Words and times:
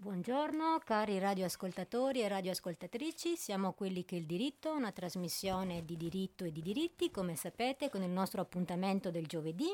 Buongiorno 0.00 0.80
cari 0.82 1.18
radioascoltatori 1.18 2.22
e 2.22 2.28
radioascoltatrici, 2.28 3.36
siamo 3.36 3.74
quelli 3.74 4.06
che 4.06 4.16
il 4.16 4.24
diritto, 4.24 4.72
una 4.72 4.92
trasmissione 4.92 5.84
di 5.84 5.94
diritto 5.98 6.46
e 6.46 6.52
di 6.52 6.62
diritti, 6.62 7.10
come 7.10 7.36
sapete, 7.36 7.90
con 7.90 8.02
il 8.02 8.08
nostro 8.08 8.40
appuntamento 8.40 9.10
del 9.10 9.26
giovedì. 9.26 9.68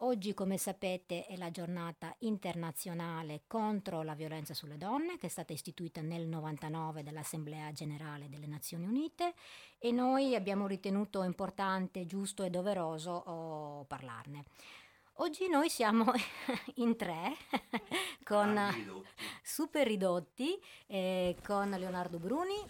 Oggi, 0.00 0.34
come 0.34 0.58
sapete, 0.58 1.24
è 1.24 1.38
la 1.38 1.50
giornata 1.50 2.14
internazionale 2.18 3.44
contro 3.46 4.02
la 4.02 4.14
violenza 4.14 4.52
sulle 4.52 4.76
donne, 4.76 5.16
che 5.16 5.28
è 5.28 5.30
stata 5.30 5.54
istituita 5.54 6.02
nel 6.02 6.28
99 6.28 7.02
dall'Assemblea 7.02 7.72
Generale 7.72 8.28
delle 8.28 8.46
Nazioni 8.46 8.84
Unite 8.84 9.32
e 9.78 9.90
noi 9.90 10.34
abbiamo 10.34 10.66
ritenuto 10.66 11.22
importante, 11.22 12.04
giusto 12.04 12.42
e 12.42 12.50
doveroso 12.50 13.10
oh, 13.10 13.84
parlarne. 13.84 14.44
Oggi 15.18 15.48
noi 15.48 15.70
siamo 15.70 16.12
in 16.76 16.94
tre 16.94 17.34
con 18.22 18.54
ridotti. 18.74 19.08
super 19.42 19.86
ridotti 19.86 20.60
eh, 20.86 21.34
con 21.42 21.70
Leonardo 21.70 22.18
Bruni. 22.18 22.62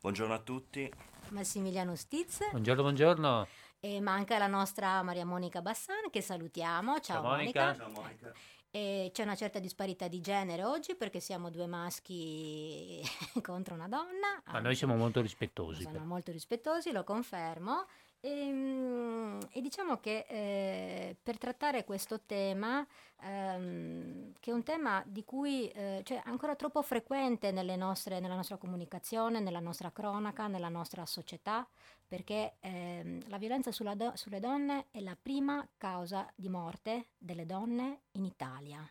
Buongiorno 0.00 0.34
a 0.34 0.38
tutti. 0.38 0.92
Massimiliano 1.28 1.96
Stiz. 1.96 2.50
Buongiorno, 2.50 2.82
buongiorno. 2.82 3.46
E 3.80 4.00
manca 4.02 4.36
la 4.36 4.48
nostra 4.48 5.02
Maria 5.02 5.24
Monica 5.24 5.62
Bassan 5.62 6.10
che 6.10 6.20
salutiamo. 6.20 7.00
Ciao, 7.00 7.22
Ciao 7.22 7.22
Monica. 7.22 7.64
Monica. 7.64 7.84
Ciao 7.84 8.02
Monica. 8.02 8.32
E 8.70 9.10
c'è 9.14 9.22
una 9.22 9.36
certa 9.36 9.58
disparità 9.58 10.06
di 10.06 10.20
genere 10.20 10.64
oggi 10.64 10.96
perché 10.96 11.20
siamo 11.20 11.48
due 11.48 11.66
maschi 11.66 13.00
contro 13.40 13.76
una 13.76 13.88
donna. 13.88 14.42
Ma 14.46 14.58
noi 14.58 14.74
siamo 14.74 14.94
molto 14.94 15.22
rispettosi. 15.22 15.84
Sono 15.84 15.98
per... 15.98 16.02
molto 16.02 16.32
rispettosi, 16.32 16.92
lo 16.92 17.02
confermo. 17.02 17.86
E, 18.24 18.30
ehm, 18.30 19.38
e 19.52 19.60
diciamo 19.60 19.98
che 19.98 20.24
eh, 20.26 21.16
per 21.22 21.36
trattare 21.36 21.84
questo 21.84 22.20
tema, 22.22 22.86
ehm, 23.20 24.32
che 24.40 24.50
è 24.50 24.54
un 24.54 24.62
tema 24.62 25.02
di 25.06 25.24
cui 25.24 25.68
eh, 25.68 26.00
cioè 26.04 26.22
ancora 26.24 26.56
troppo 26.56 26.80
frequente 26.80 27.52
nostre, 27.76 28.20
nella 28.20 28.34
nostra 28.34 28.56
comunicazione, 28.56 29.40
nella 29.40 29.60
nostra 29.60 29.92
cronaca, 29.92 30.46
nella 30.46 30.70
nostra 30.70 31.04
società, 31.04 31.68
perché 32.08 32.54
ehm, 32.60 33.28
la 33.28 33.36
violenza 33.36 33.70
do- 33.94 34.16
sulle 34.16 34.40
donne 34.40 34.86
è 34.90 35.00
la 35.00 35.16
prima 35.20 35.66
causa 35.76 36.26
di 36.34 36.48
morte 36.48 37.08
delle 37.18 37.44
donne 37.44 38.04
in 38.12 38.24
Italia. 38.24 38.90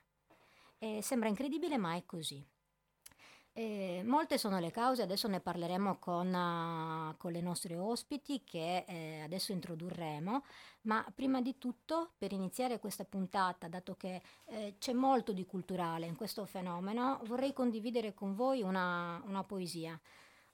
E 0.78 1.02
sembra 1.02 1.30
incredibile, 1.30 1.78
ma 1.78 1.96
è 1.96 2.04
così. 2.06 2.53
Eh, 3.56 4.02
molte 4.04 4.40
sono 4.40 4.60
le 4.60 4.72
cause, 4.72 5.04
adesso 5.04 5.28
ne 5.28 5.40
parleremo 5.40 6.00
con, 6.00 6.34
uh, 6.34 7.16
con 7.18 7.32
le 7.32 7.40
nostre 7.40 7.78
ospiti 7.78 8.44
che 8.44 8.84
eh, 8.88 9.22
adesso 9.22 9.52
introdurremo, 9.52 10.44
ma 10.82 11.06
prima 11.14 11.40
di 11.40 11.60
tutto 11.60 12.14
per 12.18 12.32
iniziare 12.32 12.80
questa 12.80 13.06
puntata, 13.06 13.68
dato 13.68 13.96
che 13.96 14.24
eh, 14.46 14.76
c'è 14.80 14.94
molto 14.94 15.34
di 15.34 15.46
culturale 15.46 16.08
in 16.08 16.16
questo 16.16 16.46
fenomeno, 16.46 17.20
vorrei 17.26 17.54
condividere 17.54 18.16
con 18.16 18.34
voi 18.34 18.64
una, 18.64 19.22
una 19.28 19.44
poesia, 19.44 20.00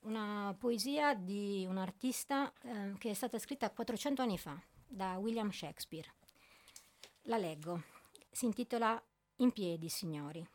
una 0.01 0.53
poesia 0.59 1.13
di 1.13 1.65
un 1.69 1.77
artista 1.77 2.51
eh, 2.63 2.95
che 2.97 3.11
è 3.11 3.13
stata 3.13 3.39
scritta 3.39 3.71
400 3.71 4.21
anni 4.21 4.37
fa 4.37 4.61
da 4.85 5.17
William 5.19 5.51
Shakespeare. 5.51 6.13
La 7.23 7.37
leggo, 7.37 7.81
si 8.29 8.43
intitola 8.43 9.01
In 9.37 9.53
piedi, 9.53 9.87
signori 9.87 10.45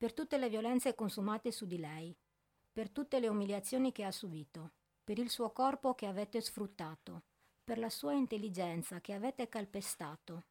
per 0.00 0.14
tutte 0.14 0.38
le 0.38 0.48
violenze 0.48 0.94
consumate 0.94 1.52
su 1.52 1.66
di 1.66 1.76
lei, 1.76 2.16
per 2.72 2.88
tutte 2.88 3.20
le 3.20 3.28
umiliazioni 3.28 3.92
che 3.92 4.04
ha 4.04 4.10
subito, 4.10 4.70
per 5.04 5.18
il 5.18 5.28
suo 5.28 5.50
corpo 5.50 5.94
che 5.94 6.06
avete 6.06 6.40
sfruttato, 6.40 7.24
per 7.62 7.76
la 7.76 7.90
sua 7.90 8.14
intelligenza 8.14 9.02
che 9.02 9.12
avete 9.12 9.50
calpestato, 9.50 10.44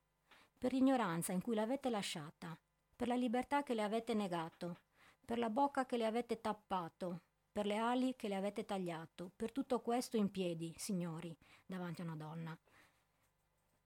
per 0.56 0.72
l'ignoranza 0.72 1.32
in 1.32 1.42
cui 1.42 1.56
l'avete 1.56 1.90
lasciata, 1.90 2.56
per 2.96 3.08
la 3.08 3.16
libertà 3.16 3.64
che 3.64 3.74
le 3.74 3.82
avete 3.82 4.14
negato, 4.14 4.82
per 5.26 5.40
la 5.40 5.50
bocca 5.50 5.88
che 5.88 5.98
le 5.98 6.06
avete 6.06 6.40
tappato, 6.42 7.22
per 7.52 7.66
le 7.66 7.78
ali 7.78 8.16
che 8.16 8.28
le 8.28 8.36
avete 8.36 8.66
tagliato, 8.66 9.32
per 9.36 9.52
tutto 9.52 9.82
questo 9.82 10.16
in 10.16 10.30
piedi, 10.30 10.72
signori, 10.78 11.36
davanti 11.66 12.02
a 12.02 12.04
una 12.04 12.16
donna. 12.16 12.56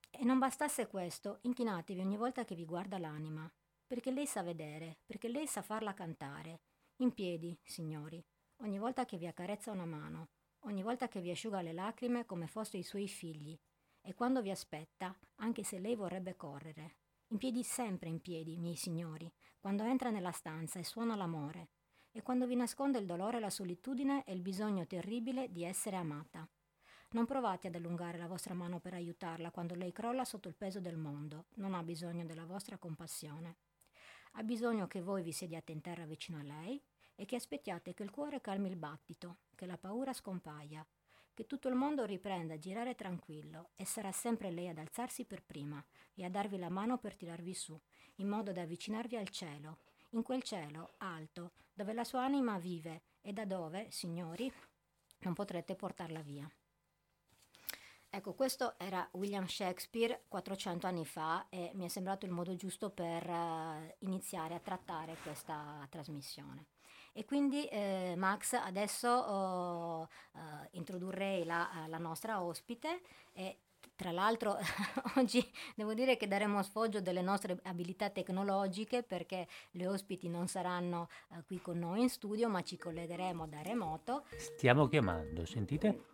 E 0.09 0.25
non 0.25 0.39
bastasse 0.39 0.87
questo, 0.87 1.37
inchinatevi 1.43 2.01
ogni 2.01 2.17
volta 2.17 2.43
che 2.43 2.53
vi 2.53 2.65
guarda 2.65 2.97
l'anima, 2.97 3.49
perché 3.93 4.09
lei 4.09 4.25
sa 4.25 4.41
vedere, 4.41 4.97
perché 5.05 5.27
lei 5.27 5.45
sa 5.45 5.61
farla 5.61 5.93
cantare. 5.93 6.61
In 6.95 7.13
piedi, 7.13 7.55
signori, 7.61 8.25
ogni 8.61 8.79
volta 8.79 9.05
che 9.05 9.17
vi 9.17 9.27
accarezza 9.27 9.69
una 9.69 9.85
mano, 9.85 10.29
ogni 10.61 10.81
volta 10.81 11.07
che 11.07 11.21
vi 11.21 11.29
asciuga 11.29 11.61
le 11.61 11.73
lacrime 11.73 12.25
come 12.25 12.47
foste 12.47 12.77
i 12.77 12.81
suoi 12.81 13.07
figli, 13.07 13.55
e 14.01 14.15
quando 14.15 14.41
vi 14.41 14.49
aspetta, 14.49 15.15
anche 15.35 15.63
se 15.63 15.77
lei 15.77 15.93
vorrebbe 15.93 16.35
correre. 16.35 16.95
In 17.27 17.37
piedi 17.37 17.61
sempre 17.61 18.09
in 18.09 18.19
piedi, 18.19 18.57
miei 18.57 18.75
signori, 18.75 19.31
quando 19.59 19.83
entra 19.83 20.09
nella 20.09 20.31
stanza 20.31 20.79
e 20.79 20.83
suona 20.83 21.15
l'amore, 21.15 21.69
e 22.09 22.23
quando 22.23 22.47
vi 22.47 22.55
nasconde 22.55 22.97
il 22.97 23.05
dolore, 23.05 23.39
la 23.39 23.51
solitudine 23.51 24.23
e 24.23 24.33
il 24.33 24.41
bisogno 24.41 24.87
terribile 24.87 25.51
di 25.51 25.63
essere 25.63 25.97
amata. 25.97 26.49
Non 27.11 27.27
provate 27.27 27.67
ad 27.67 27.75
allungare 27.75 28.17
la 28.17 28.25
vostra 28.25 28.55
mano 28.55 28.79
per 28.79 28.95
aiutarla 28.95 29.51
quando 29.51 29.75
lei 29.75 29.91
crolla 29.91 30.25
sotto 30.25 30.47
il 30.47 30.55
peso 30.55 30.79
del 30.79 30.97
mondo, 30.97 31.45
non 31.57 31.75
ha 31.75 31.83
bisogno 31.83 32.25
della 32.25 32.45
vostra 32.45 32.79
compassione. 32.79 33.57
Ha 34.35 34.43
bisogno 34.43 34.87
che 34.87 35.01
voi 35.01 35.21
vi 35.21 35.31
sediate 35.31 35.71
in 35.71 35.81
terra 35.81 36.05
vicino 36.05 36.39
a 36.39 36.43
lei 36.43 36.81
e 37.15 37.25
che 37.25 37.35
aspettiate 37.35 37.93
che 37.93 38.01
il 38.03 38.09
cuore 38.09 38.41
calmi 38.41 38.67
il 38.67 38.75
battito, 38.75 39.37
che 39.55 39.67
la 39.67 39.77
paura 39.77 40.11
scompaia, 40.11 40.85
che 41.33 41.45
tutto 41.45 41.67
il 41.67 41.75
mondo 41.75 42.03
riprenda 42.05 42.55
a 42.55 42.59
girare 42.59 42.95
tranquillo 42.95 43.69
e 43.75 43.85
sarà 43.85 44.11
sempre 44.11 44.51
lei 44.51 44.69
ad 44.69 44.79
alzarsi 44.79 45.25
per 45.25 45.43
prima 45.43 45.83
e 46.15 46.23
a 46.23 46.29
darvi 46.29 46.57
la 46.57 46.69
mano 46.69 46.97
per 46.97 47.15
tirarvi 47.15 47.53
su, 47.53 47.79
in 48.15 48.27
modo 48.27 48.51
da 48.51 48.61
avvicinarvi 48.61 49.15
al 49.15 49.29
cielo, 49.29 49.79
in 50.09 50.23
quel 50.23 50.41
cielo 50.43 50.93
alto, 50.97 51.51
dove 51.73 51.93
la 51.93 52.03
sua 52.03 52.23
anima 52.23 52.57
vive 52.57 53.03
e 53.21 53.33
da 53.33 53.45
dove, 53.45 53.89
signori, 53.91 54.51
non 55.19 55.33
potrete 55.33 55.75
portarla 55.75 56.21
via. 56.21 56.49
Ecco, 58.15 58.35
questo 58.35 58.75
era 58.77 59.09
William 59.13 59.47
Shakespeare 59.47 60.25
400 60.27 60.85
anni 60.85 61.03
fa 61.03 61.47
e 61.49 61.71
mi 61.73 61.85
è 61.85 61.87
sembrato 61.87 62.27
il 62.27 62.31
modo 62.31 62.55
giusto 62.55 62.91
per 62.91 63.27
uh, 63.27 63.91
iniziare 64.05 64.53
a 64.53 64.59
trattare 64.59 65.17
questa 65.23 65.83
trasmissione. 65.89 66.67
E 67.11 67.25
quindi 67.25 67.65
eh, 67.65 68.13
Max, 68.15 68.53
adesso 68.53 69.09
uh, 69.09 70.01
uh, 70.03 70.39
introdurrei 70.73 71.43
la, 71.43 71.85
la, 71.87 71.97
nostra 71.97 72.43
ospite 72.43 73.01
e 73.33 73.61
tra 73.95 74.11
l'altro 74.11 74.57
oggi 75.17 75.43
devo 75.73 75.95
dire 75.95 76.15
che 76.15 76.27
daremo 76.27 76.61
sfoggio 76.61 77.01
delle 77.01 77.23
nostre 77.23 77.57
abilità 77.63 78.11
tecnologiche 78.11 79.01
perché 79.01 79.47
le 79.71 79.87
ospiti 79.87 80.29
non 80.29 80.47
saranno 80.47 81.09
qui 81.47 81.59
con 81.59 81.79
noi 81.79 82.01
in 82.01 82.09
studio 82.09 82.47
ma 82.47 82.61
ci 82.61 82.77
collegheremo 82.77 83.47
da 83.47 83.63
remoto. 83.63 84.25
Stiamo 84.37 84.87
chiamando, 84.87 85.47
sentite? 85.47 86.11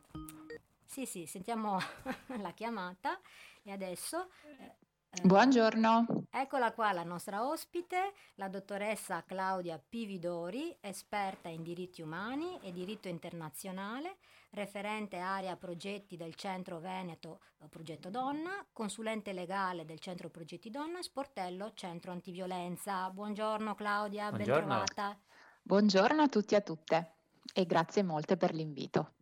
Sì, 0.90 1.06
sì, 1.06 1.28
sentiamo 1.28 1.78
la 2.42 2.52
chiamata 2.52 3.20
e 3.62 3.72
adesso... 3.72 4.28
Eh, 4.58 4.78
eh, 5.12 5.22
Buongiorno. 5.22 6.26
Eccola 6.32 6.74
qua 6.74 6.92
la 6.94 7.04
nostra 7.04 7.48
ospite, 7.48 8.14
la 8.36 8.48
dottoressa 8.48 9.24
Claudia 9.24 9.80
Pividori, 9.80 10.76
esperta 10.82 11.48
in 11.48 11.62
diritti 11.62 12.02
umani 12.02 12.60
e 12.64 12.72
diritto 12.72 13.08
internazionale, 13.08 14.18
referente 14.50 15.18
area 15.18 15.56
progetti 15.56 16.18
del 16.18 16.34
Centro 16.34 16.80
Veneto 16.80 17.42
eh, 17.60 17.68
Progetto 17.68 18.10
Donna, 18.10 18.66
consulente 18.74 19.32
legale 19.32 19.86
del 19.86 20.00
Centro 20.00 20.30
Progetti 20.30 20.72
Donna, 20.72 21.04
Sportello 21.04 21.72
Centro 21.76 22.12
Antiviolenza. 22.12 23.12
Buongiorno 23.12 23.76
Claudia, 23.76 24.30
Buongiorno. 24.30 24.68
ben 24.68 24.86
trovata. 24.86 25.20
Buongiorno 25.62 26.24
a 26.24 26.28
tutti 26.28 26.56
e 26.56 26.58
a 26.58 26.62
tutte 26.62 27.14
e 27.54 27.66
grazie 27.68 28.02
molte 28.02 28.38
per 28.38 28.56
l'invito. 28.56 29.14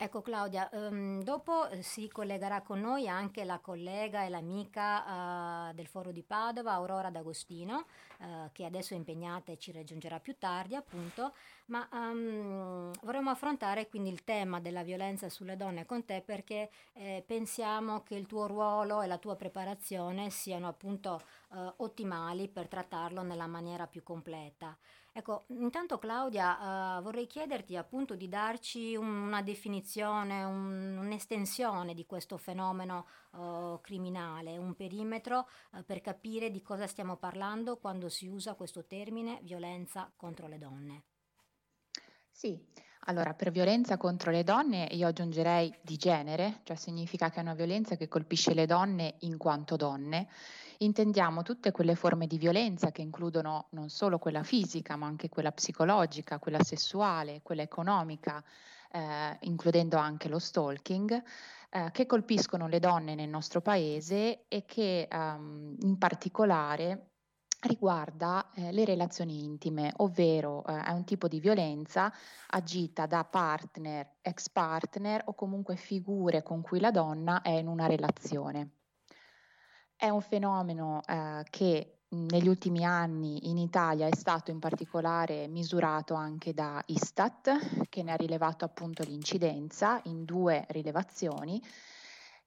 Ecco 0.00 0.22
Claudia, 0.22 0.68
um, 0.74 1.24
dopo 1.24 1.68
eh, 1.70 1.82
si 1.82 2.06
collegherà 2.06 2.62
con 2.62 2.78
noi 2.78 3.08
anche 3.08 3.42
la 3.42 3.58
collega 3.58 4.22
e 4.24 4.28
l'amica 4.28 5.70
uh, 5.70 5.74
del 5.74 5.88
Foro 5.88 6.12
di 6.12 6.22
Padova, 6.22 6.70
Aurora 6.70 7.10
D'Agostino, 7.10 7.84
uh, 8.20 8.48
che 8.52 8.64
adesso 8.64 8.94
è 8.94 8.96
impegnata 8.96 9.50
e 9.50 9.58
ci 9.58 9.72
raggiungerà 9.72 10.20
più 10.20 10.36
tardi 10.38 10.76
appunto, 10.76 11.32
ma 11.68 11.88
um, 11.92 12.90
vorremmo 13.02 13.30
affrontare 13.30 13.88
quindi 13.88 14.10
il 14.10 14.24
tema 14.24 14.60
della 14.60 14.82
violenza 14.82 15.28
sulle 15.28 15.56
donne 15.56 15.86
con 15.86 16.04
te 16.04 16.22
perché 16.24 16.70
eh, 16.94 17.22
pensiamo 17.26 18.02
che 18.02 18.14
il 18.14 18.26
tuo 18.26 18.46
ruolo 18.46 19.02
e 19.02 19.06
la 19.06 19.18
tua 19.18 19.36
preparazione 19.36 20.30
siano 20.30 20.68
appunto 20.68 21.22
uh, 21.50 21.72
ottimali 21.76 22.48
per 22.48 22.68
trattarlo 22.68 23.22
nella 23.22 23.46
maniera 23.46 23.86
più 23.86 24.02
completa. 24.02 24.76
Ecco, 25.12 25.46
intanto 25.48 25.98
Claudia, 25.98 26.98
uh, 26.98 27.02
vorrei 27.02 27.26
chiederti 27.26 27.74
appunto 27.76 28.14
di 28.14 28.28
darci 28.28 28.94
una 28.94 29.42
definizione, 29.42 30.44
un, 30.44 30.96
un'estensione 30.96 31.92
di 31.92 32.06
questo 32.06 32.36
fenomeno 32.36 33.06
uh, 33.32 33.80
criminale, 33.80 34.56
un 34.58 34.74
perimetro 34.76 35.48
uh, 35.72 35.84
per 35.84 36.00
capire 36.00 36.52
di 36.52 36.62
cosa 36.62 36.86
stiamo 36.86 37.16
parlando 37.16 37.78
quando 37.78 38.08
si 38.08 38.28
usa 38.28 38.54
questo 38.54 38.84
termine 38.84 39.40
violenza 39.42 40.08
contro 40.16 40.46
le 40.46 40.58
donne. 40.58 41.02
Sì, 42.38 42.56
Allora, 43.06 43.34
per 43.34 43.50
violenza 43.50 43.96
contro 43.96 44.30
le 44.30 44.44
donne 44.44 44.86
io 44.92 45.08
aggiungerei 45.08 45.76
di 45.82 45.96
genere, 45.96 46.60
cioè 46.62 46.76
significa 46.76 47.30
che 47.30 47.38
è 47.38 47.42
una 47.42 47.54
violenza 47.54 47.96
che 47.96 48.06
colpisce 48.06 48.54
le 48.54 48.64
donne 48.64 49.16
in 49.22 49.36
quanto 49.38 49.74
donne. 49.74 50.28
Intendiamo 50.78 51.42
tutte 51.42 51.72
quelle 51.72 51.96
forme 51.96 52.28
di 52.28 52.38
violenza 52.38 52.92
che 52.92 53.02
includono 53.02 53.66
non 53.70 53.88
solo 53.88 54.20
quella 54.20 54.44
fisica, 54.44 54.94
ma 54.94 55.06
anche 55.06 55.28
quella 55.28 55.50
psicologica, 55.50 56.38
quella 56.38 56.62
sessuale, 56.62 57.40
quella 57.42 57.62
economica, 57.62 58.40
eh, 58.92 59.36
includendo 59.40 59.96
anche 59.96 60.28
lo 60.28 60.38
stalking, 60.38 61.20
eh, 61.70 61.90
che 61.90 62.06
colpiscono 62.06 62.68
le 62.68 62.78
donne 62.78 63.16
nel 63.16 63.28
nostro 63.28 63.60
paese 63.60 64.44
e 64.46 64.64
che 64.64 65.08
um, 65.10 65.74
in 65.80 65.98
particolare 65.98 67.08
riguarda 67.60 68.50
eh, 68.54 68.72
le 68.72 68.84
relazioni 68.84 69.42
intime, 69.44 69.92
ovvero 69.96 70.64
eh, 70.66 70.82
è 70.82 70.90
un 70.90 71.04
tipo 71.04 71.28
di 71.28 71.40
violenza 71.40 72.12
agita 72.48 73.06
da 73.06 73.24
partner, 73.24 74.16
ex 74.20 74.48
partner 74.48 75.22
o 75.26 75.34
comunque 75.34 75.76
figure 75.76 76.42
con 76.42 76.60
cui 76.60 76.80
la 76.80 76.90
donna 76.90 77.42
è 77.42 77.50
in 77.50 77.66
una 77.66 77.86
relazione. 77.86 78.70
È 79.96 80.08
un 80.08 80.20
fenomeno 80.20 81.02
eh, 81.06 81.44
che 81.50 81.98
negli 82.10 82.48
ultimi 82.48 82.84
anni 82.84 83.50
in 83.50 83.58
Italia 83.58 84.06
è 84.06 84.14
stato 84.14 84.50
in 84.50 84.60
particolare 84.60 85.46
misurato 85.48 86.14
anche 86.14 86.54
da 86.54 86.82
Istat, 86.86 87.86
che 87.88 88.02
ne 88.02 88.12
ha 88.12 88.16
rilevato 88.16 88.64
appunto 88.64 89.02
l'incidenza 89.02 90.00
in 90.04 90.24
due 90.24 90.64
rilevazioni 90.68 91.60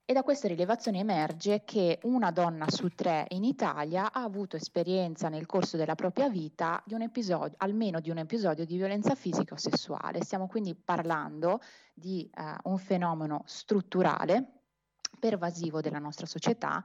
e 0.05 0.13
da 0.13 0.23
queste 0.23 0.47
rilevazioni 0.47 0.99
emerge 0.99 1.63
che 1.63 1.99
una 2.03 2.31
donna 2.31 2.69
su 2.69 2.89
tre 2.89 3.25
in 3.29 3.43
Italia 3.43 4.11
ha 4.11 4.23
avuto 4.23 4.55
esperienza 4.55 5.29
nel 5.29 5.45
corso 5.45 5.77
della 5.77 5.95
propria 5.95 6.29
vita 6.29 6.81
di 6.85 6.93
un 6.93 7.01
episodio, 7.01 7.55
almeno 7.59 7.99
di 7.99 8.09
un 8.09 8.17
episodio 8.17 8.65
di 8.65 8.75
violenza 8.75 9.15
fisica 9.15 9.53
o 9.53 9.57
sessuale. 9.57 10.23
Stiamo 10.23 10.47
quindi 10.47 10.75
parlando 10.75 11.61
di 11.93 12.29
uh, 12.35 12.69
un 12.69 12.77
fenomeno 12.77 13.43
strutturale, 13.45 14.61
pervasivo 15.19 15.81
della 15.81 15.99
nostra 15.99 16.25
società, 16.25 16.83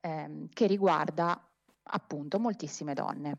ehm, 0.00 0.48
che 0.52 0.66
riguarda 0.66 1.40
appunto 1.82 2.38
moltissime 2.38 2.94
donne. 2.94 3.38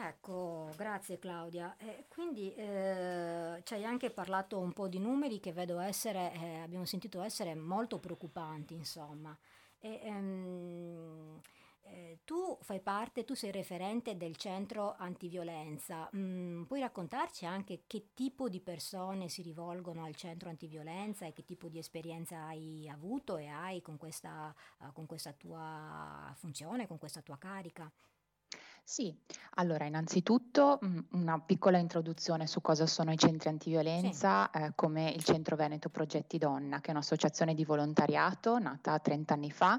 Ecco, 0.00 0.70
grazie 0.76 1.18
Claudia. 1.18 1.76
E 1.76 2.04
quindi 2.08 2.54
eh, 2.54 3.60
ci 3.64 3.74
hai 3.74 3.84
anche 3.84 4.10
parlato 4.10 4.58
un 4.58 4.72
po' 4.72 4.86
di 4.86 5.00
numeri 5.00 5.40
che 5.40 5.52
vedo 5.52 5.80
essere, 5.80 6.32
eh, 6.34 6.58
abbiamo 6.60 6.84
sentito 6.84 7.20
essere 7.20 7.56
molto 7.56 7.98
preoccupanti, 7.98 8.74
insomma. 8.74 9.36
E, 9.80 10.00
ehm, 10.04 11.40
eh, 11.82 12.20
tu 12.24 12.56
fai 12.60 12.80
parte, 12.80 13.24
tu 13.24 13.34
sei 13.34 13.50
referente 13.50 14.16
del 14.16 14.36
centro 14.36 14.94
antiviolenza. 14.96 16.08
Mm, 16.14 16.62
puoi 16.64 16.80
raccontarci 16.80 17.44
anche 17.44 17.82
che 17.88 18.10
tipo 18.14 18.48
di 18.48 18.60
persone 18.60 19.28
si 19.28 19.42
rivolgono 19.42 20.04
al 20.04 20.14
centro 20.14 20.48
antiviolenza 20.48 21.26
e 21.26 21.32
che 21.32 21.44
tipo 21.44 21.68
di 21.68 21.78
esperienza 21.78 22.44
hai 22.44 22.88
avuto 22.88 23.36
e 23.36 23.48
hai 23.48 23.80
con 23.82 23.96
questa, 23.96 24.54
uh, 24.80 24.92
con 24.92 25.06
questa 25.06 25.32
tua 25.32 26.32
funzione, 26.36 26.86
con 26.86 26.98
questa 26.98 27.20
tua 27.22 27.36
carica? 27.38 27.90
Sì, 28.90 29.14
allora 29.56 29.84
innanzitutto 29.84 30.78
mh, 30.80 30.98
una 31.10 31.38
piccola 31.40 31.76
introduzione 31.76 32.46
su 32.46 32.62
cosa 32.62 32.86
sono 32.86 33.12
i 33.12 33.18
centri 33.18 33.42
Sì. 33.42 33.48
antiviolenza, 33.48 34.50
eh, 34.50 34.72
come 34.74 35.10
il 35.10 35.22
Centro 35.24 35.56
Veneto 35.56 35.90
Progetti 35.90 36.38
Donna, 36.38 36.80
che 36.80 36.88
è 36.88 36.92
un'associazione 36.92 37.52
di 37.52 37.66
volontariato 37.66 38.58
nata 38.58 38.98
30 38.98 39.34
anni 39.34 39.50
fa 39.50 39.78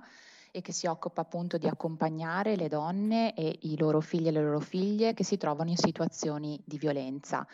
e 0.52 0.62
che 0.62 0.72
si 0.74 0.86
occupa 0.86 1.22
appunto 1.22 1.58
di 1.58 1.68
accompagnare 1.68 2.56
le 2.56 2.68
donne 2.68 3.34
e 3.34 3.58
i 3.64 3.78
loro 3.80 4.00
figli 4.00 4.28
e 4.28 4.32
le 4.32 4.44
loro 4.44 4.60
figlie 4.60 5.16
che 5.16 5.24
si 5.24 5.38
trovano 5.38 5.72
in 5.72 5.78
situazioni 5.78 6.62
di 6.64 6.78
violenza. 6.78 7.48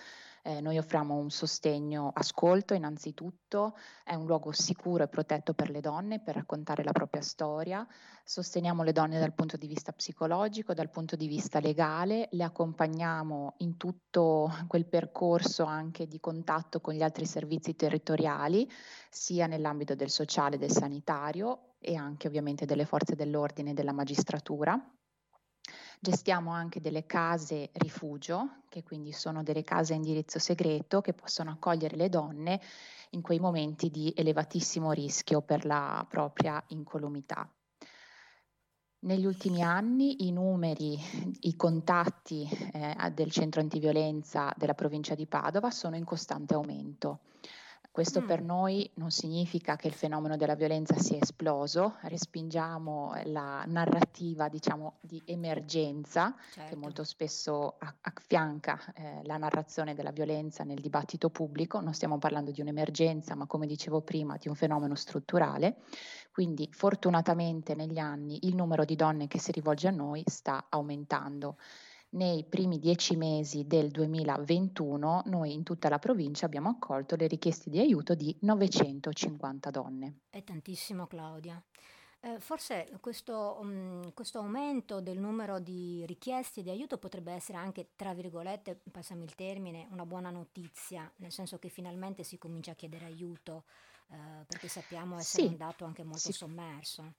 Eh, 0.47 0.61
noi 0.61 0.77
offriamo 0.77 1.15
un 1.15 1.31
sostegno 1.31 2.11
ascolto 2.13 2.75
innanzitutto, 2.75 3.75
è 4.03 4.13
un 4.13 4.27
luogo 4.27 4.51
sicuro 4.51 5.03
e 5.03 5.07
protetto 5.07 5.55
per 5.55 5.71
le 5.71 5.81
donne 5.81 6.19
per 6.19 6.35
raccontare 6.35 6.83
la 6.83 6.91
propria 6.91 7.23
storia, 7.23 7.83
sosteniamo 8.23 8.83
le 8.83 8.91
donne 8.91 9.17
dal 9.17 9.33
punto 9.33 9.57
di 9.57 9.65
vista 9.65 9.91
psicologico, 9.91 10.75
dal 10.75 10.91
punto 10.91 11.15
di 11.15 11.25
vista 11.25 11.59
legale, 11.59 12.27
le 12.29 12.43
accompagniamo 12.43 13.55
in 13.57 13.75
tutto 13.75 14.51
quel 14.67 14.85
percorso 14.85 15.63
anche 15.63 16.05
di 16.05 16.19
contatto 16.19 16.79
con 16.79 16.93
gli 16.93 17.01
altri 17.01 17.25
servizi 17.25 17.75
territoriali, 17.75 18.69
sia 19.09 19.47
nell'ambito 19.47 19.95
del 19.95 20.11
sociale 20.11 20.59
del 20.59 20.71
sanitario 20.71 21.73
e 21.79 21.95
anche 21.95 22.27
ovviamente 22.27 22.65
delle 22.65 22.85
forze 22.85 23.15
dell'ordine 23.15 23.71
e 23.71 23.73
della 23.73 23.93
magistratura. 23.93 24.79
Gestiamo 25.99 26.51
anche 26.51 26.81
delle 26.81 27.05
case 27.05 27.69
rifugio, 27.73 28.63
che 28.69 28.83
quindi 28.83 29.11
sono 29.11 29.43
delle 29.43 29.63
case 29.63 29.93
a 29.93 29.95
indirizzo 29.95 30.39
segreto 30.39 31.01
che 31.01 31.13
possono 31.13 31.51
accogliere 31.51 31.95
le 31.95 32.09
donne 32.09 32.61
in 33.11 33.21
quei 33.21 33.39
momenti 33.39 33.89
di 33.89 34.13
elevatissimo 34.15 34.91
rischio 34.91 35.41
per 35.41 35.65
la 35.65 36.05
propria 36.09 36.61
incolumità. 36.67 37.49
Negli 39.05 39.25
ultimi 39.25 39.61
anni 39.61 40.27
i 40.27 40.31
numeri, 40.31 40.99
i 41.41 41.55
contatti 41.55 42.49
eh, 42.73 43.11
del 43.13 43.31
centro 43.31 43.61
antiviolenza 43.61 44.51
della 44.57 44.73
provincia 44.73 45.13
di 45.13 45.27
Padova 45.27 45.69
sono 45.69 45.95
in 45.95 46.03
costante 46.03 46.55
aumento. 46.55 47.19
Questo 47.95 48.19
mm. 48.19 48.25
per 48.25 48.41
noi 48.41 48.91
non 48.95 49.09
significa 49.09 49.77
che 49.77 49.87
il 49.87 49.93
fenomeno 49.93 50.35
della 50.35 50.55
violenza 50.55 50.97
sia 50.97 51.17
esploso, 51.17 51.95
respingiamo 52.01 53.13
la 53.27 53.63
narrativa 53.67 54.49
diciamo, 54.49 54.97
di 54.99 55.21
emergenza 55.23 56.35
certo. 56.51 56.69
che 56.69 56.75
molto 56.75 57.05
spesso 57.05 57.77
affianca 58.01 58.77
eh, 58.95 59.21
la 59.23 59.37
narrazione 59.37 59.95
della 59.95 60.11
violenza 60.11 60.65
nel 60.65 60.81
dibattito 60.81 61.29
pubblico, 61.29 61.79
non 61.79 61.93
stiamo 61.93 62.17
parlando 62.17 62.51
di 62.51 62.59
un'emergenza 62.59 63.33
ma 63.33 63.47
come 63.47 63.65
dicevo 63.65 64.01
prima 64.01 64.35
di 64.35 64.49
un 64.49 64.55
fenomeno 64.55 64.95
strutturale, 64.95 65.77
quindi 66.33 66.67
fortunatamente 66.73 67.75
negli 67.75 67.99
anni 67.99 68.39
il 68.45 68.55
numero 68.55 68.83
di 68.83 68.97
donne 68.97 69.27
che 69.27 69.39
si 69.39 69.53
rivolge 69.53 69.87
a 69.87 69.91
noi 69.91 70.21
sta 70.25 70.65
aumentando 70.67 71.55
nei 72.15 72.43
primi 72.43 72.79
dieci 72.79 73.15
mesi 73.15 73.65
del 73.65 73.89
2021 73.91 75.23
noi 75.25 75.53
in 75.53 75.63
tutta 75.63 75.89
la 75.89 75.99
provincia 75.99 76.45
abbiamo 76.45 76.69
accolto 76.69 77.15
le 77.15 77.27
richieste 77.27 77.69
di 77.69 77.79
aiuto 77.79 78.15
di 78.15 78.35
950 78.41 79.69
donne. 79.69 80.19
È 80.29 80.43
tantissimo 80.43 81.07
Claudia. 81.07 81.61
Eh, 82.21 82.39
forse 82.39 82.89
questo, 83.01 83.59
um, 83.61 84.11
questo, 84.13 84.39
aumento 84.39 84.99
del 84.99 85.19
numero 85.19 85.59
di 85.59 86.03
richieste 86.07 86.63
di 86.63 86.71
aiuto 86.71 86.97
potrebbe 86.97 87.33
essere 87.33 87.59
anche, 87.59 87.89
tra 87.95 88.13
virgolette, 88.15 88.79
passami 88.89 89.25
il 89.25 89.35
termine, 89.35 89.87
una 89.91 90.07
buona 90.07 90.31
notizia, 90.31 91.11
nel 91.17 91.31
senso 91.31 91.59
che 91.59 91.69
finalmente 91.69 92.23
si 92.23 92.39
comincia 92.39 92.71
a 92.71 92.75
chiedere 92.75 93.05
aiuto, 93.05 93.65
eh, 94.09 94.43
perché 94.47 94.69
sappiamo 94.69 95.19
essere 95.19 95.43
sì, 95.43 95.49
un 95.49 95.57
dato 95.57 95.85
anche 95.85 96.03
molto 96.03 96.19
sì. 96.19 96.31
sommerso. 96.31 97.13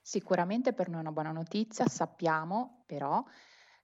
Sicuramente 0.00 0.72
per 0.72 0.88
noi 0.88 0.98
è 0.98 1.00
una 1.00 1.12
buona 1.12 1.32
notizia, 1.32 1.88
sappiamo 1.88 2.84
però 2.86 3.24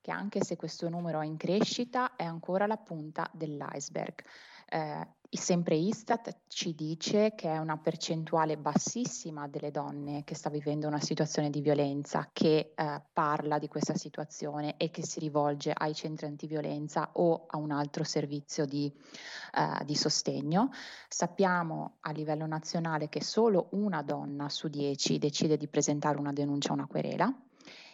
che 0.00 0.10
anche 0.10 0.42
se 0.42 0.56
questo 0.56 0.88
numero 0.88 1.20
è 1.20 1.26
in 1.26 1.36
crescita 1.36 2.16
è 2.16 2.24
ancora 2.24 2.66
la 2.66 2.76
punta 2.76 3.28
dell'iceberg. 3.32 4.22
Eh, 4.72 5.06
sempre 5.30 5.76
Istat 5.76 6.42
ci 6.48 6.74
dice 6.74 7.34
che 7.34 7.48
è 7.48 7.58
una 7.58 7.76
percentuale 7.76 8.56
bassissima 8.56 9.48
delle 9.48 9.70
donne 9.70 10.24
che 10.24 10.34
sta 10.34 10.48
vivendo 10.48 10.86
una 10.86 11.00
situazione 11.00 11.50
di 11.50 11.60
violenza 11.60 12.30
che 12.32 12.72
eh, 12.74 13.02
parla 13.12 13.58
di 13.58 13.68
questa 13.68 13.94
situazione 13.94 14.76
e 14.76 14.90
che 14.90 15.04
si 15.04 15.20
rivolge 15.20 15.72
ai 15.72 15.94
centri 15.94 16.26
antiviolenza 16.26 17.10
o 17.14 17.46
a 17.46 17.56
un 17.58 17.70
altro 17.70 18.04
servizio 18.04 18.64
di, 18.64 18.92
eh, 19.54 19.84
di 19.84 19.94
sostegno. 19.94 20.70
Sappiamo 21.08 21.96
a 22.00 22.10
livello 22.12 22.46
nazionale 22.46 23.08
che 23.08 23.22
solo 23.22 23.68
una 23.72 24.02
donna 24.02 24.48
su 24.48 24.68
dieci 24.68 25.18
decide 25.18 25.56
di 25.56 25.68
presentare 25.68 26.18
una 26.18 26.32
denuncia 26.32 26.70
o 26.70 26.74
una 26.74 26.86
querela 26.86 27.32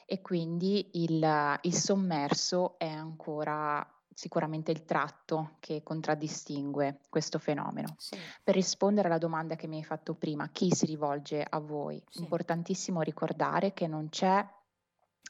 e 0.07 0.23
quindi 0.23 1.03
il, 1.03 1.59
il 1.63 1.75
sommerso 1.75 2.79
è 2.79 2.89
ancora 2.89 3.85
sicuramente 4.15 4.71
il 4.71 4.85
tratto 4.87 5.57
che 5.61 5.83
contraddistingue 5.83 7.01
questo 7.11 7.39
fenomeno. 7.39 7.97
Sì. 7.99 8.17
Per 8.43 8.55
rispondere 8.55 9.09
alla 9.09 9.19
domanda 9.19 9.57
che 9.57 9.67
mi 9.67 9.77
hai 9.77 9.85
fatto 9.85 10.15
prima, 10.15 10.49
chi 10.49 10.75
si 10.75 10.87
rivolge 10.87 11.45
a 11.47 11.59
voi? 11.59 12.03
Sì. 12.09 12.21
Importantissimo 12.21 13.03
ricordare 13.03 13.75
che 13.75 13.87
non 13.87 14.09
c'è 14.09 14.43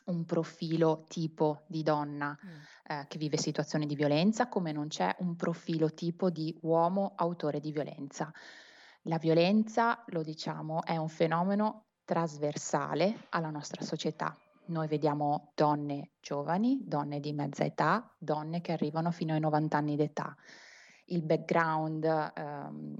un 0.05 0.25
profilo 0.25 1.07
tipo 1.09 1.63
di 1.67 1.83
donna 1.83 2.39
mm. 2.39 2.51
eh, 2.87 3.07
che 3.09 3.19
vive 3.19 3.39
situazioni 3.39 3.87
di 3.87 3.97
violenza, 3.97 4.47
come 4.47 4.71
non 4.71 4.87
c'è 4.87 5.13
un 5.19 5.35
profilo 5.35 5.93
tipo 5.93 6.31
di 6.31 6.57
uomo 6.61 7.15
autore 7.17 7.59
di 7.59 7.73
violenza. 7.73 8.31
La 9.03 9.19
violenza, 9.19 10.05
lo 10.09 10.23
diciamo, 10.23 10.85
è 10.85 10.97
un 10.97 11.09
fenomeno 11.09 11.87
trasversale 12.05 13.27
alla 13.31 13.51
nostra 13.51 13.83
società 13.83 14.37
noi 14.69 14.89
vediamo 14.89 15.53
donne 15.55 16.13
giovani, 16.21 16.81
donne 16.85 17.21
di 17.21 17.33
mezza 17.33 17.65
età, 17.65 18.15
donne 18.19 18.61
che 18.61 18.73
arrivano 18.73 19.11
fino 19.11 19.35
ai 19.35 19.41
90 19.41 19.77
anni 19.77 19.97
d'età. 19.97 20.37
Il 21.07 21.23
background 21.23 22.05
ehm, 22.05 22.97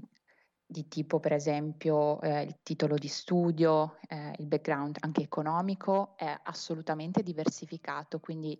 di 0.65 0.87
tipo 0.89 1.19
per 1.19 1.31
esempio 1.31 2.19
eh, 2.21 2.41
il 2.41 2.57
titolo 2.61 2.95
di 2.95 3.07
studio, 3.07 3.97
eh, 4.07 4.33
il 4.37 4.47
background 4.47 4.97
anche 4.99 5.21
economico 5.21 6.13
è 6.17 6.37
assolutamente 6.43 7.23
diversificato, 7.23 8.19
quindi 8.19 8.59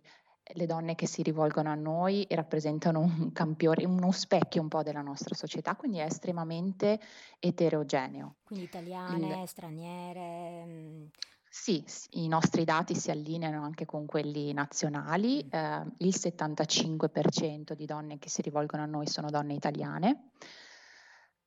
le 0.54 0.66
donne 0.66 0.94
che 0.94 1.06
si 1.06 1.22
rivolgono 1.22 1.70
a 1.70 1.74
noi 1.74 2.26
rappresentano 2.30 3.00
un 3.00 3.32
campione, 3.32 3.84
uno 3.84 4.10
specchio 4.12 4.62
un 4.62 4.68
po' 4.68 4.82
della 4.82 5.02
nostra 5.02 5.34
società, 5.34 5.76
quindi 5.76 5.98
è 5.98 6.04
estremamente 6.04 6.98
eterogeneo. 7.38 8.36
Quindi 8.44 8.64
italiane, 8.64 9.42
Il... 9.42 9.48
straniere. 9.48 11.10
Sì, 11.60 11.84
i 12.12 12.28
nostri 12.28 12.64
dati 12.64 12.94
si 12.94 13.10
allineano 13.10 13.64
anche 13.64 13.84
con 13.84 14.06
quelli 14.06 14.52
nazionali. 14.52 15.40
Eh, 15.40 15.82
il 15.98 16.14
75% 16.14 17.72
di 17.72 17.84
donne 17.84 18.18
che 18.18 18.30
si 18.30 18.42
rivolgono 18.42 18.84
a 18.84 18.86
noi 18.86 19.08
sono 19.08 19.28
donne 19.28 19.54
italiane. 19.54 20.30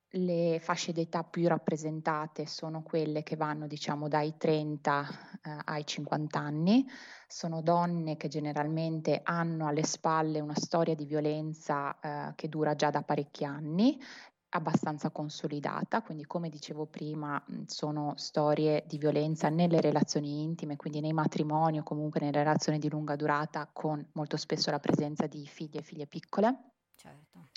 Le 0.10 0.60
fasce 0.62 0.92
d'età 0.92 1.24
più 1.24 1.48
rappresentate 1.48 2.46
sono 2.46 2.84
quelle 2.84 3.24
che 3.24 3.38
vanno 3.38 3.66
diciamo 3.68 4.10
dai 4.10 4.36
30 4.38 5.08
eh, 5.44 5.58
ai 5.64 5.86
50 5.86 6.38
anni, 6.38 6.86
sono 7.26 7.62
donne 7.62 8.18
che 8.18 8.28
generalmente 8.28 9.22
hanno 9.24 9.68
alle 9.68 9.86
spalle 9.86 10.42
una 10.42 10.56
storia 10.56 10.94
di 10.94 11.06
violenza 11.06 11.98
eh, 12.02 12.36
che 12.36 12.50
dura 12.50 12.76
già 12.76 12.90
da 12.90 13.02
parecchi 13.02 13.46
anni, 13.46 13.98
abbastanza 14.52 15.12
consolidata, 15.12 16.02
quindi 16.02 16.26
come 16.26 16.50
dicevo 16.50 16.86
prima 16.86 17.42
sono 17.66 18.14
storie 18.18 18.84
di 18.88 18.98
violenza 18.98 19.50
nelle 19.50 19.82
relazioni 19.82 20.42
intime, 20.42 20.76
quindi 20.76 21.00
nei 21.00 21.14
matrimoni 21.14 21.80
o 21.80 21.84
comunque 21.84 22.20
nelle 22.20 22.40
relazioni 22.40 22.80
di 22.80 22.90
lunga 22.90 23.16
durata 23.16 23.70
con 23.72 24.06
molto 24.14 24.38
spesso 24.38 24.72
la 24.72 24.80
presenza 24.80 25.28
di 25.28 25.46
figli 25.46 25.78
e 25.78 25.82
figlie 25.82 26.08
piccole. 26.08 26.72
Certo. 26.96 27.50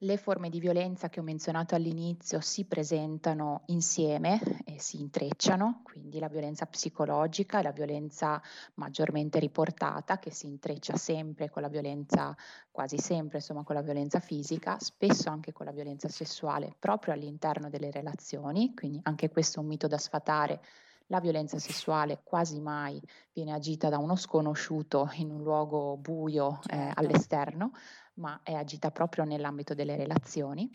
Le 0.00 0.18
forme 0.18 0.50
di 0.50 0.60
violenza 0.60 1.08
che 1.08 1.20
ho 1.20 1.22
menzionato 1.22 1.74
all'inizio 1.74 2.40
si 2.40 2.66
presentano 2.66 3.62
insieme 3.66 4.38
e 4.66 4.78
si 4.78 5.00
intrecciano, 5.00 5.80
quindi 5.84 6.18
la 6.18 6.28
violenza 6.28 6.66
psicologica 6.66 7.60
e 7.60 7.62
la 7.62 7.72
violenza 7.72 8.42
maggiormente 8.74 9.38
riportata 9.38 10.18
che 10.18 10.30
si 10.30 10.46
intreccia 10.46 10.96
sempre 10.96 11.48
con 11.48 11.62
la 11.62 11.68
violenza, 11.68 12.36
quasi 12.70 12.98
sempre 12.98 13.38
insomma 13.38 13.62
con 13.62 13.74
la 13.74 13.80
violenza 13.80 14.20
fisica, 14.20 14.76
spesso 14.78 15.30
anche 15.30 15.52
con 15.52 15.64
la 15.64 15.72
violenza 15.72 16.08
sessuale 16.08 16.74
proprio 16.78 17.14
all'interno 17.14 17.70
delle 17.70 17.90
relazioni, 17.90 18.74
quindi 18.74 19.00
anche 19.04 19.30
questo 19.30 19.60
è 19.60 19.62
un 19.62 19.68
mito 19.68 19.86
da 19.86 19.96
sfatare 19.96 20.60
la 21.06 21.20
violenza 21.20 21.58
sessuale 21.58 22.20
quasi 22.24 22.60
mai 22.60 23.00
viene 23.32 23.52
agita 23.52 23.88
da 23.88 23.98
uno 23.98 24.16
sconosciuto 24.16 25.08
in 25.14 25.30
un 25.30 25.42
luogo 25.42 25.96
buio 25.96 26.58
eh, 26.64 26.76
certo. 26.76 27.00
all'esterno, 27.00 27.70
ma 28.16 28.40
è 28.42 28.52
agita 28.52 28.90
proprio 28.90 29.24
nell'ambito 29.24 29.74
delle 29.74 29.96
relazioni, 29.96 30.68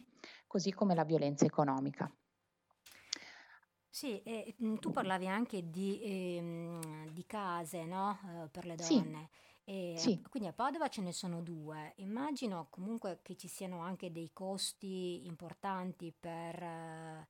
così 0.47 0.71
come 0.71 0.95
la 0.95 1.03
violenza 1.03 1.45
economica. 1.45 2.11
Sì, 3.93 4.21
e 4.21 4.55
mm, 4.63 4.75
tu 4.75 4.91
parlavi 4.91 5.27
anche 5.27 5.69
di, 5.69 5.99
ehm, 6.01 7.09
di 7.09 7.25
case, 7.25 7.85
no? 7.85 8.17
Eh, 8.25 8.47
per 8.49 8.65
le 8.65 8.75
donne. 8.75 9.29
E 9.63 9.93
sì. 9.97 10.21
quindi 10.29 10.49
a 10.49 10.53
Padova 10.53 10.87
ce 10.87 11.01
ne 11.01 11.11
sono 11.11 11.41
due. 11.41 11.93
Immagino 11.97 12.67
comunque 12.69 13.19
che 13.21 13.35
ci 13.35 13.47
siano 13.47 13.79
anche 13.81 14.11
dei 14.11 14.31
costi 14.33 15.25
importanti 15.27 16.13
per, 16.17 16.61
eh, 16.63 17.19
eh, 17.19 17.27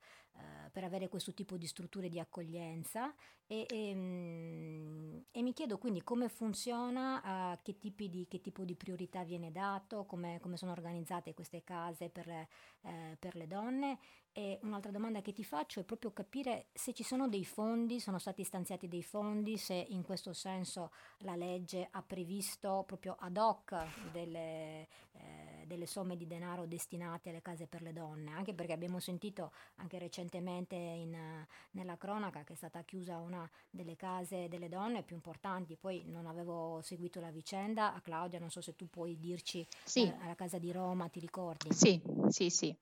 per 0.71 0.83
avere 0.83 1.09
questo 1.09 1.33
tipo 1.33 1.57
di 1.57 1.67
strutture 1.67 2.07
di 2.09 2.19
accoglienza 2.19 3.13
e, 3.45 3.65
e, 3.69 3.89
ehm, 3.89 5.25
e 5.31 5.41
mi 5.41 5.53
chiedo 5.53 5.77
quindi 5.77 6.01
come 6.03 6.29
funziona, 6.29 7.59
che, 7.61 7.77
di, 7.79 8.25
che, 8.29 8.41
tipo 8.41 8.63
di 8.63 8.75
priorità 8.75 9.23
viene 9.23 9.51
dato, 9.51 10.05
come, 10.05 10.39
come 10.41 10.57
sono 10.57 10.71
organizzate 10.71 11.33
queste 11.33 11.63
case 11.63 12.09
per, 12.09 12.29
eh, 12.29 13.17
per 13.19 13.35
le 13.35 13.47
donne 13.47 13.99
e 14.33 14.59
un'altra 14.61 14.91
domanda 14.91 15.21
che 15.21 15.33
ti 15.33 15.43
faccio 15.43 15.81
è 15.81 15.83
proprio 15.83 16.11
capire 16.13 16.67
se 16.71 16.93
ci 16.93 17.03
sono 17.03 17.27
dei 17.27 17.43
fondi, 17.43 17.99
sono 17.99 18.17
stati 18.17 18.43
stanziati 18.43 18.87
dei 18.87 19.03
fondi, 19.03 19.57
se 19.57 19.73
in 19.73 20.03
questo 20.03 20.31
senso 20.31 20.91
la 21.19 21.35
legge 21.35 21.87
ha 21.91 22.01
previsto 22.01 22.83
proprio 22.87 23.17
ad 23.19 23.35
hoc 23.35 23.75
delle, 24.11 24.87
eh, 25.11 25.65
delle 25.65 25.85
somme 25.85 26.15
di 26.15 26.27
denaro 26.27 26.65
destinate 26.65 27.29
alle 27.29 27.41
case 27.41 27.67
per 27.67 27.81
le 27.81 27.91
donne, 27.91 28.31
anche 28.31 28.53
perché 28.53 28.71
abbiamo 28.71 28.99
sentito 28.99 29.51
anche 29.75 29.99
recentemente 29.99 30.75
in, 30.75 31.45
nella 31.71 31.97
cronaca 31.97 32.43
che 32.43 32.53
è 32.53 32.55
stata 32.55 32.83
chiusa 32.83 33.17
una 33.17 33.49
delle 33.69 33.97
case 33.97 34.47
delle 34.47 34.69
donne 34.69 35.03
più 35.03 35.15
importanti, 35.15 35.75
poi 35.75 36.03
non 36.05 36.25
avevo 36.25 36.79
seguito 36.81 37.19
la 37.19 37.31
vicenda, 37.31 37.93
a 37.93 37.99
Claudia 37.99 38.39
non 38.39 38.49
so 38.49 38.61
se 38.61 38.77
tu 38.77 38.87
puoi 38.89 39.19
dirci 39.19 39.67
sì. 39.83 40.03
eh, 40.03 40.15
alla 40.21 40.35
casa 40.35 40.57
di 40.57 40.71
Roma, 40.71 41.09
ti 41.09 41.19
ricordi? 41.19 41.73
Sì, 41.73 42.01
sì, 42.29 42.49
sì. 42.49 42.73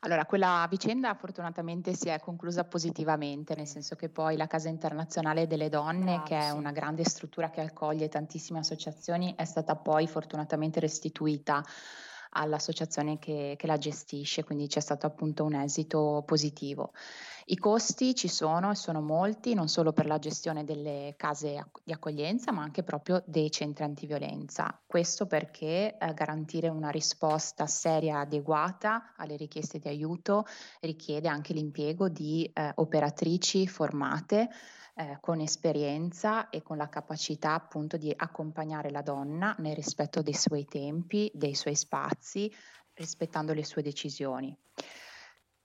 Allora, 0.00 0.26
quella 0.26 0.66
vicenda 0.68 0.91
vicenda 0.92 1.14
fortunatamente 1.14 1.94
si 1.94 2.08
è 2.08 2.20
conclusa 2.20 2.64
positivamente, 2.64 3.54
nel 3.54 3.66
senso 3.66 3.96
che 3.96 4.10
poi 4.10 4.36
la 4.36 4.46
Casa 4.46 4.68
Internazionale 4.68 5.46
delle 5.46 5.70
Donne, 5.70 6.04
Bravo, 6.04 6.22
che 6.24 6.38
è 6.38 6.50
una 6.50 6.70
grande 6.70 7.04
struttura 7.04 7.48
che 7.48 7.62
accoglie 7.62 8.08
tantissime 8.08 8.58
associazioni, 8.58 9.34
è 9.34 9.44
stata 9.44 9.74
poi 9.74 10.06
fortunatamente 10.06 10.80
restituita 10.80 11.64
all'associazione 12.34 13.18
che, 13.18 13.54
che 13.58 13.66
la 13.66 13.78
gestisce, 13.78 14.44
quindi 14.44 14.66
c'è 14.66 14.80
stato 14.80 15.06
appunto 15.06 15.44
un 15.44 15.54
esito 15.54 16.22
positivo. 16.26 16.92
I 17.46 17.56
costi 17.56 18.14
ci 18.14 18.28
sono 18.28 18.70
e 18.70 18.76
sono 18.76 19.00
molti, 19.00 19.54
non 19.54 19.68
solo 19.68 19.92
per 19.92 20.06
la 20.06 20.18
gestione 20.18 20.64
delle 20.64 21.14
case 21.16 21.64
di 21.82 21.92
accoglienza, 21.92 22.52
ma 22.52 22.62
anche 22.62 22.84
proprio 22.84 23.22
dei 23.26 23.50
centri 23.50 23.82
antiviolenza. 23.82 24.80
Questo 24.86 25.26
perché 25.26 25.96
eh, 25.98 26.14
garantire 26.14 26.68
una 26.68 26.90
risposta 26.90 27.66
seria 27.66 28.18
e 28.18 28.20
adeguata 28.20 29.14
alle 29.16 29.36
richieste 29.36 29.78
di 29.78 29.88
aiuto 29.88 30.44
richiede 30.80 31.28
anche 31.28 31.52
l'impiego 31.52 32.08
di 32.08 32.48
eh, 32.52 32.72
operatrici 32.76 33.66
formate 33.66 34.48
eh, 34.94 35.18
con 35.20 35.40
esperienza 35.40 36.48
e 36.50 36.62
con 36.62 36.76
la 36.76 36.88
capacità 36.88 37.54
appunto 37.54 37.96
di 37.96 38.12
accompagnare 38.14 38.90
la 38.90 39.02
donna 39.02 39.54
nel 39.58 39.74
rispetto 39.74 40.22
dei 40.22 40.34
suoi 40.34 40.64
tempi, 40.64 41.30
dei 41.34 41.54
suoi 41.54 41.74
spazi, 41.74 42.52
rispettando 42.94 43.52
le 43.52 43.64
sue 43.64 43.82
decisioni. 43.82 44.56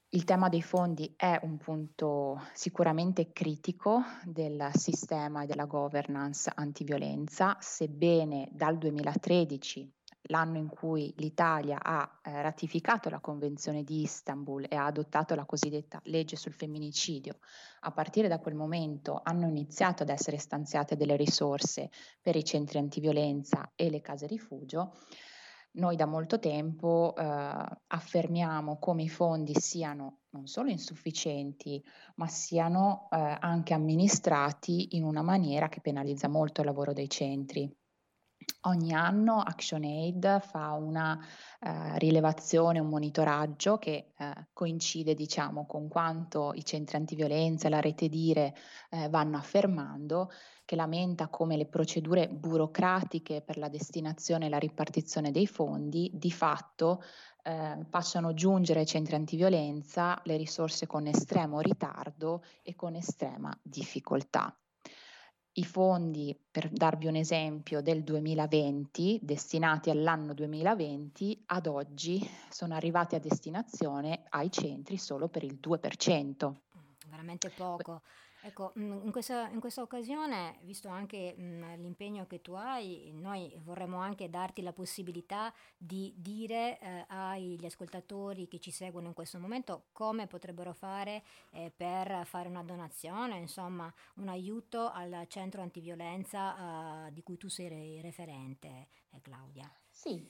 Il 0.09 0.23
tema 0.23 0.47
dei 0.47 0.61
fondi 0.61 1.13
è 1.17 1.37
un 1.43 1.57
punto 1.57 2.41
sicuramente 2.53 3.33
critico 3.33 4.03
del 4.23 4.69
sistema 4.73 5.43
e 5.43 5.47
della 5.47 5.65
governance 5.65 6.49
antiviolenza, 6.55 7.57
sebbene 7.59 8.47
dal 8.53 8.77
2013 8.77 9.95
l'anno 10.29 10.57
in 10.57 10.69
cui 10.69 11.13
l'Italia 11.17 11.79
ha 11.81 12.19
eh, 12.23 12.41
ratificato 12.41 13.09
la 13.09 13.19
Convenzione 13.19 13.83
di 13.83 14.01
Istanbul 14.01 14.65
e 14.69 14.75
ha 14.75 14.85
adottato 14.85 15.35
la 15.35 15.45
cosiddetta 15.45 15.99
legge 16.05 16.35
sul 16.35 16.53
femminicidio, 16.53 17.39
a 17.81 17.91
partire 17.91 18.27
da 18.27 18.39
quel 18.39 18.55
momento 18.55 19.19
hanno 19.21 19.47
iniziato 19.47 20.03
ad 20.03 20.09
essere 20.09 20.37
stanziate 20.37 20.95
delle 20.95 21.15
risorse 21.15 21.89
per 22.21 22.35
i 22.35 22.43
centri 22.43 22.77
antiviolenza 22.77 23.71
e 23.75 23.89
le 23.89 24.01
case 24.01 24.27
rifugio, 24.27 24.93
noi 25.77 25.96
da 25.96 26.05
molto 26.05 26.39
tempo 26.39 27.15
eh, 27.15 27.24
affermiamo 27.88 28.77
come 28.79 29.03
i 29.03 29.10
fondi 29.10 29.53
siano 29.55 30.19
non 30.29 30.46
solo 30.46 30.69
insufficienti, 30.69 31.84
ma 32.15 32.27
siano 32.27 33.07
eh, 33.12 33.38
anche 33.39 33.74
amministrati 33.74 34.96
in 34.96 35.03
una 35.03 35.22
maniera 35.22 35.67
che 35.67 35.81
penalizza 35.81 36.27
molto 36.27 36.62
il 36.62 36.67
lavoro 36.67 36.93
dei 36.93 37.10
centri. 37.10 37.72
Ogni 38.62 38.94
anno 38.94 39.39
ActionAid 39.39 40.41
fa 40.41 40.74
una 40.74 41.17
eh, 41.60 41.98
rilevazione, 42.00 42.79
un 42.79 42.89
monitoraggio 42.89 43.77
che 43.77 44.12
eh, 44.17 44.48
coincide 44.51 45.13
diciamo, 45.13 45.65
con 45.65 45.88
quanto 45.88 46.51
i 46.53 46.65
centri 46.65 46.98
antiviolenza 46.98 47.67
e 47.67 47.70
la 47.70 47.79
rete 47.79 48.10
dire 48.10 48.56
eh, 48.89 49.10
vanno 49.10 49.38
affermando, 49.38 50.32
che 50.65 50.75
lamenta 50.75 51.29
come 51.29 51.56
le 51.56 51.65
procedure 51.65 52.27
burocratiche 52.27 53.41
per 53.41 53.58
la 53.58 53.70
destinazione 53.70 54.48
e 54.48 54.50
la 54.50 54.60
ripartizione 54.60 55.32
dei 55.32 55.48
fondi 55.48 56.12
di 56.13 56.32
fatto 56.32 57.01
eh, 57.44 57.86
facciano 57.89 58.34
giungere 58.34 58.82
ai 58.82 58.86
centri 58.86 59.15
antiviolenza 59.15 60.20
le 60.25 60.36
risorse 60.36 60.86
con 60.86 61.08
estremo 61.08 61.62
ritardo 61.62 62.44
e 62.63 62.75
con 62.75 62.96
estrema 62.96 63.58
difficoltà. 63.62 64.53
I 65.57 65.65
fondi, 65.65 66.39
per 66.51 66.69
darvi 66.69 67.07
un 67.07 67.15
esempio, 67.15 67.81
del 67.81 68.03
2020, 68.03 69.19
destinati 69.23 69.89
all'anno 69.89 70.35
2020, 70.35 71.45
ad 71.47 71.65
oggi 71.65 72.23
sono 72.47 72.75
arrivati 72.75 73.15
a 73.15 73.19
destinazione 73.19 74.25
ai 74.29 74.51
centri 74.51 74.97
solo 74.97 75.29
per 75.29 75.43
il 75.43 75.57
2%. 75.59 76.53
Veramente 77.09 77.49
poco. 77.49 78.03
Ecco, 78.47 78.71
mm, 78.79 79.03
in 79.03 79.11
questa, 79.11 79.49
in 79.49 79.59
questa 79.59 79.81
occasione, 79.81 80.59
visto 80.61 80.87
anche 80.87 81.35
mh, 81.35 81.43
mm, 81.43 81.73
l'impegno 81.81 82.25
che 82.27 82.41
tu 82.41 82.53
hai, 82.53 83.11
noi 83.13 83.53
vorremmo 83.57 83.97
anche 83.97 84.29
darti 84.29 84.61
la 84.61 84.71
possibilità 84.71 85.53
di 85.77 86.13
dire 86.15 86.79
eh, 86.79 87.03
agli 87.09 87.65
ascoltatori 87.65 88.47
che 88.47 88.59
ci 88.59 88.71
seguono 88.71 89.07
in 89.07 89.13
questo 89.13 89.37
momento 89.37 89.87
come 89.91 90.27
potrebbero 90.27 90.71
fare 90.71 91.23
eh, 91.51 91.73
per 91.75 92.25
fare 92.25 92.47
una 92.47 92.63
donazione, 92.63 93.37
insomma, 93.37 93.93
un 94.15 94.29
aiuto 94.29 94.91
al 94.91 95.25
centro 95.27 95.61
antiviolenza 95.61 97.07
eh, 97.07 97.11
di 97.11 97.23
cui 97.23 97.35
tu 97.35 97.49
sei 97.49 97.99
referente, 97.99 98.87
eh, 99.09 99.19
Claudia. 99.21 99.69
Sì, 99.89 100.25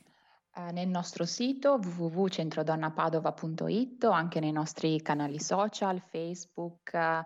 eh, 0.57 0.71
nel 0.71 0.87
nostro 0.87 1.25
sito 1.25 1.79
www.centrodonnapadova.it 1.79 4.03
o 4.05 4.09
anche 4.09 4.39
nei 4.39 4.51
nostri 4.51 4.99
canali 5.03 5.39
social, 5.39 6.01
Facebook, 6.01 6.89
uh, 6.93 7.23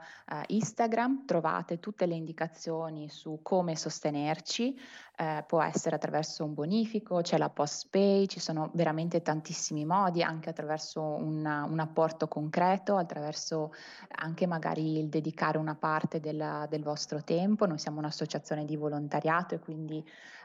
Instagram, 0.48 1.26
trovate 1.26 1.80
tutte 1.80 2.06
le 2.06 2.16
indicazioni 2.16 3.08
su 3.08 3.40
come 3.42 3.78
sostenerci. 3.78 4.78
Eh, 5.22 5.44
può 5.46 5.62
essere 5.62 5.98
attraverso 5.98 6.44
un 6.44 6.56
bonifico, 6.56 7.22
c'è 7.22 7.38
la 7.38 7.50
post 7.50 7.90
pay, 7.92 8.26
ci 8.26 8.40
sono 8.40 8.72
veramente 8.74 9.22
tantissimi 9.22 9.86
modi, 9.86 10.24
anche 10.24 10.50
attraverso 10.50 11.00
una, 11.00 11.64
un 11.64 11.80
apporto 11.80 12.28
concreto, 12.28 12.98
attraverso 12.98 13.72
anche 14.16 14.48
magari 14.48 14.98
il 14.98 15.10
dedicare 15.10 15.60
una 15.60 15.76
parte 15.76 16.20
della, 16.20 16.66
del 16.68 16.82
vostro 16.82 17.24
tempo. 17.24 17.68
Noi 17.68 17.78
siamo 17.78 18.00
un'associazione 18.00 18.66
di 18.66 18.76
volontariato 18.76 19.54
e 19.54 19.60
quindi 19.60 20.04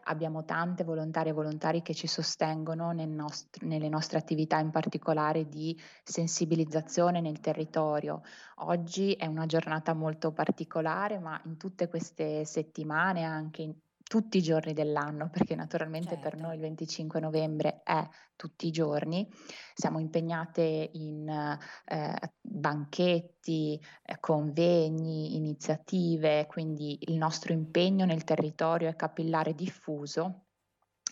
abbiamo 0.09 0.45
tante 0.45 0.85
volontarie 0.85 1.31
e 1.31 1.35
volontari 1.35 1.81
che 1.81 1.95
ci 1.95 2.07
sostengono 2.07 2.91
nel 2.91 3.09
nost- 3.09 3.63
nelle 3.63 3.89
nostre 3.89 4.19
attività, 4.19 4.59
in 4.59 4.71
particolare 4.71 5.49
di 5.49 5.75
sensibilizzazione 6.05 7.23
nel 7.23 7.41
territorio. 7.41 8.21
Oggi 8.57 9.15
è 9.15 9.25
una 9.25 9.47
giornata 9.47 9.95
molto 9.95 10.33
particolare, 10.33 11.19
ma 11.19 11.41
in 11.47 11.57
tutte 11.57 11.89
queste 11.89 12.45
settimane, 12.45 13.25
anche 13.25 13.63
in 13.63 13.75
tutti 14.09 14.39
i 14.39 14.43
giorni 14.43 14.73
dell'anno, 14.73 15.29
perché 15.31 15.55
naturalmente 15.55 16.11
certo. 16.11 16.29
per 16.29 16.39
noi 16.39 16.55
il 16.55 16.61
25 16.61 17.19
novembre 17.21 17.81
è 17.83 18.07
tutti 18.37 18.69
i 18.69 18.71
giorni. 18.71 19.29
Siamo 19.75 19.99
impegnate 19.99 20.91
in 20.93 21.29
eh, 21.29 22.33
banchetti, 22.41 23.81
eh, 24.05 24.21
convegni, 24.21 25.37
iniziative, 25.37 26.47
quindi 26.47 26.99
il 27.09 27.17
nostro 27.17 27.53
impegno 27.53 28.05
nel 28.05 28.25
territorio 28.25 28.89
è 28.89 28.97
capillare 28.97 29.55
diffuso 29.55 30.45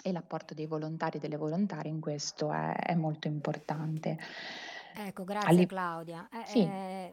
e 0.02 0.12
l'apporto 0.12 0.54
dei 0.54 0.66
volontari 0.66 1.16
e 1.16 1.20
delle 1.20 1.36
volontarie 1.36 1.90
in 1.90 2.00
questo 2.00 2.52
è, 2.52 2.74
è 2.74 2.94
molto 2.94 3.26
importante. 3.26 4.18
Ecco, 4.96 5.24
grazie 5.24 5.48
Alli- 5.48 5.66
Claudia. 5.66 6.28
Eh, 6.30 6.46
sì. 6.46 6.60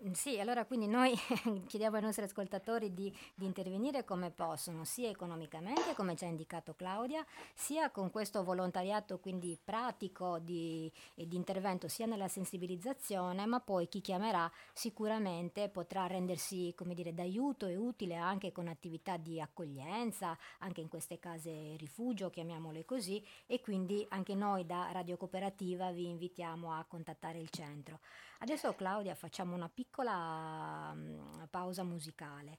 Eh, 0.04 0.16
sì, 0.16 0.40
allora 0.40 0.66
quindi 0.66 0.88
noi 0.88 1.14
chiediamo 1.68 1.96
ai 1.96 2.02
nostri 2.02 2.24
ascoltatori 2.24 2.94
di, 2.94 3.14
di, 3.36 3.46
intervenire 3.46 4.04
come 4.04 4.32
possono, 4.32 4.84
sia 4.84 5.10
economicamente, 5.10 5.94
come 5.96 6.16
ci 6.16 6.26
ha 6.26 6.28
indicato 6.28 6.74
Claudia, 6.74 7.24
sia 7.54 7.92
con 7.92 8.10
questo 8.10 8.44
volontariato 8.44 9.20
quindi 9.20 9.58
pratico 9.64 10.40
di, 10.40 10.92
di 11.14 11.36
intervento, 11.36 11.88
sia 11.88 12.08
nella 12.08 12.28
sensibilizzazione, 12.28 13.46
ma 13.46 13.60
poi 13.60 13.88
chi 13.88 14.02
chiamerà 14.02 14.52
sicuramente 14.74 15.70
potrà 15.70 16.08
rendersi, 16.08 16.74
come 16.76 16.96
dire, 16.96 17.14
d'aiuto 17.14 17.68
e 17.68 17.76
utile 17.76 18.16
anche 18.16 18.52
con 18.52 18.68
attività 18.68 19.18
di 19.18 19.40
accoglienza, 19.40 20.36
anche 20.60 20.82
in 20.82 20.88
queste 20.88 21.20
case 21.20 21.76
rifugio, 21.78 22.30
chiamiamole 22.32 22.86
così, 22.86 23.24
e 23.46 23.62
quindi 23.62 24.04
anche 24.10 24.34
noi 24.34 24.66
da 24.66 24.90
Radio 24.92 25.18
Cooperativa 25.18 25.92
vi 25.92 26.08
invitiamo 26.08 26.74
a 26.74 26.86
contattare 26.86 27.40
il 27.40 27.50
centro. 27.50 28.00
Adesso 28.42 28.74
Claudia 28.74 29.14
facciamo 29.14 29.54
una 29.54 29.70
piccola 29.70 30.92
um, 30.94 31.48
pausa 31.52 31.84
musicale. 31.84 32.58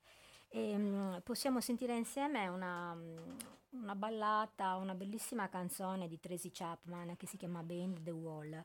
E 0.48 0.76
um, 0.76 1.20
possiamo 1.24 1.60
sentire 1.60 1.96
insieme 1.96 2.46
una, 2.46 2.92
um, 2.92 3.36
una, 3.70 3.96
ballata, 3.96 4.76
una 4.76 4.94
bellissima 4.94 5.48
canzone 5.48 6.06
di 6.06 6.20
Tracy 6.20 6.50
Chapman 6.52 7.16
che 7.16 7.26
si 7.26 7.36
chiama 7.36 7.64
Behind 7.64 8.00
the 8.04 8.12
Wall. 8.12 8.64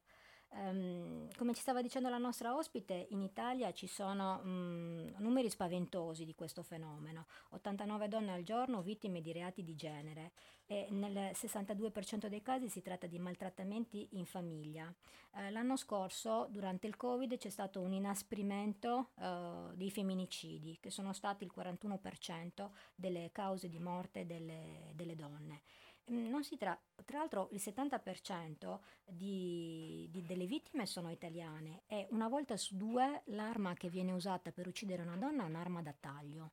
Um, 0.50 1.28
come 1.36 1.56
ci 1.56 1.62
stava 1.62 1.82
dicendo 1.82 2.08
la 2.08 2.20
nostra 2.20 2.56
ospite, 2.56 3.08
in 3.10 3.24
Italia 3.24 3.74
ci 3.74 3.88
sono 3.88 4.40
um, 4.44 5.12
numeri 5.18 5.50
spaventosi 5.50 6.24
di 6.24 6.36
questo 6.36 6.62
fenomeno, 6.62 7.26
89 7.50 8.08
donne 8.08 8.34
al 8.34 8.44
giorno 8.44 8.84
vittime 8.84 9.22
di 9.22 9.32
reati 9.32 9.64
di 9.64 9.76
genere 9.76 10.34
e 10.68 10.88
nel 10.90 11.32
62% 11.34 12.28
dei 12.28 12.42
casi 12.42 12.68
si 12.68 12.82
tratta 12.82 13.08
di 13.08 13.18
maltrattamenti 13.18 14.10
in 14.12 14.26
famiglia. 14.26 14.94
Eh, 15.34 15.50
l'anno 15.50 15.78
scorso, 15.78 16.48
durante 16.50 16.88
il 16.88 16.98
Covid, 16.98 17.38
c'è 17.38 17.50
stato 17.50 17.80
un 17.80 17.94
inasprimento 17.94 19.12
eh, 19.20 19.70
dei 19.74 19.90
femminicidi, 19.90 20.78
che 20.80 20.90
sono 20.90 21.14
stati 21.14 21.46
il 21.46 21.52
41% 21.56 22.70
delle 22.94 23.30
cause 23.32 23.70
di 23.70 23.80
morte 23.80 24.26
delle, 24.26 24.92
delle 24.94 25.16
donne. 25.16 25.62
Mm, 26.10 26.34
tra, 26.58 26.80
tra 27.04 27.18
l'altro 27.18 27.50
il 27.52 27.62
70% 27.62 28.80
di, 29.06 30.08
di, 30.10 30.26
delle 30.26 30.46
vittime 30.46 30.86
sono 30.86 31.12
italiane 31.12 31.82
e 31.88 32.08
una 32.12 32.30
volta 32.30 32.56
su 32.56 32.78
due 32.78 33.24
l'arma 33.26 33.74
che 33.74 33.90
viene 33.90 34.14
usata 34.14 34.52
per 34.52 34.68
uccidere 34.68 35.02
una 35.02 35.18
donna 35.18 35.44
è 35.44 35.48
un'arma 35.48 35.82
da 35.82 35.94
taglio. 36.00 36.52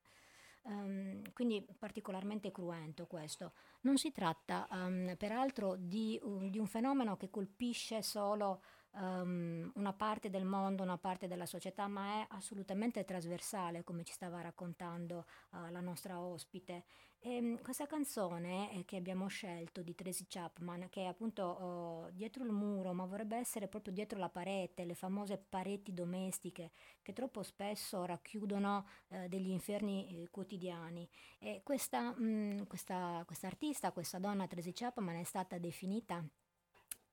Um, 0.67 1.21
quindi 1.35 1.63
particolarmente 1.79 2.51
cruento 2.51 3.07
questo. 3.07 3.53
Non 3.83 3.99
si 3.99 4.13
tratta 4.13 4.67
um, 4.71 5.15
peraltro 5.19 5.77
di, 5.77 6.19
um, 6.23 6.49
di, 6.49 6.59
un 6.59 6.67
fenomeno 6.67 7.19
che 7.19 7.29
colpisce 7.29 8.01
solo 8.01 8.63
um, 8.93 9.71
una 9.75 9.93
parte 9.93 10.31
del 10.31 10.47
mondo, 10.47 10.83
una 10.83 10.97
parte 10.97 11.27
della 11.27 11.45
società, 11.45 11.87
ma 11.87 12.23
è 12.23 12.27
assolutamente 12.31 13.05
trasversale, 13.05 13.85
come 13.85 14.05
ci 14.05 14.15
stava 14.15 14.41
raccontando 14.41 15.27
uh, 15.51 15.71
la 15.71 15.81
nostra 15.81 16.19
ospite. 16.19 16.85
E, 17.27 17.39
um, 17.39 17.59
questa 17.63 17.87
canzone 17.87 18.71
eh, 18.73 18.85
che 18.85 18.97
abbiamo 18.97 19.29
scelto 19.29 19.81
di 19.81 19.95
Tracy 19.95 20.27
Chapman, 20.29 20.89
che 20.91 21.05
è 21.05 21.07
appunto 21.07 22.07
uh, 22.11 22.13
dietro 22.13 22.45
il 22.45 22.53
muro, 22.53 22.93
ma 22.93 23.07
vorrebbe 23.07 23.37
essere 23.37 23.67
proprio 23.67 23.95
dietro 23.95 24.19
la 24.19 24.29
parete, 24.29 24.85
le 24.85 24.95
famose 24.95 25.39
pareti 25.39 25.95
domestiche 25.95 26.73
che 27.01 27.15
troppo 27.15 27.43
spesso 27.43 28.05
racchiudono 28.05 28.87
uh, 29.09 29.27
degli 29.29 29.49
inferni 29.49 30.25
eh, 30.25 30.29
quotidiani. 30.31 31.09
E 31.39 31.63
questa, 31.65 32.13
mh, 32.15 32.25
mm, 32.25 32.63
questa, 32.67 33.23
questa 33.25 33.47
artista, 33.47 33.91
questa 33.93 34.19
donna 34.19 34.47
Tracy 34.47 34.73
Chapman 34.75 35.17
è 35.17 35.25
stata 35.25 35.57
definita 35.57 36.19
eh, 36.19 36.44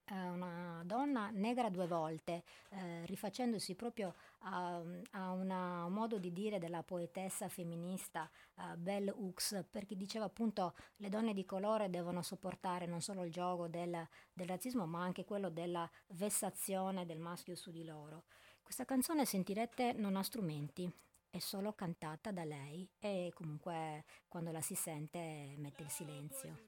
una 0.09 0.81
donna 0.85 1.29
negra 1.29 1.69
due 1.69 1.87
volte, 1.87 2.43
eh, 2.69 3.05
rifacendosi 3.05 3.75
proprio 3.75 4.15
a, 4.39 4.81
a 5.11 5.31
una, 5.31 5.85
un 5.85 5.93
modo 5.93 6.17
di 6.17 6.33
dire 6.33 6.59
della 6.59 6.83
poetessa 6.83 7.47
femminista 7.47 8.29
uh, 8.55 8.75
Bell 8.77 9.13
Hooks, 9.15 9.65
perché 9.69 9.95
diceva 9.95 10.25
appunto 10.25 10.75
le 10.97 11.09
donne 11.09 11.33
di 11.33 11.45
colore 11.45 11.89
devono 11.89 12.21
sopportare 12.21 12.85
non 12.85 13.01
solo 13.01 13.23
il 13.23 13.31
gioco 13.31 13.67
del, 13.67 14.07
del 14.33 14.47
razzismo, 14.47 14.85
ma 14.85 15.01
anche 15.01 15.23
quello 15.23 15.49
della 15.49 15.89
vessazione 16.07 17.05
del 17.05 17.19
maschio 17.19 17.55
su 17.55 17.71
di 17.71 17.85
loro. 17.85 18.23
Questa 18.61 18.85
canzone 18.85 19.25
sentirete 19.25 19.93
non 19.93 20.15
ha 20.15 20.23
strumenti, 20.23 20.91
è 21.29 21.39
solo 21.39 21.73
cantata 21.73 22.31
da 22.31 22.43
lei 22.43 22.89
e 22.99 23.31
comunque 23.33 24.03
quando 24.27 24.51
la 24.51 24.61
si 24.61 24.75
sente 24.75 25.55
mette 25.57 25.83
il 25.83 25.89
silenzio. 25.89 26.67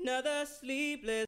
Another 0.00 0.46
sleepless 0.46 1.26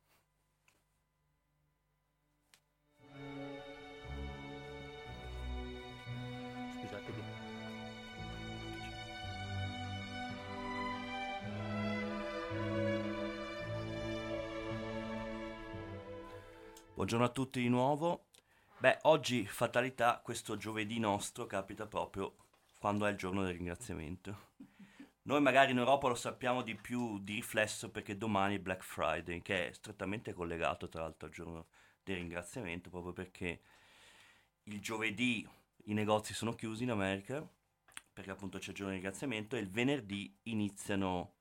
Buongiorno 16.94 17.26
a 17.26 17.28
tutti 17.32 17.60
di 17.60 17.68
nuovo. 17.68 18.28
Beh, 18.78 18.98
oggi 19.02 19.44
fatalità, 19.46 20.20
questo 20.22 20.56
giovedì 20.56 20.98
nostro 20.98 21.44
capita 21.44 21.86
proprio 21.86 22.34
quando 22.78 23.04
è 23.04 23.10
il 23.10 23.16
giorno 23.16 23.42
del 23.42 23.54
ringraziamento. 23.54 24.53
Noi 25.26 25.40
magari 25.40 25.72
in 25.72 25.78
Europa 25.78 26.08
lo 26.08 26.14
sappiamo 26.14 26.60
di 26.60 26.74
più 26.74 27.18
di 27.18 27.36
riflesso 27.36 27.90
perché 27.90 28.18
domani 28.18 28.56
è 28.56 28.60
Black 28.60 28.82
Friday, 28.82 29.40
che 29.40 29.68
è 29.68 29.72
strettamente 29.72 30.34
collegato 30.34 30.90
tra 30.90 31.00
l'altro 31.00 31.28
al 31.28 31.32
giorno 31.32 31.66
del 32.02 32.16
ringraziamento, 32.16 32.90
proprio 32.90 33.14
perché 33.14 33.62
il 34.64 34.80
giovedì 34.82 35.48
i 35.84 35.94
negozi 35.94 36.34
sono 36.34 36.54
chiusi 36.54 36.82
in 36.82 36.90
America, 36.90 37.46
perché 38.12 38.30
appunto 38.30 38.58
c'è 38.58 38.68
il 38.68 38.74
giorno 38.74 38.92
del 38.92 39.00
ringraziamento, 39.00 39.56
e 39.56 39.60
il 39.60 39.70
venerdì 39.70 40.36
iniziano 40.42 41.36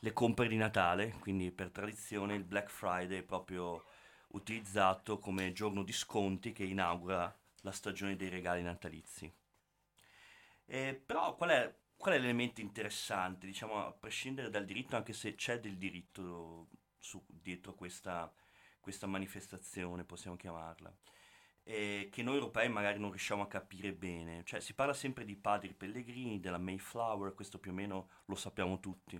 le 0.00 0.12
compere 0.12 0.48
di 0.48 0.56
Natale, 0.56 1.14
quindi 1.20 1.52
per 1.52 1.70
tradizione 1.70 2.34
il 2.34 2.42
Black 2.42 2.70
Friday 2.70 3.18
è 3.18 3.22
proprio 3.22 3.84
utilizzato 4.28 5.20
come 5.20 5.52
giorno 5.52 5.84
di 5.84 5.92
sconti 5.92 6.52
che 6.52 6.64
inaugura 6.64 7.32
la 7.60 7.70
stagione 7.70 8.16
dei 8.16 8.30
regali 8.30 8.62
natalizi. 8.62 9.32
Eh, 10.66 11.00
però 11.06 11.36
qual 11.36 11.50
è 11.50 11.82
qual 12.04 12.16
è 12.16 12.18
l'elemento 12.18 12.60
interessante, 12.60 13.46
diciamo, 13.46 13.86
a 13.86 13.90
prescindere 13.90 14.50
dal 14.50 14.66
diritto, 14.66 14.94
anche 14.94 15.14
se 15.14 15.36
c'è 15.36 15.58
del 15.58 15.78
diritto 15.78 16.68
su, 16.98 17.24
dietro 17.26 17.74
questa, 17.74 18.30
questa 18.78 19.06
manifestazione, 19.06 20.04
possiamo 20.04 20.36
chiamarla, 20.36 20.94
e 21.62 22.10
che 22.12 22.22
noi 22.22 22.34
europei 22.34 22.68
magari 22.68 22.98
non 22.98 23.08
riusciamo 23.08 23.40
a 23.40 23.46
capire 23.46 23.94
bene. 23.94 24.44
Cioè, 24.44 24.60
si 24.60 24.74
parla 24.74 24.92
sempre 24.92 25.24
di 25.24 25.34
padri 25.34 25.72
pellegrini, 25.72 26.40
della 26.40 26.58
Mayflower, 26.58 27.32
questo 27.32 27.58
più 27.58 27.70
o 27.70 27.74
meno 27.74 28.10
lo 28.26 28.34
sappiamo 28.34 28.80
tutti, 28.80 29.18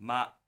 ma 0.00 0.38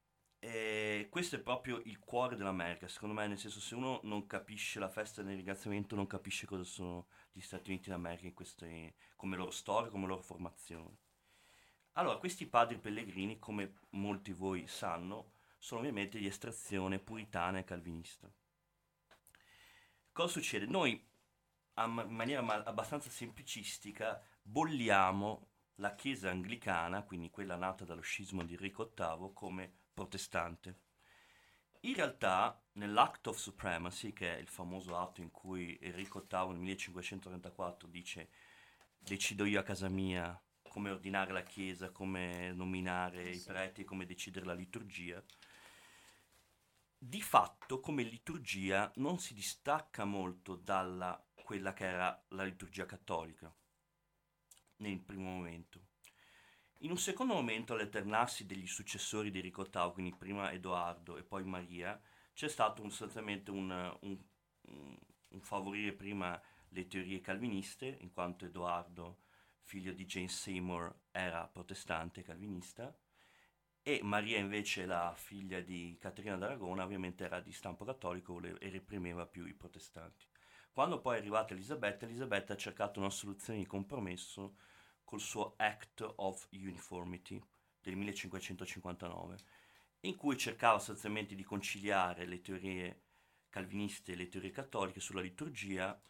eh, 0.40 1.06
questo 1.08 1.36
è 1.36 1.40
proprio 1.40 1.80
il 1.86 2.00
cuore 2.00 2.36
dell'America, 2.36 2.86
secondo 2.86 3.14
me, 3.14 3.26
nel 3.26 3.38
senso 3.38 3.60
se 3.60 3.74
uno 3.74 4.00
non 4.02 4.26
capisce 4.26 4.78
la 4.78 4.90
festa 4.90 5.22
del 5.22 5.36
ringraziamento, 5.36 5.96
non 5.96 6.06
capisce 6.06 6.44
cosa 6.44 6.64
sono 6.64 7.06
gli 7.32 7.40
Stati 7.40 7.70
Uniti 7.70 7.88
d'America 7.88 8.30
queste, 8.34 8.94
come 9.16 9.36
loro 9.38 9.50
storia, 9.50 9.88
come 9.90 10.06
loro 10.06 10.20
formazione. 10.20 11.08
Allora, 12.00 12.16
questi 12.16 12.46
padri 12.46 12.78
pellegrini, 12.78 13.38
come 13.38 13.80
molti 13.90 14.32
voi 14.32 14.66
sanno, 14.66 15.32
sono 15.58 15.80
ovviamente 15.80 16.18
di 16.18 16.26
estrazione 16.26 16.98
puritana 16.98 17.58
e 17.58 17.64
calvinista. 17.64 18.26
Cosa 20.10 20.32
succede? 20.32 20.64
Noi, 20.64 20.92
in 20.92 22.06
maniera 22.08 22.64
abbastanza 22.64 23.10
semplicistica, 23.10 24.18
bolliamo 24.40 25.48
la 25.74 25.94
Chiesa 25.94 26.30
anglicana, 26.30 27.02
quindi 27.02 27.28
quella 27.28 27.56
nata 27.56 27.84
dallo 27.84 28.00
scisma 28.00 28.44
di 28.44 28.54
Enrico 28.54 28.94
VIII, 28.96 29.32
come 29.34 29.70
protestante. 29.92 30.80
In 31.80 31.94
realtà, 31.94 32.64
nell'Act 32.72 33.26
of 33.26 33.36
Supremacy, 33.36 34.14
che 34.14 34.36
è 34.36 34.38
il 34.38 34.48
famoso 34.48 34.96
atto 34.96 35.20
in 35.20 35.30
cui 35.30 35.78
Enrico 35.82 36.24
VIII 36.26 36.46
nel 36.46 36.60
1534 36.60 37.86
dice 37.86 38.30
decido 38.98 39.44
io 39.44 39.60
a 39.60 39.62
casa 39.62 39.90
mia 39.90 40.42
come 40.70 40.90
ordinare 40.90 41.32
la 41.32 41.42
Chiesa, 41.42 41.90
come 41.90 42.52
nominare 42.52 43.30
i 43.30 43.40
preti, 43.40 43.82
come 43.82 44.06
decidere 44.06 44.46
la 44.46 44.54
liturgia, 44.54 45.20
di 46.96 47.20
fatto 47.20 47.80
come 47.80 48.04
liturgia 48.04 48.90
non 48.96 49.18
si 49.18 49.34
distacca 49.34 50.04
molto 50.04 50.54
dalla 50.54 51.20
quella 51.42 51.72
che 51.72 51.84
era 51.84 52.24
la 52.28 52.44
liturgia 52.44 52.86
cattolica 52.86 53.52
nel 54.76 55.00
primo 55.00 55.30
momento. 55.30 55.88
In 56.82 56.90
un 56.90 56.98
secondo 56.98 57.34
momento, 57.34 57.72
all'eternarsi 57.72 58.46
degli 58.46 58.68
successori 58.68 59.32
di 59.32 59.40
VIII, 59.40 59.92
quindi 59.92 60.14
prima 60.14 60.52
Edoardo 60.52 61.16
e 61.16 61.24
poi 61.24 61.42
Maria, 61.42 62.00
c'è 62.32 62.48
stato 62.48 62.82
un, 62.82 62.90
sostanzialmente 62.90 63.50
un, 63.50 63.98
un, 64.02 64.18
un, 65.30 65.40
favorire 65.40 65.92
prima 65.92 66.40
le 66.68 66.86
teorie 66.86 67.20
calviniste, 67.20 67.98
in 68.00 68.12
quanto 68.12 68.44
Edoardo, 68.44 69.22
figlio 69.62 69.92
di 69.92 70.04
Jane 70.04 70.28
Seymour, 70.28 70.94
era 71.10 71.46
protestante 71.46 72.22
calvinista, 72.22 72.96
e 73.82 74.00
Maria 74.02 74.38
invece, 74.38 74.84
la 74.84 75.14
figlia 75.16 75.60
di 75.60 75.96
Caterina 75.98 76.36
d'Aragona, 76.36 76.84
ovviamente 76.84 77.24
era 77.24 77.40
di 77.40 77.52
stampo 77.52 77.84
cattolico 77.84 78.40
e 78.40 78.68
reprimeva 78.68 79.26
più 79.26 79.46
i 79.46 79.54
protestanti. 79.54 80.26
Quando 80.70 81.00
poi 81.00 81.16
è 81.16 81.18
arrivata 81.18 81.54
Elisabetta, 81.54 82.04
Elisabetta 82.04 82.52
ha 82.52 82.56
cercato 82.56 83.00
una 83.00 83.10
soluzione 83.10 83.58
di 83.58 83.66
compromesso 83.66 84.56
col 85.02 85.20
suo 85.20 85.54
Act 85.56 86.12
of 86.16 86.46
Uniformity 86.52 87.42
del 87.80 87.96
1559, 87.96 89.36
in 90.00 90.14
cui 90.14 90.36
cercava 90.36 90.78
sostanzialmente 90.78 91.34
di 91.34 91.42
conciliare 91.42 92.26
le 92.26 92.40
teorie 92.40 93.02
calviniste 93.48 94.12
e 94.12 94.16
le 94.16 94.28
teorie 94.28 94.50
cattoliche 94.50 95.00
sulla 95.00 95.20
liturgia, 95.20 96.00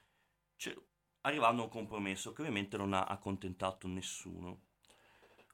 arrivando 1.22 1.62
a 1.62 1.64
un 1.64 1.70
compromesso 1.70 2.32
che 2.32 2.40
ovviamente 2.40 2.76
non 2.76 2.92
ha 2.92 3.04
accontentato 3.04 3.86
nessuno. 3.88 4.68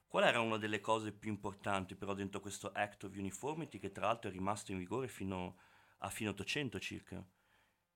Qual 0.07 0.23
era 0.23 0.39
una 0.39 0.57
delle 0.57 0.79
cose 0.79 1.11
più 1.11 1.29
importanti 1.29 1.95
però 1.95 2.13
dentro 2.13 2.39
questo 2.39 2.71
Act 2.71 3.03
of 3.03 3.15
Uniformity, 3.15 3.77
che 3.77 3.91
tra 3.91 4.05
l'altro 4.07 4.29
è 4.29 4.33
rimasto 4.33 4.71
in 4.71 4.77
vigore 4.77 5.07
fino 5.07 5.57
a 5.99 6.09
fine 6.09 6.29
800 6.29 6.79
circa? 6.79 7.25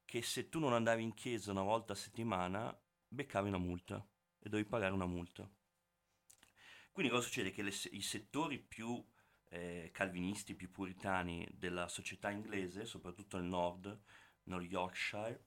Che 0.04 0.22
se 0.22 0.50
tu 0.50 0.60
non 0.60 0.74
andavi 0.74 1.02
in 1.02 1.14
chiesa 1.14 1.52
una 1.52 1.64
volta 1.64 1.94
a 1.94 1.96
settimana, 1.96 2.78
beccavi 3.08 3.48
una 3.48 3.58
multa 3.58 4.06
e 4.40 4.50
dovevi 4.50 4.68
pagare 4.68 4.94
una 4.94 5.06
multa. 5.06 5.50
Quindi 6.92 7.12
cosa 7.12 7.26
succede? 7.26 7.52
Che 7.52 7.62
le, 7.62 7.74
i 7.92 8.02
settori 8.02 8.60
più 8.60 9.02
eh, 9.48 9.90
calvinisti, 9.94 10.56
più 10.56 10.70
puritani 10.70 11.48
della 11.54 11.88
società 11.88 12.30
inglese, 12.30 12.86
soprattutto 12.86 13.38
nel 13.38 13.48
nord, 13.48 14.02
nel 14.44 14.64
Yorkshire, 14.64 15.46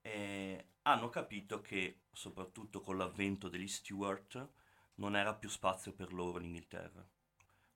eh, 0.00 0.74
hanno 0.90 1.08
capito 1.08 1.60
che, 1.60 2.02
soprattutto 2.12 2.80
con 2.80 2.96
l'avvento 2.96 3.48
degli 3.48 3.68
Stuart, 3.68 4.48
non 4.94 5.16
era 5.16 5.34
più 5.34 5.48
spazio 5.48 5.92
per 5.92 6.12
loro 6.12 6.38
in 6.38 6.46
Inghilterra. 6.46 7.06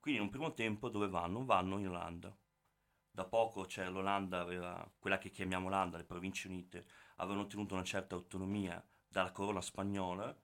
Quindi 0.00 0.20
in 0.20 0.26
un 0.26 0.32
primo 0.32 0.54
tempo 0.54 0.88
dove 0.88 1.08
vanno? 1.08 1.44
Vanno 1.44 1.78
in 1.78 1.88
Olanda. 1.88 2.36
Da 3.10 3.24
poco 3.24 3.66
cioè, 3.66 3.88
l'Olanda 3.88 4.40
aveva, 4.40 4.90
quella 4.98 5.18
che 5.18 5.30
chiamiamo 5.30 5.66
Olanda, 5.66 5.98
le 5.98 6.04
province 6.04 6.48
unite, 6.48 6.86
avevano 7.16 7.42
ottenuto 7.42 7.74
una 7.74 7.84
certa 7.84 8.14
autonomia 8.14 8.84
dalla 9.06 9.30
corona 9.30 9.60
spagnola, 9.60 10.34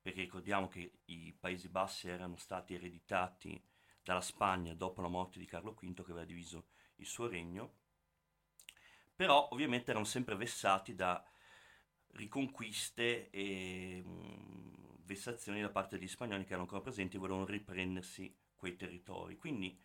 perché 0.00 0.20
ricordiamo 0.20 0.68
che 0.68 1.00
i 1.04 1.36
Paesi 1.38 1.68
Bassi 1.68 2.08
erano 2.08 2.36
stati 2.36 2.74
ereditati 2.74 3.62
dalla 4.02 4.22
Spagna 4.22 4.72
dopo 4.74 5.02
la 5.02 5.08
morte 5.08 5.38
di 5.38 5.44
Carlo 5.44 5.74
V 5.74 5.94
che 5.94 6.10
aveva 6.10 6.24
diviso 6.24 6.68
il 6.96 7.06
suo 7.06 7.28
regno, 7.28 7.74
però 9.14 9.48
ovviamente 9.50 9.90
erano 9.90 10.06
sempre 10.06 10.34
vessati 10.34 10.94
da 10.94 11.22
riconquiste 12.18 13.30
e 13.30 14.02
mh, 14.04 14.10
mm, 14.10 14.68
vessazioni 15.04 15.60
da 15.60 15.70
parte 15.70 15.96
degli 15.96 16.08
spagnoli 16.08 16.42
che 16.42 16.48
erano 16.48 16.62
ancora 16.62 16.82
presenti 16.82 17.16
e 17.16 17.18
volevano 17.18 17.46
riprendersi 17.46 18.34
quei 18.56 18.76
territori. 18.76 19.36
Quindi 19.36 19.78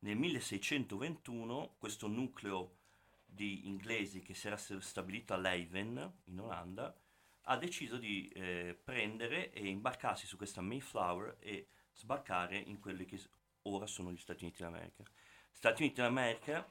nel 0.00 0.16
1621 0.16 1.74
questo 1.78 2.06
nucleo 2.06 2.76
di 3.24 3.66
inglesi 3.66 4.22
che 4.22 4.34
si 4.34 4.46
era 4.46 4.56
stabilito 4.56 5.34
a 5.34 5.36
Leuven 5.36 6.12
in 6.24 6.40
Olanda 6.40 6.94
ha 7.50 7.56
deciso 7.56 7.96
di 7.96 8.28
eh, 8.28 8.78
prendere 8.82 9.52
e 9.52 9.66
imbarcarsi 9.66 10.26
su 10.26 10.36
questa 10.36 10.60
Mayflower 10.60 11.36
e 11.40 11.68
sbarcare 11.94 12.56
in 12.58 12.78
quelli 12.78 13.06
che 13.06 13.18
ora 13.62 13.86
sono 13.86 14.12
gli 14.12 14.18
Stati 14.18 14.44
Uniti 14.44 14.62
d'America. 14.62 15.02
Stati 15.50 15.82
Uniti 15.82 16.00
d'America 16.00 16.70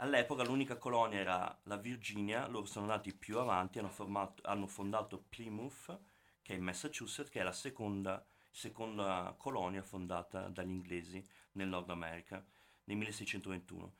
all'epoca 0.00 0.42
l'unica 0.42 0.76
colonia 0.76 1.18
era 1.20 1.60
la 1.64 1.76
Virginia, 1.76 2.46
loro 2.46 2.66
sono 2.66 2.86
andati 2.86 3.14
più 3.14 3.38
avanti, 3.38 3.78
hanno, 3.78 3.88
formato, 3.88 4.42
hanno 4.46 4.66
fondato 4.66 5.24
Plymouth, 5.28 5.98
che 6.42 6.54
è 6.54 6.56
in 6.56 6.64
Massachusetts, 6.64 7.30
che 7.30 7.40
è 7.40 7.42
la 7.42 7.52
seconda, 7.52 8.24
seconda 8.50 9.34
colonia 9.38 9.82
fondata 9.82 10.48
dagli 10.48 10.70
inglesi 10.70 11.24
nel 11.52 11.68
Nord 11.68 11.90
America 11.90 12.44
nel 12.84 12.96
1621. 12.96 13.94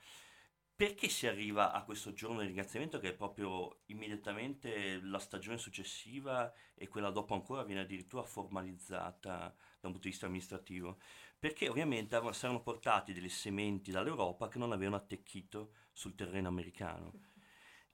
Perché 0.75 1.11
si 1.11 1.27
arriva 1.27 1.73
a 1.73 1.85
questo 1.85 2.15
giorno 2.15 2.41
di 2.41 2.47
ringraziamento 2.47 2.99
che 2.99 3.11
è 3.11 3.15
proprio 3.15 3.81
immediatamente 3.87 4.99
la 5.03 5.19
stagione 5.19 5.59
successiva 5.59 6.51
e 6.75 6.89
quella 6.89 7.11
dopo 7.11 7.35
ancora 7.35 7.65
viene 7.65 7.83
addirittura 7.83 8.23
formalizzata 8.23 9.31
da 9.31 9.87
un 9.87 9.93
punto 9.93 9.99
di 10.01 10.09
vista 10.09 10.25
amministrativo? 10.25 10.99
Perché 11.41 11.71
ovviamente 11.71 12.21
si 12.33 12.45
erano 12.45 12.61
portati 12.61 13.15
delle 13.15 13.31
sementi 13.31 13.91
dall'Europa 13.91 14.49
che 14.49 14.59
non 14.59 14.73
avevano 14.73 14.97
attecchito 14.97 15.73
sul 15.91 16.15
terreno 16.15 16.49
americano. 16.49 17.13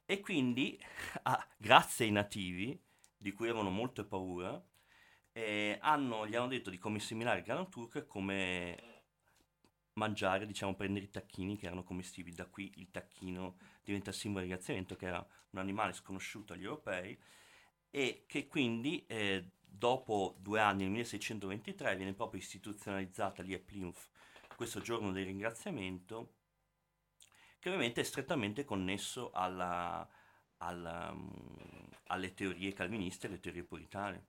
E 0.04 0.18
quindi, 0.18 0.76
ah, 1.22 1.48
grazie 1.56 2.06
ai 2.06 2.10
nativi, 2.10 2.76
di 3.16 3.30
cui 3.30 3.48
avevano 3.48 3.70
molta 3.70 4.04
paura, 4.04 4.60
eh, 5.30 5.78
hanno, 5.80 6.26
gli 6.26 6.34
hanno 6.34 6.48
detto 6.48 6.70
di 6.70 6.78
come 6.78 6.98
assimilare 6.98 7.38
il 7.38 7.44
grano 7.44 7.68
turco 7.68 7.98
e 7.98 8.06
come 8.06 9.04
mangiare, 9.92 10.44
diciamo, 10.44 10.74
prendere 10.74 11.04
i 11.04 11.10
tacchini 11.10 11.56
che 11.56 11.66
erano 11.66 11.84
commestibili. 11.84 12.34
Da 12.34 12.46
qui 12.46 12.72
il 12.78 12.90
tacchino 12.90 13.58
diventa 13.84 14.10
simbolo 14.10 14.42
di 14.42 14.50
ringraziamento, 14.50 14.96
che 14.96 15.06
era 15.06 15.24
un 15.50 15.60
animale 15.60 15.92
sconosciuto 15.92 16.52
agli 16.52 16.64
europei, 16.64 17.16
e 17.90 18.24
che 18.26 18.48
quindi 18.48 19.06
eh, 19.06 19.52
dopo 19.76 20.36
due 20.38 20.60
anni, 20.60 20.82
nel 20.82 20.92
1623, 20.92 21.96
viene 21.96 22.14
proprio 22.14 22.40
istituzionalizzata 22.40 23.42
lì 23.42 23.54
a 23.54 23.58
Plymouth 23.58 24.08
questo 24.56 24.80
giorno 24.80 25.12
del 25.12 25.26
ringraziamento, 25.26 26.34
che 27.58 27.68
ovviamente 27.68 28.00
è 28.00 28.04
strettamente 28.04 28.64
connesso 28.64 29.30
alla, 29.32 30.08
alla, 30.58 31.10
um, 31.10 31.88
alle 32.06 32.32
teorie 32.32 32.72
calviniste 32.72 33.26
alle 33.26 33.38
teorie 33.38 33.64
puritane. 33.64 34.26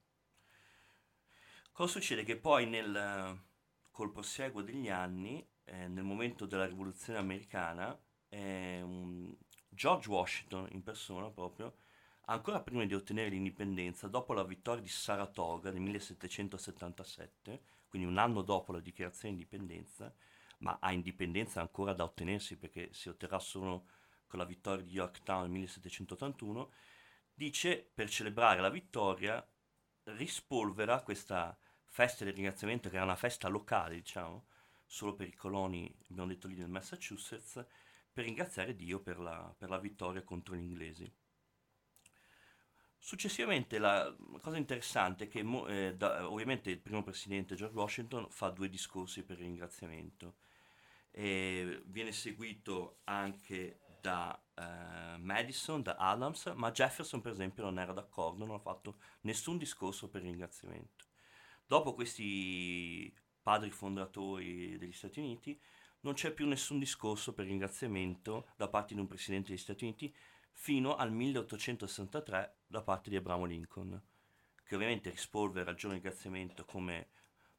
Cosa 1.71 1.93
succede? 1.93 2.23
Che 2.23 2.37
poi 2.37 2.65
nel, 2.67 3.41
col 3.91 4.11
proseguo 4.11 4.61
degli 4.61 4.89
anni 4.89 5.47
eh, 5.63 5.87
nel 5.87 6.03
momento 6.03 6.45
della 6.45 6.65
rivoluzione 6.65 7.19
americana, 7.19 7.97
eh, 8.29 8.83
George 9.69 10.09
Washington 10.09 10.67
in 10.71 10.83
persona 10.83 11.29
proprio, 11.29 11.75
ancora 12.29 12.61
prima 12.61 12.85
di 12.85 12.93
ottenere 12.93 13.29
l'indipendenza, 13.29 14.07
dopo 14.07 14.33
la 14.33 14.43
vittoria 14.43 14.81
di 14.81 14.89
Saratoga 14.89 15.71
nel 15.71 15.81
1777, 15.81 17.61
quindi 17.87 18.07
un 18.07 18.17
anno 18.17 18.41
dopo 18.41 18.71
la 18.71 18.79
dichiarazione 18.79 19.35
di 19.35 19.41
indipendenza, 19.41 20.13
ma 20.59 20.77
ha 20.81 20.91
indipendenza 20.91 21.61
ancora 21.61 21.93
da 21.93 22.03
ottenersi 22.03 22.57
perché 22.57 22.89
si 22.93 23.09
otterrà 23.09 23.39
solo 23.39 23.87
con 24.27 24.39
la 24.39 24.45
vittoria 24.45 24.83
di 24.83 24.93
Yorktown 24.93 25.43
nel 25.43 25.51
1781, 25.51 26.71
dice 27.33 27.89
per 27.93 28.09
celebrare 28.09 28.59
la 28.59 28.69
vittoria 28.69 29.45
rispolvera 30.03 31.01
questa 31.01 31.57
festa 31.85 32.25
del 32.25 32.33
ringraziamento 32.33 32.89
che 32.89 32.95
era 32.95 33.05
una 33.05 33.15
festa 33.15 33.47
locale, 33.47 33.95
diciamo, 33.95 34.47
solo 34.85 35.15
per 35.15 35.27
i 35.27 35.33
coloni, 35.33 35.93
abbiamo 36.09 36.27
detto 36.27 36.47
lì 36.47 36.55
nel 36.55 36.69
Massachusetts, 36.69 37.65
per 38.11 38.25
ringraziare 38.25 38.75
Dio 38.75 38.99
per 38.99 39.19
la, 39.19 39.53
per 39.57 39.69
la 39.69 39.77
vittoria 39.77 40.23
contro 40.23 40.55
gli 40.55 40.61
inglesi. 40.61 41.13
Successivamente 42.99 43.77
la 43.77 44.13
cosa 44.41 44.57
interessante 44.57 45.25
è 45.25 45.27
che 45.27 45.39
eh, 45.67 45.95
da, 45.95 46.29
ovviamente 46.29 46.69
il 46.69 46.79
primo 46.79 47.03
presidente 47.03 47.55
George 47.55 47.75
Washington 47.75 48.27
fa 48.29 48.49
due 48.49 48.69
discorsi 48.69 49.23
per 49.23 49.37
ringraziamento. 49.37 50.35
E 51.11 51.81
viene 51.85 52.11
seguito 52.11 52.99
anche 53.05 53.79
da 54.01 54.39
eh, 54.53 55.17
Madison, 55.17 55.81
da 55.81 55.95
Adams, 55.95 56.51
ma 56.55 56.71
Jefferson 56.71 57.21
per 57.21 57.31
esempio 57.31 57.63
non 57.63 57.79
era 57.79 57.93
d'accordo, 57.93 58.45
non 58.45 58.55
ha 58.55 58.59
fatto 58.59 58.99
nessun 59.21 59.57
discorso 59.57 60.09
per 60.09 60.21
ringraziamento. 60.21 61.05
Dopo 61.65 61.93
questi 61.93 63.13
padri 63.41 63.71
fondatori 63.71 64.77
degli 64.77 64.93
Stati 64.93 65.19
Uniti, 65.19 65.59
non 66.01 66.13
c'è 66.13 66.31
più 66.31 66.47
nessun 66.47 66.79
discorso 66.79 67.33
per 67.33 67.45
ringraziamento 67.45 68.47
da 68.55 68.67
parte 68.67 68.93
di 68.93 68.99
un 68.99 69.07
presidente 69.07 69.49
degli 69.49 69.57
Stati 69.57 69.83
Uniti 69.83 70.15
fino 70.59 70.95
al 70.95 71.11
1863 71.11 72.61
da 72.65 72.81
parte 72.81 73.11
di 73.11 73.15
Abramo 73.15 73.45
Lincoln, 73.45 74.01
che 74.63 74.75
ovviamente 74.75 75.11
rispolvera 75.11 75.69
il 75.69 75.77
giorno 75.77 75.95
di 75.95 76.01
ringraziamento 76.01 76.65
come 76.65 77.09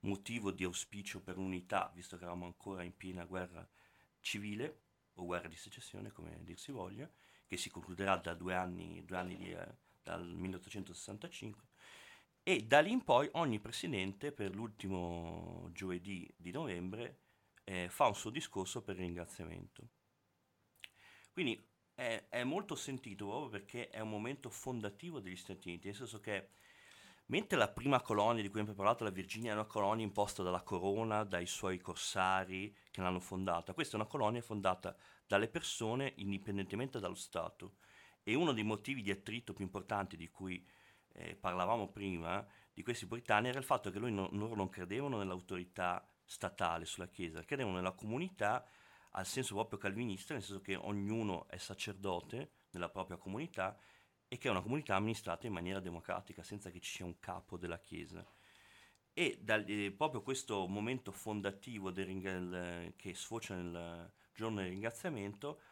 motivo 0.00 0.50
di 0.50 0.64
auspicio 0.64 1.22
per 1.22 1.38
unità, 1.38 1.90
visto 1.94 2.16
che 2.16 2.24
eravamo 2.24 2.46
ancora 2.46 2.82
in 2.82 2.94
piena 2.96 3.24
guerra 3.24 3.66
civile 4.20 4.82
o 5.14 5.24
guerra 5.24 5.46
di 5.46 5.56
secessione, 5.56 6.10
come 6.10 6.42
dir 6.42 6.58
si 6.58 6.72
voglia, 6.72 7.10
che 7.46 7.56
si 7.56 7.70
concluderà 7.70 8.16
da 8.16 8.34
due 8.34 8.54
anni, 8.54 9.04
due 9.04 9.16
anni 9.16 9.36
di, 9.36 9.52
eh, 9.52 9.76
dal 10.02 10.26
1865. 10.26 11.66
E 12.42 12.64
da 12.64 12.80
lì 12.80 12.90
in 12.90 13.04
poi 13.04 13.28
ogni 13.32 13.60
presidente 13.60 14.32
per 14.32 14.54
l'ultimo 14.54 15.70
giovedì 15.72 16.28
di 16.36 16.50
novembre 16.50 17.20
eh, 17.62 17.88
fa 17.88 18.06
un 18.06 18.14
suo 18.14 18.30
discorso 18.30 18.82
per 18.82 18.96
ringraziamento. 18.96 19.88
Quindi 21.30 21.64
è, 21.98 22.26
è, 22.28 22.44
molto 22.44 22.76
sentito 22.76 23.26
proprio 23.26 23.48
perché 23.48 23.90
è 23.90 23.98
un 23.98 24.10
momento 24.10 24.50
fondativo 24.50 25.18
degli 25.18 25.34
Stati 25.34 25.66
Uniti, 25.66 25.88
nel 25.88 25.96
senso 25.96 26.20
che 26.20 26.50
mentre 27.26 27.58
la 27.58 27.66
prima 27.66 28.00
colonia 28.00 28.40
di 28.40 28.48
cui 28.48 28.60
abbiamo 28.60 28.78
parlato, 28.78 29.02
la 29.02 29.10
Virginia, 29.10 29.50
è 29.50 29.54
una 29.54 29.64
colonia 29.64 30.04
imposta 30.04 30.44
dalla 30.44 30.62
corona, 30.62 31.24
dai 31.24 31.46
suoi 31.46 31.80
corsari 31.80 32.72
che 32.92 33.00
l'hanno 33.00 33.18
fondata, 33.18 33.72
questa 33.72 33.96
è 33.96 34.00
una 34.00 34.08
colonia 34.08 34.40
fondata 34.40 34.96
dalle 35.26 35.48
persone 35.48 36.12
indipendentemente 36.18 37.00
dallo 37.00 37.16
Stato. 37.16 37.78
E 38.22 38.34
uno 38.34 38.52
dei 38.52 38.62
motivi 38.62 39.02
di 39.02 39.10
attrito 39.10 39.52
più 39.52 39.64
importanti 39.64 40.16
di 40.16 40.28
cui 40.28 40.64
eh, 41.14 41.34
parlavamo 41.34 41.88
prima, 41.88 42.46
di 42.72 42.84
questi 42.84 43.06
puritani, 43.06 43.48
era 43.48 43.58
il 43.58 43.64
fatto 43.64 43.90
che 43.90 43.98
non, 43.98 44.28
loro 44.30 44.54
non 44.54 44.68
credevano 44.68 45.18
nell'autorità 45.18 46.08
statale 46.24 46.84
sulla 46.84 47.08
Chiesa, 47.08 47.42
credevano 47.42 47.74
nella 47.74 47.90
comunità 47.90 48.64
al 49.18 49.26
senso 49.26 49.54
proprio 49.54 49.78
calvinista, 49.78 50.32
nel 50.32 50.42
senso 50.42 50.60
che 50.60 50.76
ognuno 50.76 51.48
è 51.48 51.56
sacerdote 51.58 52.52
nella 52.70 52.88
propria 52.88 53.16
comunità 53.16 53.76
e 54.28 54.38
che 54.38 54.46
è 54.46 54.50
una 54.50 54.62
comunità 54.62 54.94
amministrata 54.94 55.46
in 55.46 55.52
maniera 55.52 55.80
democratica, 55.80 56.44
senza 56.44 56.70
che 56.70 56.78
ci 56.78 56.90
sia 56.96 57.04
un 57.04 57.18
capo 57.18 57.56
della 57.56 57.80
Chiesa. 57.80 58.24
E 59.12 59.40
da, 59.42 59.56
eh, 59.56 59.92
proprio 59.96 60.22
questo 60.22 60.68
momento 60.68 61.10
fondativo 61.10 61.90
del, 61.90 62.92
che 62.94 63.14
sfocia 63.14 63.56
nel 63.56 64.12
giorno 64.32 64.60
del 64.60 64.68
ringraziamento 64.68 65.62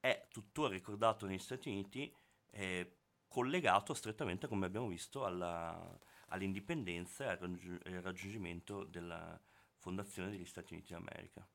è 0.00 0.26
tuttora 0.28 0.72
ricordato 0.72 1.26
negli 1.26 1.38
Stati 1.38 1.68
Uniti, 1.68 2.12
eh, 2.50 2.96
collegato 3.28 3.94
strettamente, 3.94 4.48
come 4.48 4.66
abbiamo 4.66 4.88
visto, 4.88 5.24
alla, 5.24 5.96
all'indipendenza 6.28 7.24
e 7.24 7.28
al 7.28 8.00
raggiungimento 8.02 8.82
della 8.82 9.40
fondazione 9.76 10.30
degli 10.30 10.44
Stati 10.44 10.72
Uniti 10.72 10.92
d'America. 10.92 11.46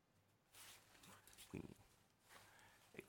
Quindi, 1.52 1.76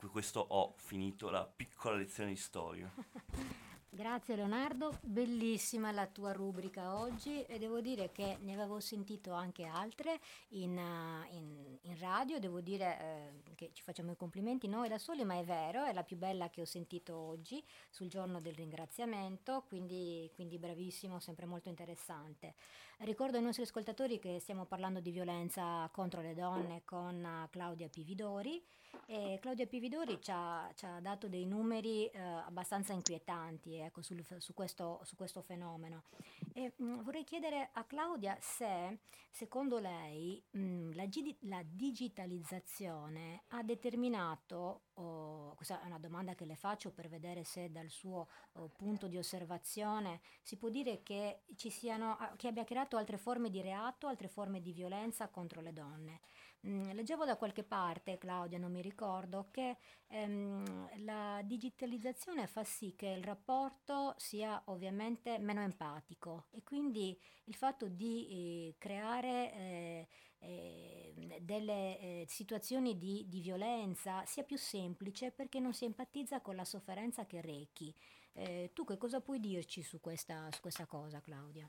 con 0.04 0.12
questo 0.12 0.40
ho 0.40 0.74
finito 0.76 1.30
la 1.30 1.46
piccola 1.46 1.96
lezione 1.96 2.30
di 2.30 2.36
storia. 2.36 2.92
Grazie 3.88 4.34
Leonardo, 4.34 4.98
bellissima 5.02 5.92
la 5.92 6.08
tua 6.08 6.32
rubrica 6.32 6.98
oggi 6.98 7.44
e 7.44 7.58
devo 7.58 7.80
dire 7.80 8.10
che 8.10 8.38
ne 8.40 8.54
avevo 8.54 8.80
sentito 8.80 9.32
anche 9.32 9.64
altre 9.66 10.18
in, 10.48 10.76
uh, 10.76 11.32
in, 11.32 11.78
in 11.80 11.98
radio, 12.00 12.40
devo 12.40 12.60
dire 12.60 12.98
eh, 13.46 13.54
che 13.54 13.70
ci 13.72 13.84
facciamo 13.84 14.10
i 14.10 14.16
complimenti 14.16 14.66
noi 14.66 14.88
da 14.88 14.98
soli, 14.98 15.24
ma 15.24 15.38
è 15.38 15.44
vero, 15.44 15.84
è 15.84 15.92
la 15.92 16.02
più 16.02 16.16
bella 16.16 16.50
che 16.50 16.60
ho 16.60 16.64
sentito 16.64 17.16
oggi 17.16 17.64
sul 17.88 18.08
giorno 18.08 18.40
del 18.40 18.54
ringraziamento, 18.54 19.62
quindi, 19.68 20.28
quindi 20.34 20.58
bravissimo, 20.58 21.20
sempre 21.20 21.46
molto 21.46 21.68
interessante. 21.68 22.56
Ricordo 22.98 23.36
ai 23.36 23.42
nostri 23.42 23.64
ascoltatori 23.64 24.18
che 24.18 24.38
stiamo 24.38 24.66
parlando 24.66 25.00
di 25.00 25.10
violenza 25.10 25.88
contro 25.92 26.22
le 26.22 26.32
donne 26.32 26.82
con 26.84 27.22
uh, 27.22 27.50
Claudia 27.50 27.88
Pividori 27.88 28.62
e 29.06 29.38
Claudia 29.40 29.66
Pividori 29.66 30.18
ci 30.22 30.30
ha, 30.32 30.70
ci 30.74 30.86
ha 30.86 31.00
dato 31.00 31.28
dei 31.28 31.44
numeri 31.44 32.08
uh, 32.14 32.18
abbastanza 32.46 32.92
inquietanti 32.92 33.76
ecco, 33.78 34.00
sul, 34.00 34.24
su, 34.38 34.54
questo, 34.54 35.00
su, 35.02 35.16
questo, 35.16 35.42
fenomeno. 35.42 36.04
E, 36.52 36.72
mh, 36.76 36.84
mm, 36.84 37.00
vorrei 37.00 37.24
chiedere 37.24 37.70
a 37.72 37.84
Claudia 37.84 38.38
se, 38.40 39.00
secondo 39.28 39.78
lei, 39.78 40.42
mh, 40.50 40.60
mm, 40.60 40.92
la, 40.94 41.04
la, 41.40 41.62
digitalizzazione 41.64 43.42
ha 43.48 43.62
determinato, 43.62 44.82
oh, 44.94 45.54
questa 45.54 45.82
è 45.82 45.86
una 45.86 45.98
domanda 45.98 46.34
che 46.34 46.44
le 46.44 46.56
faccio 46.56 46.92
per 46.92 47.08
vedere 47.08 47.44
se 47.44 47.70
dal 47.70 47.88
suo 47.88 48.28
oh, 48.52 48.68
punto 48.68 49.08
di 49.08 49.18
osservazione 49.18 50.20
si 50.42 50.56
può 50.56 50.68
dire 50.68 51.02
che, 51.02 51.42
siano, 51.56 52.16
che 52.36 52.48
abbia 52.48 52.64
creato 52.64 52.72
creato 52.84 52.96
altre 52.96 53.18
forme 53.18 53.50
di 53.50 53.60
reato, 53.60 54.06
altre 54.06 54.28
forme 54.28 54.60
di 54.60 54.72
violenza 54.72 55.28
contro 55.28 55.60
le 55.60 55.72
donne. 55.72 56.20
Mm, 56.66 56.90
leggevo 56.92 57.24
da 57.24 57.36
qualche 57.36 57.62
parte, 57.62 58.18
Claudia, 58.18 58.58
non 58.58 58.72
mi 58.72 58.80
ricordo, 58.80 59.48
che 59.50 59.76
ehm, 60.08 61.04
la 61.04 61.40
digitalizzazione 61.44 62.46
fa 62.46 62.64
sì 62.64 62.94
che 62.96 63.08
il 63.08 63.22
rapporto 63.22 64.14
sia 64.16 64.60
ovviamente 64.66 65.38
meno 65.38 65.60
empatico 65.60 66.46
e 66.50 66.62
quindi 66.62 67.18
il 67.44 67.54
fatto 67.54 67.88
di 67.88 68.26
eh, 68.28 68.76
creare 68.78 69.52
eh, 69.52 70.08
eh, 70.44 71.38
delle 71.40 71.98
eh, 71.98 72.24
situazioni 72.28 72.98
di, 72.98 73.26
di, 73.28 73.40
violenza 73.40 74.24
sia 74.24 74.42
più 74.42 74.56
semplice 74.56 75.30
perché 75.30 75.60
non 75.60 75.72
si 75.72 75.84
empatizza 75.84 76.40
con 76.40 76.56
la 76.56 76.64
sofferenza 76.64 77.26
che 77.26 77.40
rechi. 77.40 77.94
Eh, 78.32 78.70
tu 78.72 78.84
che 78.84 78.96
cosa 78.98 79.20
puoi 79.20 79.40
dirci 79.40 79.82
su 79.82 80.00
questa, 80.00 80.48
su 80.50 80.60
questa 80.60 80.86
cosa, 80.86 81.20
Claudia? 81.20 81.68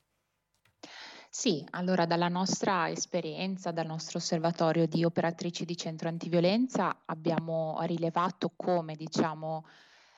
Sì, 1.29 1.65
allora 1.71 2.05
dalla 2.05 2.29
nostra 2.29 2.89
esperienza, 2.89 3.71
dal 3.71 3.85
nostro 3.85 4.19
osservatorio 4.19 4.88
di 4.88 5.03
operatrici 5.03 5.65
di 5.65 5.75
centro 5.75 6.07
antiviolenza 6.07 7.01
abbiamo 7.05 7.77
rilevato 7.81 8.53
come, 8.55 8.95
diciamo, 8.95 9.65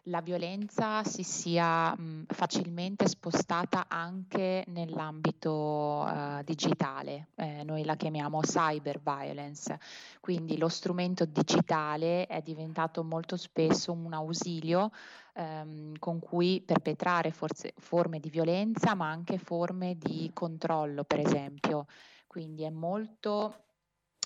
la 0.07 0.21
violenza 0.21 1.03
si 1.03 1.23
sia 1.23 1.95
mh, 1.95 2.25
facilmente 2.27 3.07
spostata 3.07 3.85
anche 3.87 4.63
nell'ambito 4.67 5.51
uh, 6.07 6.43
digitale, 6.43 7.29
eh, 7.35 7.63
noi 7.63 7.83
la 7.83 7.95
chiamiamo 7.95 8.39
cyber 8.39 8.99
violence, 9.01 9.79
quindi 10.19 10.57
lo 10.57 10.67
strumento 10.67 11.25
digitale 11.25 12.25
è 12.27 12.41
diventato 12.41 13.03
molto 13.03 13.35
spesso 13.37 13.91
un 13.91 14.13
ausilio 14.13 14.91
ehm, 15.33 15.97
con 15.99 16.19
cui 16.19 16.61
perpetrare 16.65 17.31
forze, 17.31 17.73
forme 17.77 18.19
di 18.19 18.29
violenza 18.29 18.95
ma 18.95 19.09
anche 19.09 19.37
forme 19.37 19.97
di 19.97 20.29
controllo 20.33 21.03
per 21.03 21.19
esempio, 21.19 21.85
quindi 22.27 22.63
è 22.63 22.69
molto 22.69 23.66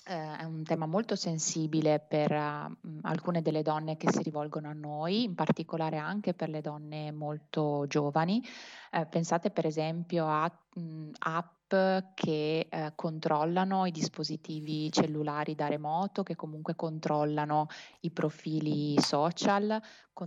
eh, 0.04 0.36
è 0.38 0.44
un 0.44 0.62
tema 0.64 0.86
molto 0.86 1.14
sensibile 1.14 2.00
per 2.00 2.32
uh, 2.32 2.98
alcune 3.02 3.42
delle 3.42 3.62
donne 3.62 3.96
che 3.96 4.10
si 4.10 4.22
rivolgono 4.22 4.68
a 4.68 4.72
noi, 4.72 5.24
in 5.24 5.34
particolare 5.34 5.98
anche 5.98 6.34
per 6.34 6.48
le 6.48 6.60
donne 6.60 7.12
molto 7.12 7.84
giovani. 7.86 8.42
Eh, 8.90 9.06
pensate 9.06 9.50
per 9.50 9.66
esempio 9.66 10.26
a 10.26 10.50
mh, 10.74 11.10
app 11.18 11.74
che 12.14 12.66
eh, 12.68 12.92
controllano 12.94 13.86
i 13.86 13.90
dispositivi 13.90 14.90
cellulari 14.90 15.54
da 15.54 15.68
remoto, 15.68 16.22
che 16.22 16.36
comunque 16.36 16.74
controllano 16.74 17.68
i 18.00 18.10
profili 18.10 19.00
social, 19.00 19.80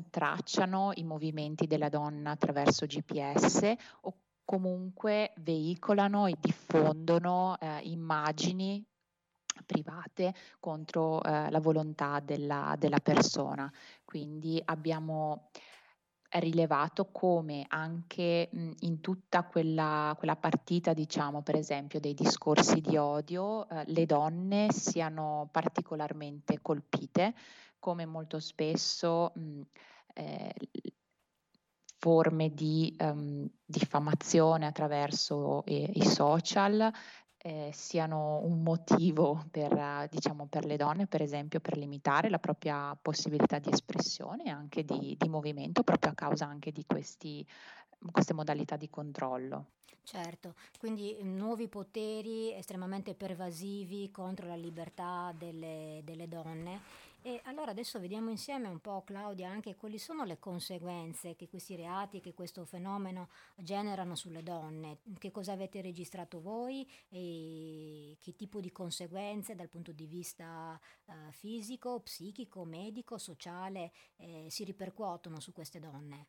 tracciano 0.09 0.91
i 0.95 1.03
movimenti 1.03 1.67
della 1.67 1.89
donna 1.89 2.31
attraverso 2.31 2.85
GPS 2.85 3.73
o 4.01 4.17
comunque 4.43 5.33
veicolano 5.37 6.27
e 6.27 6.35
diffondono 6.39 7.57
eh, 7.59 7.79
immagini 7.83 8.85
private 9.65 10.33
contro 10.59 11.21
eh, 11.23 11.49
la 11.49 11.59
volontà 11.59 12.19
della, 12.19 12.75
della 12.77 12.99
persona. 12.99 13.71
Quindi 14.03 14.61
abbiamo 14.63 15.49
rilevato 16.39 17.09
come 17.11 17.65
anche 17.67 18.49
mh, 18.51 18.71
in 18.79 18.99
tutta 19.01 19.43
quella, 19.43 20.13
quella, 20.17 20.35
partita, 20.35 20.93
diciamo, 20.93 21.41
per 21.41 21.55
esempio, 21.55 21.99
dei 21.99 22.13
discorsi 22.13 22.81
di 22.81 22.97
odio, 22.97 23.67
eh, 23.69 23.83
le 23.87 24.05
donne 24.05 24.71
siano 24.71 25.49
particolarmente 25.51 26.59
colpite, 26.61 27.33
come 27.79 28.05
molto 28.05 28.39
spesso 28.39 29.31
mh, 29.35 29.61
eh, 30.13 30.53
forme 31.97 32.53
di 32.53 32.95
um, 32.99 33.49
diffamazione 33.65 34.67
attraverso 34.67 35.65
eh, 35.65 35.89
i 35.93 36.05
social 36.05 36.91
eh, 37.45 37.69
siano 37.71 38.39
un 38.43 38.63
motivo 38.63 39.45
per, 39.51 40.07
diciamo, 40.09 40.47
per 40.47 40.65
le 40.65 40.77
donne, 40.77 41.05
per 41.05 41.21
esempio, 41.21 41.59
per 41.59 41.77
limitare 41.77 42.27
la 42.31 42.39
propria 42.39 42.97
possibilità 42.99 43.59
di 43.59 43.69
espressione 43.69 44.45
e 44.45 44.49
anche 44.49 44.83
di, 44.83 45.15
di 45.15 45.29
movimento, 45.29 45.83
proprio 45.83 46.09
a 46.09 46.15
causa 46.15 46.47
anche 46.47 46.71
di 46.71 46.83
questi, 46.87 47.45
queste 48.11 48.33
modalità 48.33 48.77
di 48.77 48.89
controllo. 48.89 49.65
Certo, 50.01 50.55
quindi 50.79 51.17
nuovi 51.21 51.67
poteri 51.67 52.51
estremamente 52.51 53.13
pervasivi 53.13 54.09
contro 54.09 54.47
la 54.47 54.55
libertà 54.55 55.31
delle, 55.37 56.01
delle 56.03 56.27
donne 56.27 56.81
e 57.25 57.41
allora 57.45 57.71
adesso 57.71 57.99
vediamo 57.99 58.29
insieme 58.29 58.67
un 58.67 58.79
po', 58.79 59.01
Claudia, 59.03 59.49
anche 59.49 59.75
quali 59.75 59.97
sono 59.97 60.25
le 60.25 60.37
conseguenze 60.37 61.35
che 61.35 61.47
questi 61.49 61.75
reati, 61.75 62.21
che 62.21 62.35
questo 62.35 62.65
fenomeno 62.65 63.29
generano 63.55 64.13
sulle 64.13 64.43
donne. 64.43 64.99
Che 65.17 65.31
cosa 65.31 65.53
avete 65.53 65.81
registrato 65.81 66.39
voi 66.39 66.87
e 67.09 68.15
che 68.21 68.35
tipo 68.35 68.59
di 68.59 68.71
conseguenze 68.71 69.55
dal 69.55 69.69
punto 69.69 69.91
di 69.91 70.05
vista 70.05 70.79
uh, 71.05 71.13
fisico, 71.31 71.99
psichico, 72.01 72.63
medico, 72.63 73.17
sociale 73.17 73.91
eh, 74.17 74.45
si 74.49 74.63
ripercuotono 74.63 75.39
su 75.39 75.51
queste 75.51 75.79
donne? 75.79 76.27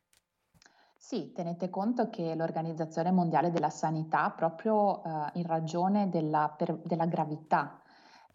Sì, 0.95 1.31
tenete 1.31 1.69
conto 1.69 2.09
che 2.09 2.33
l'Organizzazione 2.33 3.11
Mondiale 3.11 3.51
della 3.51 3.69
Sanità, 3.69 4.31
proprio 4.31 5.03
eh, 5.03 5.29
in 5.33 5.45
ragione 5.45 6.09
della, 6.09 6.49
per- 6.57 6.79
della 6.83 7.05
gravità 7.05 7.83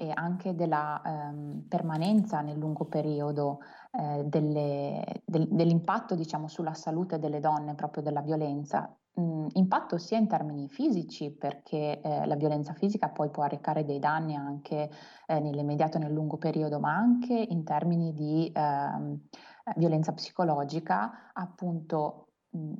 e 0.03 0.11
anche 0.12 0.57
della 0.57 1.01
ehm, 1.05 1.67
permanenza 1.69 2.41
nel 2.41 2.59
lungo 2.59 2.87
periodo 2.87 3.61
eh, 3.93 4.25
delle- 4.25 5.23
del- 5.25 5.47
dell'impatto, 5.49 6.17
diciamo, 6.17 6.49
sulla 6.49 6.75
salute 6.75 7.21
delle 7.21 7.38
donne, 7.38 7.77
proprio 7.77 8.03
della 8.03 8.21
violenza, 8.21 8.93
mh, 9.15 9.47
impatto 9.53 9.99
sia 9.99 10.19
in 10.19 10.27
termini 10.27 10.69
fisici, 10.69 11.31
perché 11.31 12.01
eh, 12.01 12.27
la 12.27 12.35
violenza 12.35 12.73
fisica 12.75 13.11
poi 13.11 13.31
può 13.31 13.45
arrecare 13.45 13.85
dei 13.85 14.01
danni 14.01 14.35
anche 14.35 14.91
eh, 15.27 15.38
nell'immediato 15.38 15.99
e 15.99 16.01
nel 16.01 16.12
lungo 16.12 16.37
periodo, 16.37 16.81
ma 16.81 16.97
anche 16.97 17.35
in 17.35 17.62
termini 17.62 18.12
di 18.12 18.51
ehm, 18.53 19.21
eh, 19.67 19.73
violenza 19.77 20.12
psicologica, 20.12 21.31
appunto 21.33 22.27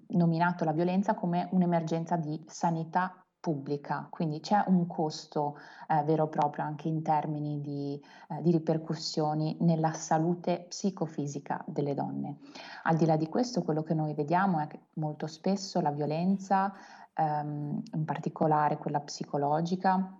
nominato 0.09 0.65
la 0.65 0.73
violenza 0.73 1.15
come 1.15 1.49
un'emergenza 1.53 2.17
di 2.17 2.43
sanità 2.47 3.22
pubblica, 3.43 4.07
quindi 4.09 4.39
c'è 4.39 4.63
un 4.69 4.87
costo 4.87 5.59
eh, 5.89 6.05
vero 6.05 6.27
e 6.27 6.29
proprio 6.29 6.63
anche 6.63 6.87
in 6.87 7.03
termini 7.03 7.61
di, 7.61 8.01
eh, 8.29 8.41
di, 8.41 8.53
ripercussioni 8.53 9.57
nella 9.63 9.93
salute 9.95 10.67
psicofisica 10.69 11.61
delle 11.67 11.93
donne. 11.93 12.39
Al 12.85 12.95
di 12.95 13.05
là 13.05 13.17
di 13.17 13.27
questo, 13.29 13.63
quello 13.63 13.83
che 13.83 13.95
noi 13.95 14.15
vediamo 14.15 14.61
è 14.61 14.69
che 14.69 14.79
molto 14.95 15.27
spesso 15.27 15.81
la 15.81 15.91
violenza, 15.91 16.73
ehm, 17.15 17.83
in 17.95 18.05
particolare 18.05 18.79
quella 18.79 19.01
psicologica, 19.01 20.17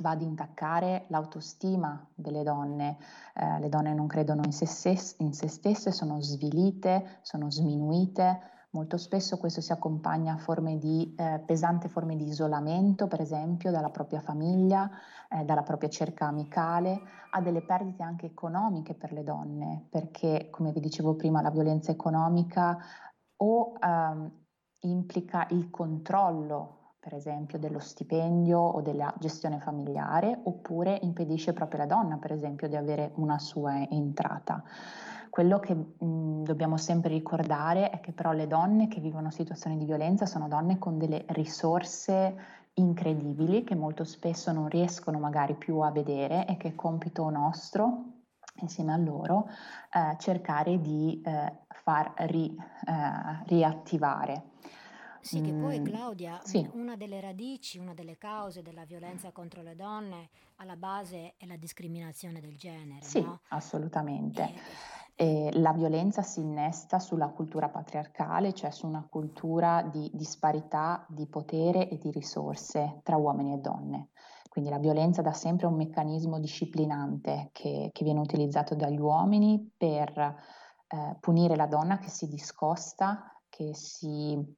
va 0.00 0.10
ad 0.10 0.20
intaccare 0.20 1.06
l'autostima 1.08 2.06
delle 2.14 2.42
donne. 2.42 2.98
Eh, 3.34 3.58
le 3.58 3.70
donne 3.70 3.94
non 3.94 4.06
credono 4.06 4.42
in 4.44 4.52
se, 4.52 4.66
stesse, 4.66 5.16
in 5.20 5.32
se 5.32 5.48
stesse, 5.48 5.92
sono 5.92 6.20
svilite, 6.20 7.20
sono 7.22 7.50
sminuite, 7.50 8.52
Molto 8.74 8.96
spesso 8.96 9.38
questo 9.38 9.60
si 9.60 9.70
accompagna 9.70 10.34
a 10.34 10.36
forme 10.36 10.78
di, 10.78 11.14
eh, 11.16 11.40
pesante 11.46 11.88
forme 11.88 12.16
di 12.16 12.26
isolamento, 12.26 13.06
per 13.06 13.20
esempio, 13.20 13.70
dalla 13.70 13.90
propria 13.90 14.20
famiglia, 14.20 14.90
eh, 15.28 15.44
dalla 15.44 15.62
propria 15.62 15.88
cerca 15.88 16.26
amicale, 16.26 17.00
a 17.30 17.40
delle 17.40 17.62
perdite 17.62 18.02
anche 18.02 18.26
economiche 18.26 18.94
per 18.94 19.12
le 19.12 19.22
donne, 19.22 19.86
perché, 19.88 20.48
come 20.50 20.72
vi 20.72 20.80
dicevo 20.80 21.14
prima, 21.14 21.40
la 21.40 21.50
violenza 21.50 21.92
economica 21.92 22.76
o 23.36 23.74
ehm, 23.80 24.30
implica 24.80 25.46
il 25.50 25.70
controllo 25.70 26.96
per 26.98 27.14
esempio 27.14 27.58
dello 27.58 27.80
stipendio 27.80 28.58
o 28.58 28.80
della 28.80 29.12
gestione 29.18 29.60
familiare, 29.60 30.40
oppure 30.44 30.98
impedisce 31.02 31.52
proprio 31.52 31.82
alla 31.82 31.94
donna, 31.94 32.16
per 32.16 32.32
esempio, 32.32 32.66
di 32.66 32.76
avere 32.76 33.12
una 33.16 33.38
sua 33.38 33.86
entrata. 33.88 34.64
Quello 35.34 35.58
che 35.58 35.74
mh, 35.74 36.44
dobbiamo 36.44 36.76
sempre 36.76 37.10
ricordare 37.10 37.90
è 37.90 37.98
che 37.98 38.12
però 38.12 38.30
le 38.30 38.46
donne 38.46 38.86
che 38.86 39.00
vivono 39.00 39.32
situazioni 39.32 39.76
di 39.76 39.84
violenza 39.84 40.26
sono 40.26 40.46
donne 40.46 40.78
con 40.78 40.96
delle 40.96 41.24
risorse 41.30 42.36
incredibili 42.74 43.64
che 43.64 43.74
molto 43.74 44.04
spesso 44.04 44.52
non 44.52 44.68
riescono 44.68 45.18
magari 45.18 45.54
più 45.54 45.80
a 45.80 45.90
vedere 45.90 46.46
e 46.46 46.56
che 46.56 46.68
è 46.68 46.74
compito 46.76 47.28
nostro 47.30 48.04
insieme 48.60 48.92
a 48.92 48.96
loro 48.96 49.48
eh, 49.92 50.16
cercare 50.20 50.80
di 50.80 51.20
eh, 51.24 51.52
far 51.82 52.12
ri, 52.28 52.56
eh, 52.86 53.44
riattivare. 53.46 54.52
Sì, 55.20 55.40
che 55.40 55.52
poi 55.52 55.80
mm, 55.80 55.84
Claudia, 55.84 56.40
sì. 56.44 56.68
una 56.74 56.94
delle 56.94 57.20
radici, 57.20 57.78
una 57.78 57.94
delle 57.94 58.18
cause 58.18 58.62
della 58.62 58.84
violenza 58.84 59.32
contro 59.32 59.62
le 59.62 59.74
donne 59.74 60.28
alla 60.56 60.76
base 60.76 61.34
è 61.38 61.46
la 61.46 61.56
discriminazione 61.56 62.40
del 62.40 62.56
genere. 62.56 63.02
Sì, 63.02 63.20
no? 63.20 63.40
assolutamente. 63.48 64.42
E 64.42 64.54
e 65.16 65.50
la 65.52 65.72
violenza 65.72 66.22
si 66.22 66.40
innesta 66.40 66.98
sulla 66.98 67.28
cultura 67.28 67.68
patriarcale, 67.68 68.52
cioè 68.52 68.70
su 68.70 68.86
una 68.86 69.06
cultura 69.08 69.82
di 69.82 70.10
disparità 70.12 71.06
di 71.08 71.26
potere 71.28 71.88
e 71.88 71.98
di 71.98 72.10
risorse 72.10 73.00
tra 73.02 73.16
uomini 73.16 73.54
e 73.54 73.58
donne. 73.58 74.08
Quindi 74.48 74.70
la 74.70 74.78
violenza 74.78 75.22
da 75.22 75.32
sempre 75.32 75.66
un 75.66 75.74
meccanismo 75.74 76.38
disciplinante 76.38 77.50
che, 77.52 77.90
che 77.92 78.04
viene 78.04 78.20
utilizzato 78.20 78.74
dagli 78.74 78.98
uomini 78.98 79.72
per 79.76 80.16
eh, 80.16 81.16
punire 81.20 81.56
la 81.56 81.66
donna 81.66 81.98
che 81.98 82.08
si 82.08 82.28
discosta, 82.28 83.40
che 83.48 83.74
si 83.74 84.56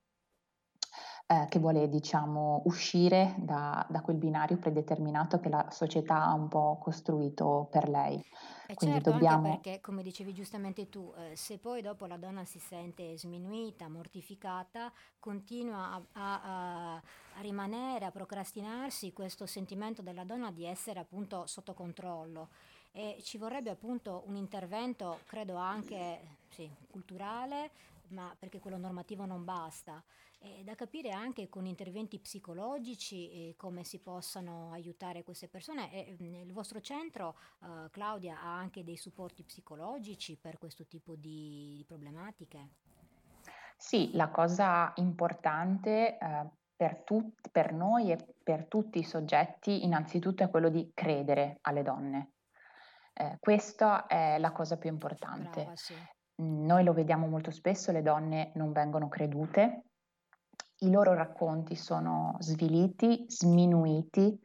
eh, 1.28 1.46
che 1.48 1.58
vuole 1.58 1.88
diciamo, 1.88 2.62
uscire 2.66 3.34
da, 3.38 3.84
da, 3.90 4.00
quel 4.00 4.16
binario 4.16 4.58
predeterminato 4.58 5.40
che 5.40 5.48
la 5.48 5.66
società 5.70 6.22
ha 6.22 6.34
un 6.34 6.46
po' 6.46 6.78
costruito 6.80 7.66
per 7.70 7.88
lei. 7.88 8.22
E 8.68 8.74
Quindi 8.74 8.96
certo, 8.96 9.12
dobbiamo... 9.12 9.46
anche 9.46 9.60
perché, 9.60 9.80
come 9.80 10.02
dicevi 10.02 10.34
giustamente 10.34 10.88
tu, 10.88 11.12
eh, 11.16 11.36
se 11.36 11.58
poi 11.58 11.82
dopo 11.82 12.06
la 12.06 12.16
donna 12.16 12.44
si 12.44 12.58
sente 12.58 13.16
sminuita, 13.16 13.88
mortificata, 13.88 14.92
continua 15.20 15.92
a, 15.92 16.02
a, 16.12 16.94
a, 16.94 17.02
rimanere, 17.40 18.06
a 18.06 18.10
procrastinarsi 18.10 19.12
questo 19.12 19.46
sentimento 19.46 20.02
della 20.02 20.24
donna 20.24 20.50
di 20.50 20.64
essere 20.64 20.98
appunto 20.98 21.46
sotto 21.46 21.74
controllo 21.74 22.48
e 22.90 23.18
ci 23.22 23.36
vorrebbe 23.36 23.70
appunto 23.70 24.22
un 24.26 24.36
intervento, 24.36 25.20
credo 25.26 25.56
anche 25.56 26.38
sì, 26.48 26.68
culturale, 26.90 27.70
ma 28.08 28.34
perché 28.38 28.58
quello 28.58 28.78
normativo 28.78 29.26
non 29.26 29.44
basta. 29.44 30.02
È 30.38 30.62
da 30.62 30.74
capire 30.74 31.10
anche 31.10 31.48
con 31.48 31.66
interventi 31.66 32.18
psicologici 32.18 33.54
come 33.56 33.84
si 33.84 34.00
possano 34.00 34.70
aiutare 34.72 35.22
queste 35.22 35.48
persone. 35.48 35.92
E 35.92 36.16
il 36.18 36.52
vostro 36.52 36.80
centro, 36.80 37.36
uh, 37.60 37.90
Claudia, 37.90 38.40
ha 38.40 38.56
anche 38.56 38.84
dei 38.84 38.96
supporti 38.96 39.42
psicologici 39.42 40.36
per 40.36 40.58
questo 40.58 40.86
tipo 40.86 41.14
di, 41.14 41.74
di 41.76 41.84
problematiche? 41.84 42.68
Sì, 43.76 44.10
la 44.14 44.28
cosa 44.28 44.92
importante 44.96 46.16
eh, 46.18 46.48
per, 46.74 47.02
tut- 47.04 47.50
per 47.50 47.72
noi 47.72 48.10
e 48.10 48.18
per 48.42 48.66
tutti 48.66 48.98
i 48.98 49.04
soggetti 49.04 49.84
innanzitutto 49.84 50.42
è 50.42 50.50
quello 50.50 50.68
di 50.68 50.90
credere 50.94 51.58
alle 51.62 51.82
donne. 51.82 52.32
Eh, 53.12 53.36
questa 53.38 54.06
è 54.06 54.38
la 54.38 54.52
cosa 54.52 54.76
più 54.76 54.90
importante. 54.90 55.62
Brava, 55.62 55.76
sì. 55.76 55.94
Noi 56.36 56.84
lo 56.84 56.92
vediamo 56.92 57.26
molto 57.26 57.50
spesso, 57.50 57.92
le 57.92 58.02
donne 58.02 58.52
non 58.54 58.72
vengono 58.72 59.08
credute, 59.08 59.85
i 60.80 60.90
loro 60.90 61.14
racconti 61.14 61.74
sono 61.74 62.36
sviliti, 62.40 63.24
sminuiti, 63.28 64.38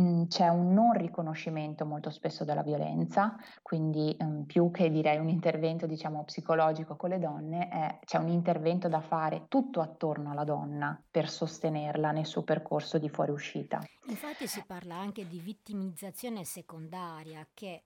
mm, 0.00 0.24
c'è 0.24 0.48
un 0.48 0.72
non 0.72 0.92
riconoscimento 0.92 1.86
molto 1.86 2.10
spesso 2.10 2.44
della 2.44 2.62
violenza, 2.62 3.36
quindi 3.62 4.16
um, 4.18 4.44
più 4.46 4.70
che 4.70 4.90
direi 4.90 5.18
un 5.18 5.28
intervento 5.28 5.86
diciamo 5.86 6.24
psicologico 6.24 6.96
con 6.96 7.10
le 7.10 7.18
donne, 7.18 7.68
è, 7.68 7.98
c'è 8.04 8.18
un 8.18 8.28
intervento 8.28 8.88
da 8.88 9.00
fare 9.00 9.44
tutto 9.48 9.80
attorno 9.80 10.32
alla 10.32 10.44
donna 10.44 11.00
per 11.08 11.28
sostenerla 11.28 12.10
nel 12.10 12.26
suo 12.26 12.42
percorso 12.42 12.98
di 12.98 13.08
fuoriuscita. 13.08 13.80
Infatti 14.08 14.48
si 14.48 14.64
parla 14.66 14.96
anche 14.96 15.28
di 15.28 15.38
vittimizzazione 15.38 16.44
secondaria 16.44 17.46
che 17.54 17.82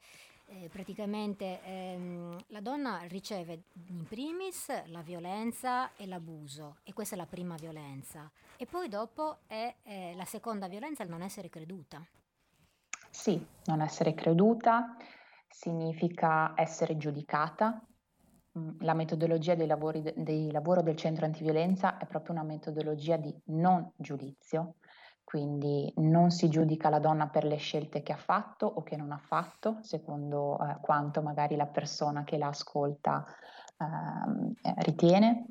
eh, 0.53 0.69
praticamente 0.69 1.61
ehm, 1.65 2.37
la 2.49 2.61
donna 2.61 3.01
riceve 3.09 3.65
in 3.89 4.05
primis 4.05 4.69
la 4.87 5.03
violenza 5.03 5.95
e 5.97 6.07
l'abuso 6.07 6.77
e 6.83 6.93
questa 6.93 7.15
è 7.15 7.19
la 7.19 7.27
prima 7.27 7.55
violenza 7.57 8.31
e 8.57 8.67
poi 8.67 8.89
dopo 8.89 9.39
è 9.47 9.75
eh, 9.83 10.13
la 10.15 10.25
seconda 10.25 10.69
violenza 10.69 11.03
il 11.03 11.09
non 11.09 11.23
essere 11.23 11.49
creduta. 11.49 12.05
Sì, 13.11 13.45
non 13.67 13.81
essere 13.81 14.15
creduta 14.15 14.97
significa 15.49 16.53
essere 16.57 16.97
giudicata. 16.97 17.83
Mm, 18.59 18.81
la 18.81 18.95
metodologia 18.95 19.55
dei, 19.55 19.67
lavori, 19.67 20.03
dei 20.17 20.51
lavoro 20.51 20.83
del 20.83 20.97
centro 20.97 21.25
antiviolenza 21.25 21.99
è 21.99 22.07
proprio 22.07 22.35
una 22.35 22.45
metodologia 22.45 23.17
di 23.17 23.35
non 23.47 23.91
giudizio, 23.97 24.77
quindi 25.33 25.91
non 25.97 26.31
si 26.31 26.51
giudica 26.51 26.91
la 26.91 26.99
donna 26.99 27.27
per 27.27 27.45
le 27.45 27.57
scelte 27.57 28.03
che 28.03 28.13
ha 28.13 28.19
fatto 28.19 28.67
o 28.67 28.83
che 28.83 28.99
non 28.99 29.13
ha 29.13 29.17
fatto, 29.17 29.79
secondo 29.81 30.59
eh, 30.61 30.77
quanto 30.83 31.23
magari 31.23 31.57
la 31.57 31.65
persona 31.65 32.23
che 32.23 32.37
la 32.37 32.49
ascolta 32.49 33.25
ehm, 33.79 34.53
eh, 34.61 34.75
ritiene. 34.83 35.47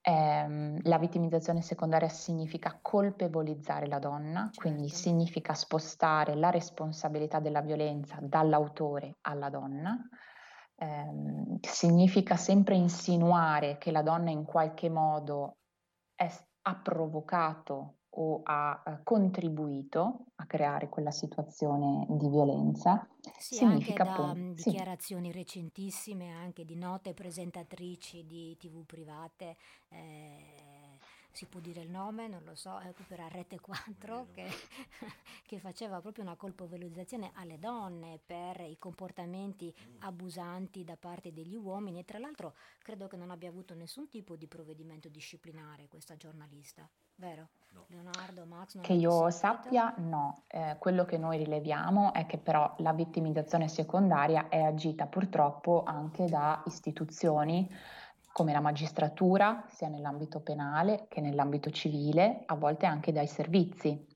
Eh, 0.00 0.78
la 0.80 0.96
vittimizzazione 0.96 1.60
secondaria 1.60 2.08
significa 2.08 2.78
colpevolizzare 2.80 3.86
la 3.86 3.98
donna, 3.98 4.44
certo. 4.44 4.62
quindi 4.62 4.88
significa 4.88 5.52
spostare 5.52 6.34
la 6.34 6.48
responsabilità 6.48 7.38
della 7.38 7.60
violenza 7.60 8.16
dall'autore 8.18 9.16
alla 9.20 9.50
donna. 9.50 10.08
Eh, 10.74 11.58
significa 11.60 12.36
sempre 12.36 12.76
insinuare 12.76 13.76
che 13.76 13.90
la 13.90 14.00
donna 14.00 14.30
in 14.30 14.46
qualche 14.46 14.88
modo 14.88 15.58
è, 16.14 16.32
ha 16.62 16.76
provocato 16.76 17.96
o 18.14 18.40
ha 18.44 18.82
eh, 18.86 18.98
contribuito 19.02 20.26
a 20.36 20.46
creare 20.46 20.88
quella 20.88 21.10
situazione 21.10 22.06
di 22.10 22.28
violenza. 22.28 23.06
Sì, 23.38 23.56
significa 23.56 24.02
anche 24.02 24.22
da 24.22 24.28
appunto, 24.30 24.62
dichiarazioni 24.64 25.30
sì. 25.30 25.36
recentissime, 25.38 26.32
anche 26.32 26.64
di 26.64 26.76
note 26.76 27.14
presentatrici 27.14 28.26
di 28.26 28.56
tv 28.58 28.84
private, 28.84 29.56
eh, 29.88 30.81
si 31.32 31.46
può 31.46 31.60
dire 31.60 31.80
il 31.80 31.90
nome, 31.90 32.28
non 32.28 32.42
lo 32.44 32.54
so, 32.54 32.78
era 33.08 33.28
Rete 33.28 33.58
4 33.58 34.28
che, 34.32 34.46
che, 35.46 35.58
faceva 35.58 36.00
proprio 36.00 36.24
una 36.24 36.36
colpevolizzazione 36.36 37.30
alle 37.34 37.58
donne 37.58 38.20
per 38.24 38.60
i 38.60 38.76
comportamenti 38.78 39.74
abusanti 40.00 40.84
da 40.84 40.96
parte 40.96 41.32
degli 41.32 41.56
uomini 41.56 42.00
e 42.00 42.04
tra 42.04 42.18
l'altro 42.18 42.54
credo 42.82 43.08
che 43.08 43.16
non 43.16 43.30
abbia 43.30 43.48
avuto 43.48 43.74
nessun 43.74 44.08
tipo 44.08 44.36
di 44.36 44.46
provvedimento 44.46 45.08
disciplinare 45.08 45.88
questa 45.88 46.16
giornalista, 46.16 46.88
vero? 47.16 47.48
No. 47.72 47.86
Leonardo, 47.88 48.44
Max? 48.44 48.80
che 48.82 48.92
io 48.92 49.30
sappia 49.30 49.94
no, 49.96 50.42
eh, 50.48 50.76
quello 50.78 51.06
che 51.06 51.16
noi 51.16 51.38
rileviamo 51.38 52.12
è 52.12 52.26
che 52.26 52.36
però 52.36 52.74
la 52.78 52.92
vittimizzazione 52.92 53.66
secondaria 53.68 54.48
è 54.48 54.60
agita 54.60 55.06
purtroppo 55.06 55.82
anche 55.84 56.26
da 56.26 56.62
istituzioni 56.66 57.66
come 58.32 58.52
la 58.52 58.60
magistratura, 58.60 59.64
sia 59.68 59.88
nell'ambito 59.88 60.40
penale 60.40 61.06
che 61.08 61.20
nell'ambito 61.20 61.70
civile, 61.70 62.42
a 62.46 62.54
volte 62.54 62.86
anche 62.86 63.12
dai 63.12 63.26
servizi. 63.26 64.08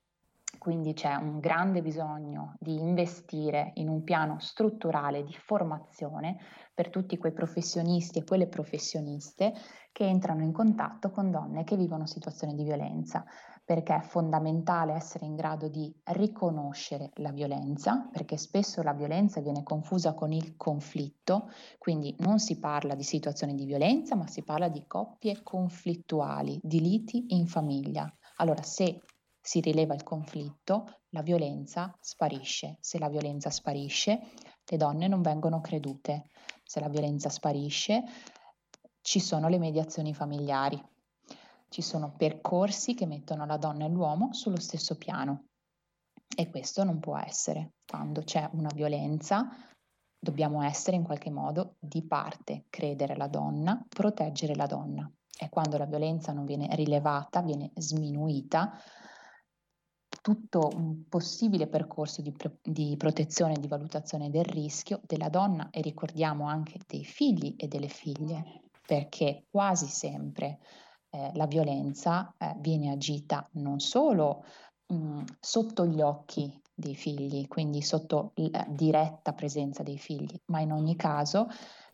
Quindi 0.57 0.93
c'è 0.93 1.13
un 1.15 1.39
grande 1.39 1.81
bisogno 1.81 2.55
di 2.59 2.79
investire 2.79 3.71
in 3.75 3.89
un 3.89 4.03
piano 4.03 4.39
strutturale 4.39 5.23
di 5.23 5.33
formazione 5.33 6.37
per 6.73 6.89
tutti 6.89 7.17
quei 7.17 7.31
professionisti 7.31 8.19
e 8.19 8.23
quelle 8.23 8.47
professioniste 8.47 9.53
che 9.91 10.05
entrano 10.05 10.41
in 10.41 10.51
contatto 10.51 11.11
con 11.11 11.31
donne 11.31 11.63
che 11.63 11.77
vivono 11.77 12.05
situazioni 12.05 12.55
di 12.55 12.63
violenza, 12.63 13.23
perché 13.67 13.93
è 13.93 13.99
fondamentale 13.99 14.93
essere 14.93 15.25
in 15.25 15.35
grado 15.35 15.67
di 15.67 15.93
riconoscere 16.13 17.11
la 17.15 17.33
violenza, 17.33 18.07
perché 18.09 18.37
spesso 18.37 18.81
la 18.81 18.93
violenza 18.93 19.41
viene 19.41 19.61
confusa 19.61 20.13
con 20.13 20.31
il 20.31 20.55
conflitto, 20.55 21.49
quindi 21.77 22.15
non 22.19 22.39
si 22.39 22.59
parla 22.59 22.95
di 22.95 23.03
situazioni 23.03 23.55
di 23.55 23.65
violenza, 23.65 24.15
ma 24.15 24.25
si 24.25 24.41
parla 24.41 24.69
di 24.69 24.85
coppie 24.87 25.43
conflittuali, 25.43 26.57
di 26.63 26.79
liti 26.79 27.25
in 27.35 27.45
famiglia. 27.45 28.09
Allora, 28.37 28.61
se 28.63 29.01
si 29.41 29.59
rileva 29.59 29.93
il 29.93 30.03
conflitto, 30.03 31.01
la 31.09 31.21
violenza 31.21 31.93
sparisce. 31.99 32.77
Se 32.79 32.97
la 32.97 33.09
violenza 33.09 33.49
sparisce, 33.49 34.31
le 34.65 34.77
donne 34.77 35.09
non 35.09 35.21
vengono 35.21 35.59
credute. 35.59 36.29
Se 36.63 36.79
la 36.79 36.87
violenza 36.87 37.27
sparisce, 37.27 38.01
ci 39.01 39.19
sono 39.19 39.49
le 39.49 39.57
mediazioni 39.57 40.13
familiari, 40.13 40.81
ci 41.69 41.81
sono 41.81 42.13
percorsi 42.15 42.93
che 42.93 43.05
mettono 43.05 43.45
la 43.45 43.57
donna 43.57 43.85
e 43.85 43.89
l'uomo 43.89 44.33
sullo 44.33 44.59
stesso 44.59 44.97
piano 44.97 45.47
e 46.35 46.49
questo 46.49 46.83
non 46.83 46.99
può 46.99 47.17
essere. 47.17 47.73
Quando 47.85 48.21
c'è 48.21 48.49
una 48.53 48.71
violenza 48.73 49.47
dobbiamo 50.19 50.61
essere 50.61 50.97
in 50.97 51.03
qualche 51.03 51.29
modo 51.29 51.75
di 51.79 52.05
parte, 52.05 52.65
credere 52.69 53.15
la 53.15 53.27
donna, 53.27 53.83
proteggere 53.87 54.55
la 54.55 54.65
donna. 54.65 55.09
E 55.39 55.49
quando 55.49 55.77
la 55.77 55.85
violenza 55.85 56.33
non 56.33 56.45
viene 56.45 56.67
rilevata, 56.75 57.41
viene 57.41 57.71
sminuita, 57.75 58.73
tutto 60.21 60.69
un 60.73 61.07
possibile 61.07 61.67
percorso 61.67 62.21
di, 62.21 62.31
pre- 62.31 62.59
di 62.61 62.95
protezione 62.97 63.53
e 63.53 63.59
di 63.59 63.67
valutazione 63.67 64.29
del 64.29 64.45
rischio 64.45 64.99
della 65.05 65.29
donna 65.29 65.69
e 65.69 65.81
ricordiamo 65.81 66.47
anche 66.47 66.79
dei 66.85 67.05
figli 67.05 67.53
e 67.55 67.67
delle 67.67 67.87
figlie, 67.87 68.63
perché 68.85 69.45
quasi 69.49 69.87
sempre 69.87 70.59
eh, 71.09 71.31
la 71.33 71.45
violenza 71.47 72.33
eh, 72.37 72.55
viene 72.59 72.91
agita 72.91 73.47
non 73.53 73.79
solo 73.79 74.43
mh, 74.87 74.95
mm, 74.95 75.23
sotto 75.39 75.85
gli 75.85 76.01
occhi 76.01 76.61
dei 76.73 76.95
figli, 76.95 77.47
quindi 77.47 77.81
sotto 77.81 78.33
la 78.35 78.65
diretta 78.69 79.33
presenza 79.33 79.81
dei 79.81 79.97
figli, 79.97 80.39
ma 80.45 80.59
in 80.59 80.71
ogni 80.71 80.95
caso 80.95 81.47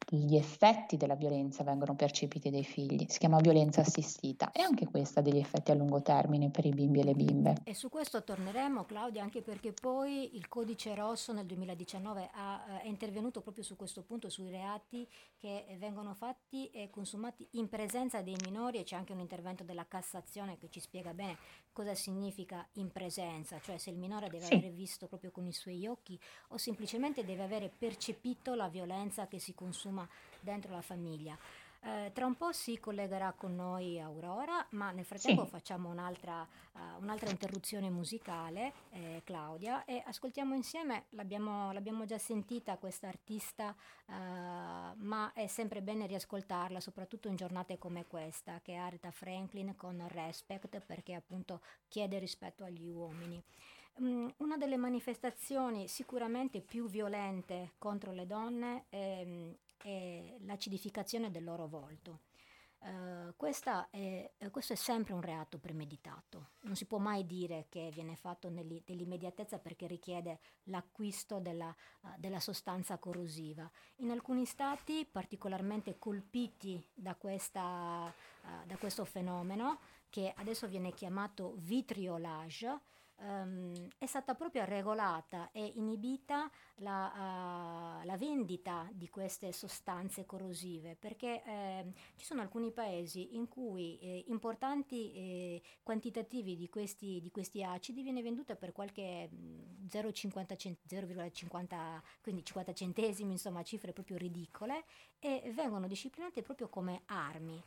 gli 0.10 0.36
effetti 0.36 0.97
della 0.97 1.16
violenza 1.16 1.64
vengono 1.64 1.95
percepiti 1.95 2.49
dai 2.49 2.64
figli. 2.64 3.06
Si 3.08 3.20
chiama 3.20 3.38
violenza 3.39 3.82
assistita 3.82 4.51
e 4.51 4.62
anche 4.62 4.88
questa 4.88 5.20
ha 5.20 5.24
degli 5.24 5.38
effetti 5.38 5.72
a 5.72 5.76
lungo 5.76 6.01
termine 6.01 6.49
per 6.49 6.66
i 6.66 6.72
bimbi 6.72 6.99
e 6.99 7.04
le 7.04 7.14
bimbe. 7.14 7.56
E 7.64 7.74
su 7.74 7.89
questo 7.89 8.24
torneremo, 8.24 8.84
Claudia, 8.86 9.24
anche 9.24 9.41
perché 9.41 9.74
poi 9.74 10.36
il 10.36 10.47
codice 10.47 10.95
rosso 10.95 11.34
nel 11.34 11.45
2019 11.45 12.30
ha, 12.34 12.66
eh, 12.68 12.82
è 12.82 12.88
intervenuto 12.88 13.41
proprio 13.41 13.64
su 13.64 13.76
questo 13.76 14.04
punto, 14.04 14.30
sui 14.30 14.49
reati 14.49 15.08
che 15.38 15.76
vengono 15.80 16.14
fatti 16.14 16.70
e 16.70 16.89
consumati 16.89 17.47
in 17.51 17.70
presenza 17.70 18.22
dei 18.22 18.36
minori 18.43 18.80
e 18.80 18.84
c'è 18.84 18.95
anche 18.95 19.14
un 19.14 19.20
intervento 19.20 19.64
della 19.64 19.88
Cassazione 19.88 20.58
che 20.58 20.70
ci 20.70 20.80
spiega 20.80 21.14
bene 21.14 21.38
cosa 21.72 21.95
significa 21.95 22.66
in 22.74 22.91
presenza, 22.91 23.60
cioè 23.60 23.78
se 23.78 23.89
il 23.89 23.97
minore 23.97 24.30
deve 24.30 24.45
sì. 24.45 24.54
aver 24.54 24.72
visto 24.72 25.08
proprio 25.08 25.32
con 25.32 25.45
i 25.47 25.51
suoi 25.51 25.88
occhi 25.88 26.18
o 26.49 26.58
semplicemente 26.58 27.26
deve 27.26 27.43
avere 27.43 27.70
percepito 27.70 28.54
la 28.54 28.70
violenza 28.70 29.28
che 29.28 29.39
si 29.39 29.54
consuma 29.54 29.93
dentro 30.39 30.74
la 30.74 30.82
famiglia. 30.82 31.38
Eh, 31.86 32.12
tra 32.14 32.26
un 32.26 32.36
po' 32.36 32.54
si 32.54 32.80
collegherà 32.80 33.34
con 33.34 33.56
noi 33.56 34.00
Aurora, 34.00 34.66
ma 34.70 34.91
nel 34.91 35.04
frattempo 35.04 35.44
sì. 35.44 35.50
facciamo 35.50 35.89
un'altra, 35.89 36.48
uh, 36.72 37.02
un'altra, 37.02 37.30
interruzione 37.30 37.89
musicale, 37.89 38.72
eh, 38.91 39.22
Claudia, 39.26 39.84
e 39.84 40.02
ascoltiamo 40.06 40.56
insieme, 40.56 41.08
l'abbiamo, 41.10 41.74
l'abbiamo 41.74 42.06
già 42.06 42.18
sentita 42.18 42.78
questa 42.78 43.10
artista, 43.10 43.76
uh, 44.06 44.14
ma 44.96 45.34
è 45.34 45.46
sempre 45.48 45.82
bene 45.82 46.08
riascoltarla, 46.08 46.80
soprattutto 46.80 47.28
in 47.28 47.36
giornate 47.36 47.78
come 47.78 48.06
questa, 48.06 48.62
che 48.62 48.74
è 48.74 48.78
Aretha 48.78 49.12
Franklin 49.12 49.76
con 49.76 50.06
Respect, 50.08 50.80
perché 50.86 51.16
appunto 51.16 51.60
chiede 51.89 52.18
rispetto 52.18 52.64
agli 52.64 52.88
uomini. 52.88 53.44
Mm, 54.02 54.30
una 54.38 54.58
delle 54.58 54.78
manifestazioni 54.78 55.89
sicuramente 55.89 56.62
più 56.62 56.88
violente 56.88 57.74
contro 57.78 58.12
le 58.12 58.26
donne 58.26 58.86
è, 58.89 59.24
è 59.84 60.38
l'acidificazione 60.42 61.30
del 61.30 61.44
loro 61.44 61.68
volto. 61.68 62.22
Uh, 62.80 63.34
è, 63.92 64.32
questo 64.52 64.74
è 64.74 64.76
sempre 64.76 65.14
un 65.14 65.22
reato 65.22 65.58
premeditato, 65.58 66.50
non 66.64 66.76
si 66.76 66.86
può 66.86 66.98
mai 66.98 67.26
dire 67.26 67.68
che 67.70 67.90
viene 67.94 68.18
fatto 68.18 68.50
nell'immediatezza 68.50 69.58
perché 69.58 69.88
richiede 69.88 70.40
l'acquisto 70.64 71.40
della, 71.40 71.74
uh, 72.02 72.10
della, 72.18 72.42
sostanza 72.42 72.98
corrosiva. 72.98 73.70
In 73.98 74.12
alcuni 74.12 74.44
stati 74.44 75.08
particolarmente 75.10 75.98
colpiti 75.98 76.86
da, 76.94 77.16
questa, 77.16 78.14
uh, 78.42 78.66
da 78.66 78.76
questo 78.76 79.06
fenomeno, 79.06 79.80
che 80.10 80.34
adesso 80.36 80.68
viene 80.68 80.92
chiamato 80.92 81.54
vitriolage, 81.60 82.82
um, 83.18 83.74
è 83.97 84.05
stata 84.05 84.36
proprio 84.36 84.66
regolata 84.66 85.49
e 85.51 85.74
inibita 85.76 86.49
la, 86.78 88.01
uh, 88.01 88.05
la, 88.05 88.18
vendita 88.18 88.88
di 88.91 89.09
queste 89.09 89.51
sostanze 89.51 90.26
corrosive 90.26 90.95
perché 90.95 91.43
eh, 91.43 91.93
ci 92.16 92.26
sono 92.26 92.41
alcuni 92.41 92.72
paesi 92.72 93.36
in 93.36 93.47
cui 93.47 93.97
eh, 93.99 94.26
importanti 94.28 95.14
eh, 95.14 95.61
quantitativi 95.84 96.55
di 96.55 96.70
questi, 96.70 97.20
di 97.22 97.32
questi, 97.32 97.64
acidi 97.64 98.01
viene 98.01 98.22
venduta 98.22 98.55
per 98.55 98.72
qualche 98.72 99.30
0,50 99.89 100.76
0,50 100.88 102.01
quindi 102.22 102.45
50 102.45 102.74
centesimi 102.74 103.32
insomma 103.32 103.64
cifre 103.64 103.93
proprio 103.93 104.18
ridicole 104.18 104.86
e 105.20 105.51
vengono 105.55 105.88
disciplinate 105.88 106.41
proprio 106.41 106.68
come 106.68 107.01
armi 107.05 107.61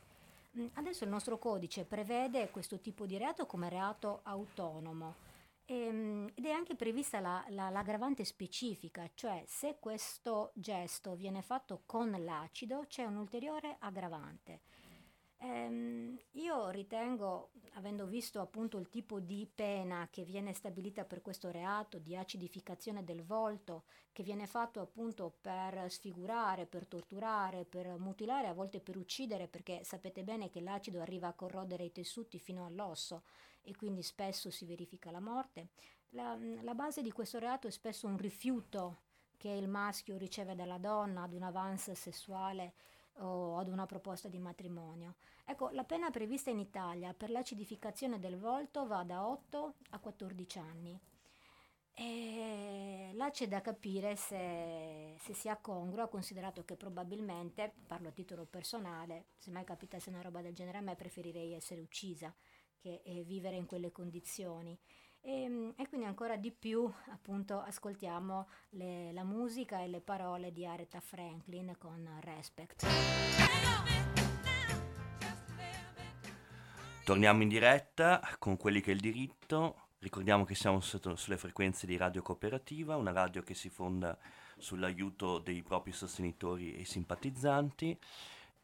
mm, 0.59 0.67
Adesso 0.75 1.05
il 1.05 1.11
nostro 1.11 1.39
codice 1.39 1.85
prevede 1.85 2.51
questo 2.51 2.79
tipo 2.81 3.07
di 3.07 3.17
reato 3.17 3.47
come 3.47 3.69
reato 3.69 4.21
autonomo. 4.25 5.26
Ehm, 5.69 6.31
ed 6.35 6.47
è 6.47 6.51
anche 6.51 6.77
prevista 6.77 7.19
la, 7.19 7.45
la, 7.49 7.71
l'aggravante 7.71 8.25
specifica, 8.25 9.11
cioè 9.15 9.43
se 9.49 9.79
questo 9.81 10.53
gesto 10.55 11.17
viene 11.17 11.43
fatto 11.43 11.83
con 11.87 12.11
l'acido 12.11 12.85
c'è 12.87 13.05
un'ulteriore 13.05 13.77
aggravante. 13.81 14.61
Ehm, 15.39 16.17
io 16.33 16.71
ritengo, 16.71 17.51
avendo 17.75 18.07
visto 18.07 18.41
appunto 18.41 18.79
il 18.79 18.89
tipo 18.89 19.19
di 19.19 19.47
pena 19.53 20.09
che 20.11 20.23
viene 20.23 20.53
stabilita 20.53 21.05
per 21.05 21.21
questo 21.21 21.51
reato 21.51 21.99
di 21.99 22.17
acidificazione 22.17 23.03
del 23.05 23.25
volto, 23.25 23.85
che 24.13 24.23
viene 24.23 24.47
fatto 24.47 24.81
appunto 24.81 25.37
per 25.41 25.91
sfigurare, 25.91 26.67
per 26.67 26.87
torturare, 26.87 27.65
per 27.65 27.99
mutilare, 27.99 28.47
a 28.47 28.55
volte 28.55 28.81
per 28.81 28.97
uccidere, 28.97 29.49
perché 29.49 29.83
sapete 29.83 30.23
bene 30.23 30.49
che 30.49 30.61
l'acido 30.61 31.01
arriva 31.01 31.27
a 31.27 31.35
corrodere 31.35 31.85
i 31.85 31.93
tessuti 31.93 32.39
fino 32.39 32.65
all'osso 32.65 33.25
e 33.67 33.75
quindi 33.75 34.03
spesso 34.03 34.51
si 34.51 34.65
verifica 34.65 35.11
la 35.11 35.21
morte. 35.21 35.69
La, 36.11 36.39
la 36.63 36.75
base 36.75 37.03
di 37.03 37.11
questo 37.11 37.39
reato 37.39 37.67
è 37.67 37.71
spesso 37.71 38.07
un 38.07 38.17
rifiuto 38.17 39.03
che 39.37 39.49
il 39.49 39.69
maschio 39.69 40.17
riceve 40.17 40.55
dalla 40.55 40.79
donna 40.79 41.25
ad 41.25 41.33
un 41.33 41.43
avance 41.43 41.95
sessuale 41.95 42.75
o 43.19 43.59
ad 43.59 43.69
una 43.69 43.87
proposta 43.87 44.29
di 44.29 44.39
matrimonio. 44.39 45.17
Ecco, 45.45 45.71
la 45.71 45.85
pena 45.85 46.11
prevista 46.11 46.51
in 46.51 46.59
Italia 46.59 47.13
per 47.13 47.31
l'acidificazione 47.31 48.19
del 48.19 48.39
volto 48.39 48.87
va 48.87 49.03
da 49.03 49.27
8 49.27 49.75
a 49.91 49.99
14 49.99 50.59
anni. 50.59 51.01
E 51.99 53.11
là 53.15 53.31
c'è 53.31 53.49
da 53.49 53.63
capire 53.63 54.17
se, 54.17 55.17
se, 55.19 55.33
sia 55.33 55.57
congrua, 55.57 56.09
considerato 56.09 56.63
che 56.65 56.77
probabilmente, 56.77 57.73
parlo 57.87 58.09
a 58.09 58.13
titolo 58.13 58.45
personale, 58.45 59.29
se 59.39 59.51
mai 59.51 59.65
capitasse 59.65 60.11
una 60.11 60.21
roba 60.21 60.43
del 60.43 60.55
genere 60.55 60.79
a 60.79 60.83
me 60.83 60.95
preferirei 60.95 61.55
essere 61.55 61.81
uccisa 61.81 62.35
che 62.79 63.03
eh, 63.05 63.23
vivere 63.25 63.57
in 63.57 63.67
quelle 63.67 63.93
condizioni. 63.93 64.79
E, 65.21 65.43
ehm, 65.43 65.75
e, 65.77 65.89
quindi 65.89 66.07
ancora 66.07 66.37
di 66.37 66.53
più 66.53 66.91
appunto 67.11 67.61
ascoltiamo 67.61 68.49
le, 68.71 69.13
la 69.13 69.25
musica 69.25 69.81
e 69.81 69.89
le 69.89 70.01
parole 70.01 70.53
di 70.53 70.65
Aretha 70.65 71.01
Franklin 71.01 71.75
con 71.79 72.09
Respect. 72.21 72.87
Torniamo 77.05 77.43
in 77.43 77.49
diretta 77.49 78.21
con 78.39 78.57
quelli 78.57 78.81
che 78.81 78.91
è 78.91 78.95
il 78.95 79.01
diritto. 79.01 79.91
Ricordiamo 79.99 80.45
che 80.45 80.55
siamo 80.55 80.81
sulle 80.81 81.37
frequenze 81.37 81.87
di 81.87 81.97
Radio 81.97 82.21
Cooperativa, 82.21 82.97
una 82.97 83.13
radio 83.13 83.43
che 83.43 83.55
si 83.55 83.69
fonda 83.69 84.19
sull'aiuto 84.59 85.39
dei 85.39 85.63
propri 85.63 85.93
sostenitori 85.93 86.75
e 86.75 86.85
simpatizzanti. 86.85 87.99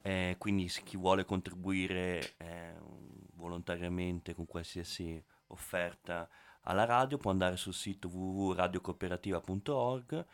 Eh, 0.02 0.34
quindi 0.38 0.66
chi 0.66 0.96
vuole 0.96 1.24
contribuire 1.24 2.34
eh, 2.38 2.74
volontariamente 3.34 4.34
con 4.34 4.46
qualsiasi 4.46 5.22
offerta 5.48 6.28
alla 6.62 6.84
radio 6.84 7.18
può 7.18 7.30
andare 7.30 7.56
sul 7.56 7.74
sito 7.74 8.08
www.radiocooperativa.org 8.08 10.26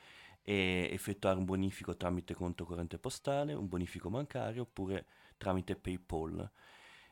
e 0.42 0.88
effettuare 0.92 1.38
un 1.38 1.44
bonifico 1.44 1.96
tramite 1.96 2.34
conto 2.34 2.64
corrente 2.64 2.98
postale, 2.98 3.52
un 3.52 3.68
bonifico 3.68 4.10
bancario 4.10 4.62
oppure 4.62 5.06
tramite 5.36 5.76
PayPal. 5.76 6.50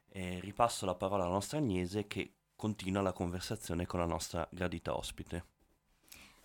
Eh, 0.08 0.40
ripasso 0.40 0.86
la 0.86 0.94
parola 0.94 1.24
alla 1.24 1.32
nostra 1.32 1.58
Agnese 1.58 2.06
che 2.06 2.32
continua 2.56 3.02
la 3.02 3.12
conversazione 3.12 3.86
con 3.86 4.00
la 4.00 4.06
nostra 4.06 4.48
gradita 4.50 4.96
ospite. 4.96 5.44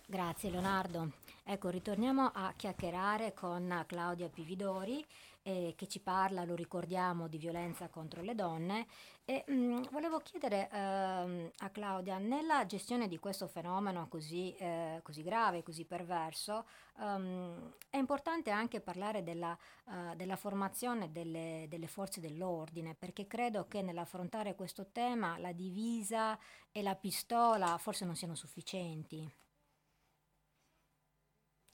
Grazie 0.06 0.50
Leonardo. 0.50 1.12
Ecco, 1.44 1.70
ritorniamo 1.70 2.30
a 2.34 2.52
chiacchierare 2.54 3.32
con 3.32 3.84
Claudia 3.86 4.28
Pividori 4.28 5.02
eh, 5.42 5.74
che 5.76 5.88
ci 5.88 6.00
parla, 6.00 6.44
lo 6.44 6.54
ricordiamo, 6.54 7.28
di 7.28 7.38
violenza 7.38 7.88
contro 7.88 8.22
le 8.22 8.34
donne 8.34 8.86
e 9.24 9.44
mh, 9.46 9.52
mm, 9.52 9.82
volevo 9.90 10.18
chiedere 10.18 10.68
ehm, 10.70 11.50
a 11.58 11.70
Claudia, 11.70 12.18
nella 12.18 12.66
gestione 12.66 13.08
di 13.08 13.18
questo 13.18 13.46
fenomeno 13.46 14.08
così, 14.08 14.54
eh, 14.56 15.00
così 15.02 15.22
grave, 15.22 15.62
così 15.62 15.84
perverso, 15.84 16.66
um, 16.98 17.72
è 17.88 17.96
importante 17.96 18.50
anche 18.50 18.80
parlare 18.80 19.22
della, 19.22 19.56
uh, 19.84 20.14
della 20.16 20.36
formazione 20.36 21.12
delle, 21.12 21.66
delle, 21.68 21.86
forze 21.86 22.20
dell'ordine, 22.20 22.94
perché 22.94 23.26
credo 23.26 23.66
che 23.68 23.82
nell'affrontare 23.82 24.54
questo 24.54 24.88
tema 24.90 25.38
la 25.38 25.52
divisa 25.52 26.38
e 26.72 26.82
la 26.82 26.96
pistola 26.96 27.78
forse 27.78 28.04
non 28.04 28.16
siano 28.16 28.34
sufficienti. 28.34 29.30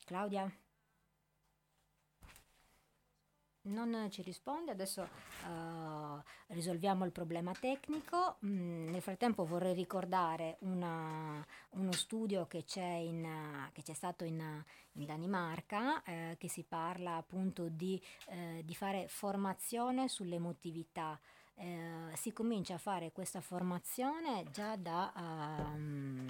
Claudia? 0.04 0.50
Non 3.68 4.08
ci 4.10 4.22
risponde, 4.22 4.72
adesso 4.72 5.02
uh, 5.02 6.22
risolviamo 6.48 7.04
il 7.04 7.12
problema 7.12 7.52
tecnico. 7.52 8.36
Mm, 8.44 8.88
nel 8.90 9.02
frattempo 9.02 9.44
vorrei 9.44 9.74
ricordare 9.74 10.56
una, 10.60 11.44
uno 11.70 11.92
studio 11.92 12.46
che 12.46 12.64
c'è, 12.64 12.82
in, 12.82 13.26
che 13.72 13.82
c'è 13.82 13.94
stato 13.94 14.24
in, 14.24 14.42
in 14.92 15.04
Danimarca, 15.04 16.02
eh, 16.02 16.36
che 16.38 16.48
si 16.48 16.64
parla 16.64 17.16
appunto 17.16 17.68
di, 17.68 18.00
eh, 18.28 18.62
di 18.64 18.74
fare 18.74 19.06
formazione 19.08 20.08
sull'emotività. 20.08 21.18
Eh, 21.54 22.12
si 22.14 22.32
comincia 22.32 22.74
a 22.74 22.78
fare 22.78 23.12
questa 23.12 23.40
formazione 23.40 24.44
già 24.50 24.76
da... 24.76 25.12
Um, 25.16 26.26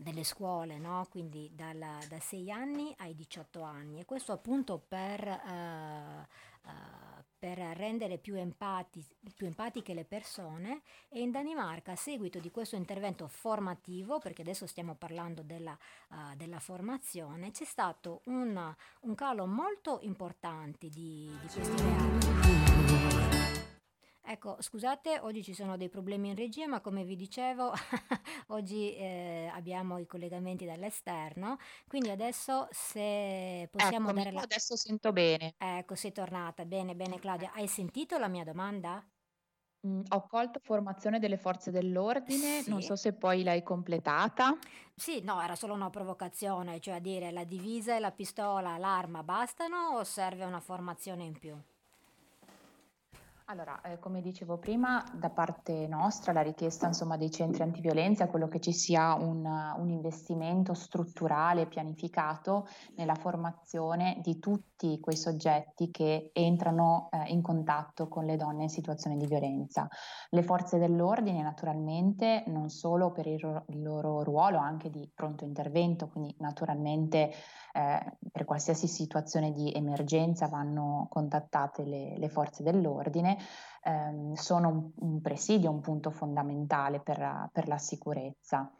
delle 0.00 0.24
scuole, 0.24 0.78
no? 0.78 1.06
quindi 1.10 1.50
dalla, 1.52 1.98
da 2.08 2.18
6 2.18 2.50
anni 2.50 2.94
ai 2.98 3.14
18 3.14 3.60
anni 3.60 4.00
e 4.00 4.06
questo 4.06 4.32
appunto 4.32 4.82
per 4.88 5.20
uh, 5.28 6.26
uh, 6.64 7.22
per 7.38 7.58
rendere 7.58 8.18
più, 8.18 8.36
empati, 8.36 9.04
più, 9.34 9.46
empatiche 9.46 9.94
le 9.94 10.04
persone 10.04 10.82
e 11.08 11.20
in 11.20 11.30
Danimarca 11.30 11.92
a 11.92 11.96
seguito 11.96 12.38
di 12.38 12.50
questo 12.50 12.76
intervento 12.76 13.26
formativo, 13.28 14.18
perché 14.18 14.42
adesso 14.42 14.66
stiamo 14.66 14.94
parlando 14.94 15.42
della, 15.42 15.76
uh, 16.10 16.36
della 16.36 16.60
formazione, 16.60 17.50
c'è 17.50 17.64
stato 17.64 18.20
un, 18.24 18.74
un, 19.00 19.14
calo 19.14 19.46
molto 19.46 20.00
importante 20.02 20.88
di, 20.88 21.34
di 21.40 21.48
questi 21.48 21.82
reati. 21.82 22.49
Ecco, 24.32 24.58
scusate, 24.62 25.18
oggi 25.18 25.42
ci 25.42 25.52
sono 25.54 25.76
dei 25.76 25.88
problemi 25.88 26.28
in 26.28 26.36
regia, 26.36 26.68
ma 26.68 26.80
come 26.80 27.02
vi 27.02 27.16
dicevo, 27.16 27.72
oggi 28.48 28.94
eh, 28.94 29.50
abbiamo 29.52 29.98
i 29.98 30.06
collegamenti 30.06 30.64
dall'esterno, 30.64 31.56
quindi 31.88 32.10
adesso 32.10 32.68
se 32.70 33.66
possiamo 33.72 34.06
Eccomi, 34.06 34.12
dare 34.12 34.30
la... 34.30 34.44
adesso 34.44 34.76
sento 34.76 35.12
bene. 35.12 35.56
Ecco, 35.58 35.94
sei 35.94 36.12
tornata. 36.12 36.64
Bene, 36.66 36.94
bene 36.96 37.18
Claudia. 37.18 37.52
Hai 37.52 37.66
sentito 37.68 38.18
la 38.18 38.28
mia 38.28 38.44
domanda? 38.44 39.04
Mm, 39.86 40.00
ho 40.08 40.26
colto 40.26 40.58
formazione 40.62 41.18
delle 41.18 41.36
forze 41.36 41.70
dell'ordine, 41.70 42.64
non 42.66 42.80
Sì. 42.80 42.82
so 42.82 42.96
se 42.96 43.12
poi 43.14 43.42
l'hai 43.42 43.62
completata. 43.62 44.58
Sì, 44.94 45.20
no, 45.22 45.40
era 45.42 45.56
solo 45.56 45.74
una 45.74 45.90
provocazione, 45.90 46.78
cioè 46.80 47.00
dire 47.00 47.30
la 47.32 47.42
divisa 47.44 47.96
e 47.96 47.98
la 47.98 48.12
pistola, 48.12 48.76
l'arma 48.78 49.22
bastano 49.24 49.96
o 49.96 50.04
serve 50.04 50.44
una 50.44 50.60
formazione 50.60 51.24
in 51.24 51.36
più? 51.38 51.60
Allora, 53.50 53.80
eh, 53.80 53.98
come 53.98 54.20
dicevo 54.20 54.58
prima, 54.58 55.04
da 55.12 55.28
parte 55.28 55.88
nostra 55.88 56.32
la 56.32 56.40
richiesta 56.40 56.86
insomma, 56.86 57.16
dei 57.16 57.32
centri 57.32 57.64
antiviolenza 57.64 58.22
è 58.22 58.28
quello 58.28 58.46
che 58.46 58.60
ci 58.60 58.72
sia 58.72 59.14
un, 59.14 59.44
un 59.44 59.90
investimento 59.90 60.72
strutturale 60.72 61.66
pianificato 61.66 62.68
nella 62.94 63.16
formazione 63.16 64.20
di 64.22 64.38
tutti 64.38 65.00
quei 65.00 65.16
soggetti 65.16 65.90
che 65.90 66.30
entrano 66.32 67.08
eh, 67.10 67.32
in 67.32 67.42
contatto 67.42 68.06
con 68.06 68.24
le 68.24 68.36
donne 68.36 68.62
in 68.62 68.68
situazioni 68.68 69.16
di 69.16 69.26
violenza. 69.26 69.88
Le 70.28 70.44
forze 70.44 70.78
dell'ordine 70.78 71.42
naturalmente 71.42 72.44
non 72.46 72.68
solo 72.68 73.10
per 73.10 73.26
il, 73.26 73.64
il 73.66 73.82
loro 73.82 74.22
ruolo 74.22 74.58
anche 74.58 74.90
di 74.90 75.10
pronto 75.12 75.44
intervento, 75.44 76.06
quindi 76.06 76.32
naturalmente 76.38 77.32
eh, 77.72 78.16
per 78.30 78.44
qualsiasi 78.44 78.86
situazione 78.86 79.50
di 79.50 79.72
emergenza 79.72 80.46
vanno 80.46 81.08
contattate 81.10 81.84
le, 81.84 82.16
le 82.16 82.28
forze 82.28 82.62
dell'ordine, 82.62 83.38
ehm, 83.82 84.34
sono 84.34 84.68
un, 84.68 84.90
un, 84.96 85.20
presidio, 85.20 85.70
un 85.70 85.80
punto 85.80 86.10
fondamentale 86.10 87.00
per, 87.00 87.48
per 87.52 87.68
la 87.68 87.78
sicurezza. 87.78 88.72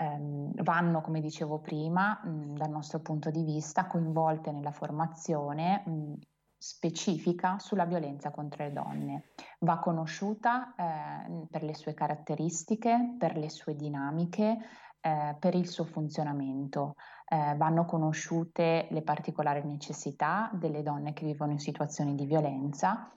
Um, 0.00 0.52
vanno, 0.62 1.02
come 1.02 1.20
dicevo 1.20 1.60
prima, 1.60 2.18
mh, 2.24 2.54
dal 2.54 2.70
nostro 2.70 3.00
punto 3.00 3.30
di 3.30 3.44
vista, 3.44 3.86
coinvolte 3.86 4.50
nella 4.50 4.72
formazione 4.72 5.82
mh, 5.84 6.14
specifica 6.56 7.58
sulla 7.58 7.84
violenza 7.84 8.30
contro 8.30 8.64
le 8.64 8.72
donne. 8.72 9.24
Va 9.60 9.78
conosciuta 9.78 10.74
eh, 10.74 11.46
per 11.50 11.62
le 11.62 11.74
sue 11.74 11.94
caratteristiche, 11.94 13.14
per 13.18 13.36
le 13.36 13.48
sue 13.48 13.74
dinamiche, 13.74 14.58
eh, 15.00 15.36
per 15.38 15.54
il 15.54 15.66
suo 15.66 15.84
funzionamento. 15.84 16.94
Eh, 17.26 17.54
vanno 17.56 17.86
conosciute 17.86 18.88
le 18.90 19.02
particolari 19.02 19.62
necessità 19.64 20.50
delle 20.52 20.82
donne 20.82 21.14
che 21.14 21.24
vivono 21.24 21.52
in 21.52 21.60
situazioni 21.60 22.14
di 22.14 22.26
violenza 22.26 23.10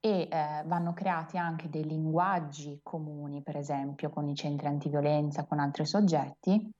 e 0.00 0.28
eh, 0.30 0.62
vanno 0.64 0.94
creati 0.94 1.36
anche 1.36 1.68
dei 1.68 1.84
linguaggi 1.84 2.80
comuni, 2.82 3.42
per 3.42 3.56
esempio 3.56 4.08
con 4.10 4.28
i 4.28 4.34
centri 4.34 4.66
antiviolenza, 4.66 5.44
con 5.44 5.58
altri 5.58 5.86
soggetti, 5.86 6.70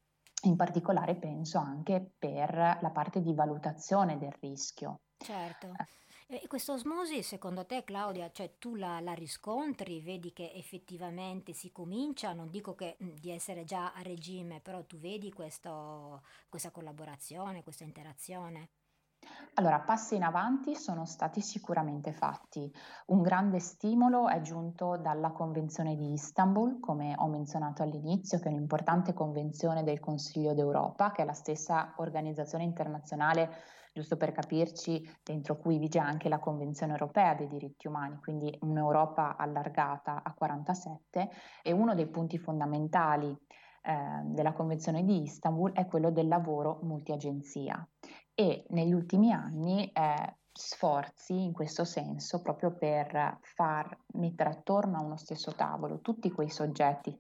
in 0.45 0.57
particolare 0.57 1.17
penso 1.17 1.59
anche 1.59 2.13
per 2.19 2.79
la 2.81 2.91
parte 2.91 3.21
di 3.21 3.35
valutazione 3.35 4.19
del 4.19 4.33
rischio. 4.41 5.01
Certo. 5.19 5.67
Eh. 5.67 5.99
E 6.33 6.47
questa 6.47 6.73
osmosi, 6.73 7.25
secondo 7.25 7.67
te, 7.67 7.83
Claudia, 7.83 8.31
cioè 8.31 8.55
tu 8.57 8.77
la, 8.77 9.01
la, 9.01 9.15
riscontri, 9.15 10.01
vedi 10.01 10.33
che 10.33 10.53
effettivamente 10.55 11.53
si 11.53 11.73
comincia, 11.73 12.33
non 12.33 12.51
dico 12.51 12.77
che, 12.77 12.97
di 13.01 13.33
essere 13.33 13.65
già 13.65 13.93
a 13.93 14.01
regime, 14.03 14.61
però 14.61 14.85
tu 14.85 14.97
vedi 14.99 15.33
questo, 15.33 16.23
questa 16.49 16.71
collaborazione, 16.71 17.65
questa 17.65 17.83
interazione? 17.83 18.69
Allora, 19.61 19.81
passi 19.81 20.15
in 20.15 20.23
avanti 20.23 20.75
sono 20.75 21.05
stati 21.05 21.43
sicuramente 21.43 22.13
fatti. 22.13 22.73
Un 23.09 23.21
grande 23.21 23.59
stimolo 23.59 24.29
è 24.29 24.41
giunto 24.41 24.97
dalla 24.97 25.33
Convenzione 25.33 25.97
di 25.97 26.13
Istanbul, 26.13 26.81
come 26.81 27.15
ho 27.19 27.27
menzionato 27.27 27.83
all'inizio, 27.83 28.39
che 28.39 28.49
è 28.49 28.53
un'importante 28.53 29.13
convenzione 29.13 29.83
del 29.83 30.01
Consiglio 30.01 30.55
d'Europa, 30.55 31.13
che 31.13 31.23
è 31.23 31.25
la 31.27 31.35
stessa 31.35 31.93
organizzazione 31.99 32.65
internazionale 32.65 33.51
giusto 33.93 34.17
per 34.17 34.33
capirci, 34.33 35.07
dentro 35.23 35.59
cui 35.59 35.77
vige 35.77 35.99
anche 35.99 36.31
la 36.31 36.39
Convenzione 36.39 36.93
europea 36.93 37.35
dei 37.35 37.49
diritti 37.49 37.87
umani, 37.87 38.17
quindi 38.17 38.57
un'Europa 38.63 39.37
allargata 39.37 40.23
a 40.23 40.33
47 40.33 41.29
e 41.63 41.73
uno 41.73 41.95
dei 41.95 42.07
punti 42.07 42.39
fondamentali 42.39 43.37
eh, 43.83 44.21
della 44.25 44.53
Convenzione 44.53 45.05
di 45.05 45.23
Istanbul 45.23 45.73
è 45.73 45.87
quello 45.87 46.11
del 46.11 46.29
lavoro 46.29 46.79
multiagenzia 46.83 47.87
e 48.41 48.65
negli 48.71 48.95
ultimi 48.95 49.33
anni 49.33 49.93
eh, 49.93 50.37
sforzi 50.51 51.43
in 51.43 51.53
questo 51.53 51.85
senso 51.85 52.41
proprio 52.41 52.73
per 52.73 53.37
far 53.43 53.95
mettere 54.15 54.49
attorno 54.49 54.97
a 54.97 55.03
uno 55.03 55.19
stesso 55.19 55.53
tavolo 55.53 56.01
tutti 56.01 56.31
quei 56.31 56.49
soggetti 56.49 57.15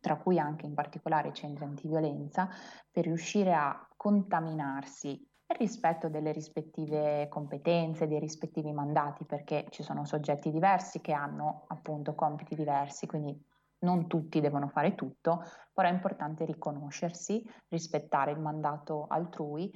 tra 0.00 0.16
cui 0.16 0.38
anche 0.38 0.64
in 0.64 0.72
particolare 0.72 1.28
i 1.28 1.34
centri 1.34 1.64
antiviolenza, 1.64 2.48
per 2.90 3.04
riuscire 3.04 3.52
a 3.52 3.86
contaminarsi 3.94 5.22
rispetto 5.58 6.08
delle 6.08 6.32
rispettive 6.32 7.28
competenze, 7.28 8.06
dei 8.06 8.18
rispettivi 8.18 8.72
mandati, 8.72 9.26
perché 9.26 9.66
ci 9.68 9.82
sono 9.82 10.06
soggetti 10.06 10.50
diversi 10.50 11.02
che 11.02 11.12
hanno 11.12 11.64
appunto 11.68 12.14
compiti 12.14 12.54
diversi, 12.54 13.06
quindi 13.06 13.38
non 13.80 14.06
tutti 14.06 14.40
devono 14.40 14.68
fare 14.68 14.94
tutto, 14.94 15.42
però 15.74 15.88
è 15.88 15.92
importante 15.92 16.46
riconoscersi, 16.46 17.46
rispettare 17.68 18.30
il 18.30 18.40
mandato 18.40 19.04
altrui 19.08 19.70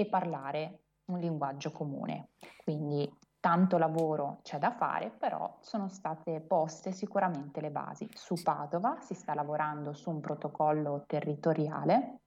e 0.00 0.06
parlare 0.06 0.84
un 1.06 1.18
linguaggio 1.18 1.72
comune. 1.72 2.30
Quindi 2.62 3.10
tanto 3.40 3.78
lavoro 3.78 4.40
c'è 4.42 4.58
da 4.58 4.70
fare, 4.70 5.10
però 5.10 5.58
sono 5.60 5.88
state 5.88 6.40
poste 6.40 6.92
sicuramente 6.92 7.60
le 7.60 7.70
basi. 7.70 8.08
Su 8.12 8.34
Padova 8.42 9.00
si 9.00 9.14
sta 9.14 9.34
lavorando 9.34 9.92
su 9.92 10.10
un 10.10 10.20
protocollo 10.20 11.04
territoriale 11.06 12.20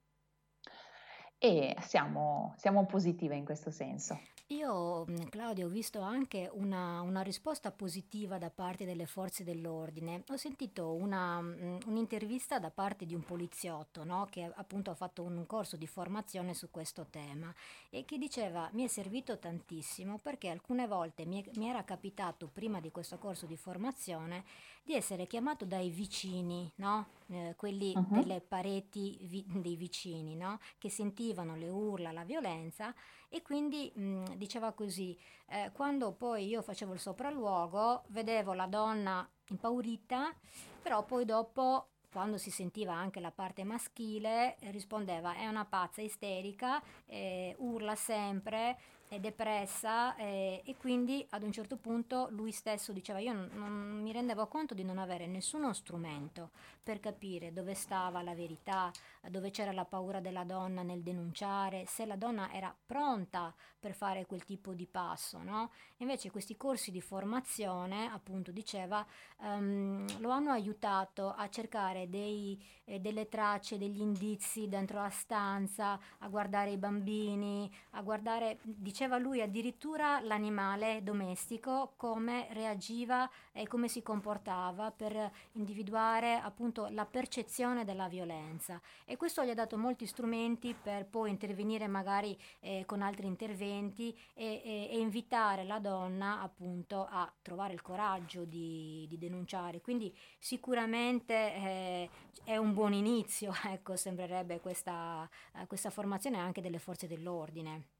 e 1.37 1.75
siamo, 1.81 2.53
siamo 2.57 2.85
positive 2.85 3.35
in 3.35 3.45
questo 3.45 3.69
senso. 3.69 4.17
Io, 4.53 5.03
mhmm, 5.07 5.29
Claudia, 5.29 5.65
ho 5.65 5.69
visto 5.69 5.99
anche 6.01 6.47
una, 6.53 7.01
una 7.01 7.21
risposta 7.21 7.71
positiva 7.71 8.37
da 8.37 8.51
parte 8.51 8.85
delle 8.85 9.07
forze 9.07 9.43
dell'ordine. 9.43 10.23
Ho 10.29 10.37
sentito 10.37 10.93
una, 10.93 11.41
mhmm, 11.41 11.79
un'intervista 11.87 12.59
da 12.59 12.69
parte 12.69 13.07
di 13.07 13.15
un 13.15 13.23
poliziotto, 13.23 14.03
no? 14.03 14.27
Che 14.29 14.51
appunto 14.53 14.91
ha 14.91 14.95
fatto 14.95 15.23
un 15.23 15.47
corso 15.47 15.75
di 15.75 15.87
formazione 15.87 16.53
su 16.53 16.69
questo 16.69 17.07
tema 17.09 17.51
e 17.89 18.05
che 18.05 18.19
diceva 18.19 18.69
mi 18.73 18.83
è 18.83 18.87
servito 18.87 19.39
tantissimo 19.39 20.19
perché 20.21 20.49
alcune 20.49 20.85
volte 20.85 21.25
mi, 21.25 21.43
mi 21.55 21.67
era 21.67 21.83
capitato 21.83 22.47
prima 22.47 22.79
di 22.79 22.91
questo 22.91 23.17
corso 23.17 23.47
di 23.47 23.57
formazione 23.57 24.43
di 24.83 24.93
essere 24.95 25.27
chiamato 25.27 25.65
dai 25.65 25.89
vicini, 25.89 26.71
no? 26.75 27.07
Eh, 27.29 27.53
quelli 27.55 27.97
Mhm. 27.97 28.09
delle 28.11 28.41
pareti 28.41 29.17
vi- 29.23 29.45
dei 29.47 29.75
vicini, 29.75 30.35
no? 30.35 30.59
Che 30.77 30.89
sentivano 30.89 31.55
le 31.55 31.69
urla, 31.69 32.11
la 32.11 32.25
violenza 32.25 32.93
e 33.29 33.41
quindi 33.41 33.91
mh, 33.95 34.35
diceva 34.35 34.73
così, 34.73 35.17
eh, 35.47 35.71
quando 35.73 36.11
poi 36.11 36.47
io 36.47 36.61
facevo 36.61 36.93
il 36.93 36.99
sopralluogo, 36.99 38.03
vedevo 38.09 38.53
la 38.53 38.67
donna 38.67 39.27
impaurita, 39.49 40.35
però 40.81 41.03
poi 41.05 41.25
dopo, 41.25 41.87
quando 42.11 42.37
si 42.37 42.51
sentiva 42.51 42.93
anche 42.93 43.19
la 43.19 43.31
parte 43.31 43.63
maschile, 43.63 44.55
rispondeva 44.71 45.33
è 45.35 45.47
una 45.47 45.65
pazza 45.65 46.01
isterica, 46.01 46.81
eh, 47.05 47.55
urla 47.59 47.95
sempre, 47.95 48.77
è 49.13 49.19
depressa 49.19 50.15
eh, 50.15 50.61
e 50.65 50.75
quindi 50.75 51.25
ad 51.29 51.43
un 51.43 51.51
certo 51.51 51.77
punto 51.77 52.27
lui 52.31 52.51
stesso 52.51 52.91
diceva 52.91 53.19
io 53.19 53.33
non, 53.33 53.49
non 53.53 54.01
mi 54.01 54.11
rendevo 54.11 54.47
conto 54.47 54.73
di 54.73 54.83
non 54.83 54.97
avere 54.97 55.27
nessuno 55.27 55.71
strumento 55.73 56.49
per 56.83 56.99
capire 56.99 57.53
dove 57.53 57.73
stava 57.75 58.21
la 58.21 58.35
verità, 58.35 58.91
dove 59.29 59.51
c'era 59.51 59.71
la 59.71 59.85
paura 59.85 60.19
della 60.19 60.43
donna 60.43 60.83
nel 60.83 61.01
denunciare, 61.01 61.85
se 61.87 62.05
la 62.05 62.17
donna 62.17 62.51
era 62.51 62.75
pronta 62.85 63.53
per 63.79 63.93
fare 63.93 64.25
quel 64.25 64.43
tipo 64.43 64.73
di 64.73 64.85
passo, 64.85 65.41
no? 65.41 65.71
Invece 65.97 66.29
questi 66.29 66.57
corsi 66.57 66.91
di 66.91 66.99
formazione, 66.99 68.09
appunto 68.11 68.51
diceva, 68.51 69.05
ehm, 69.41 70.19
lo 70.19 70.29
hanno 70.29 70.51
aiutato 70.51 71.31
a 71.31 71.49
cercare 71.49 72.09
dei, 72.09 72.61
eh, 72.83 72.99
delle 72.99 73.29
tracce, 73.29 73.77
degli 73.77 74.01
indizi 74.01 74.67
dentro 74.67 75.01
la 75.01 75.09
stanza, 75.09 75.97
a 76.19 76.27
guardare 76.27 76.71
i 76.71 76.77
bambini, 76.77 77.73
a 77.91 78.01
guardare, 78.01 78.59
diceva 79.03 79.17
lui, 79.17 79.41
addirittura 79.41 80.21
l'animale 80.21 81.03
domestico, 81.03 81.93
come 81.97 82.47
reagiva 82.51 83.29
e 83.51 83.67
come 83.67 83.89
si 83.89 84.01
comportava 84.01 84.91
per 84.91 85.29
individuare 85.53 86.35
appunto 86.35 86.87
la 86.89 87.05
percezione 87.05 87.83
della 87.83 88.07
violenza. 88.07 88.79
E 89.03 89.17
questo 89.17 89.43
gli 89.43 89.49
ha 89.49 89.53
dato 89.53 89.77
molti 89.77 90.05
strumenti 90.05 90.73
per 90.73 91.05
poi 91.05 91.31
intervenire 91.31 91.87
magari 91.87 92.37
eh, 92.61 92.83
con 92.85 93.01
altri 93.01 93.27
interventi 93.27 94.17
e, 94.33 94.61
e- 94.63 94.87
e 94.91 94.99
invitare 94.99 95.65
la 95.65 95.79
donna 95.79 96.41
appunto 96.41 97.05
a 97.09 97.29
trovare 97.41 97.73
il 97.73 97.81
coraggio 97.81 98.45
di, 98.45 99.05
di 99.09 99.17
denunciare. 99.17 99.81
Quindi 99.81 100.15
sicuramente 100.39 101.33
eh, 101.33 102.09
è 102.45 102.55
un 102.55 102.73
buon 102.73 102.93
inizio, 102.93 103.51
ecco, 103.67 103.97
sembrerebbe 103.97 104.61
questa, 104.61 105.29
questa 105.67 105.89
formazione 105.89 106.37
anche 106.37 106.61
delle 106.61 106.79
forze 106.79 107.05
dell'ordine. 107.05 107.92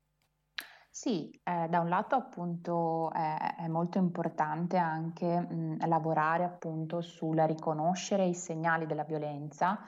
Sì, 0.96 1.32
eh, 1.44 1.68
da 1.70 1.80
un 1.80 1.89
lato 1.89 2.14
appunto 2.16 3.12
è, 3.12 3.56
è 3.58 3.68
molto 3.68 3.98
importante 3.98 4.78
anche 4.78 5.39
mh, 5.39 5.88
lavorare 5.88 6.44
appunto 6.44 7.02
sul 7.02 7.36
riconoscere 7.39 8.26
i 8.26 8.36
segnali 8.36 8.86
della 8.86 9.04
violenza 9.04 9.80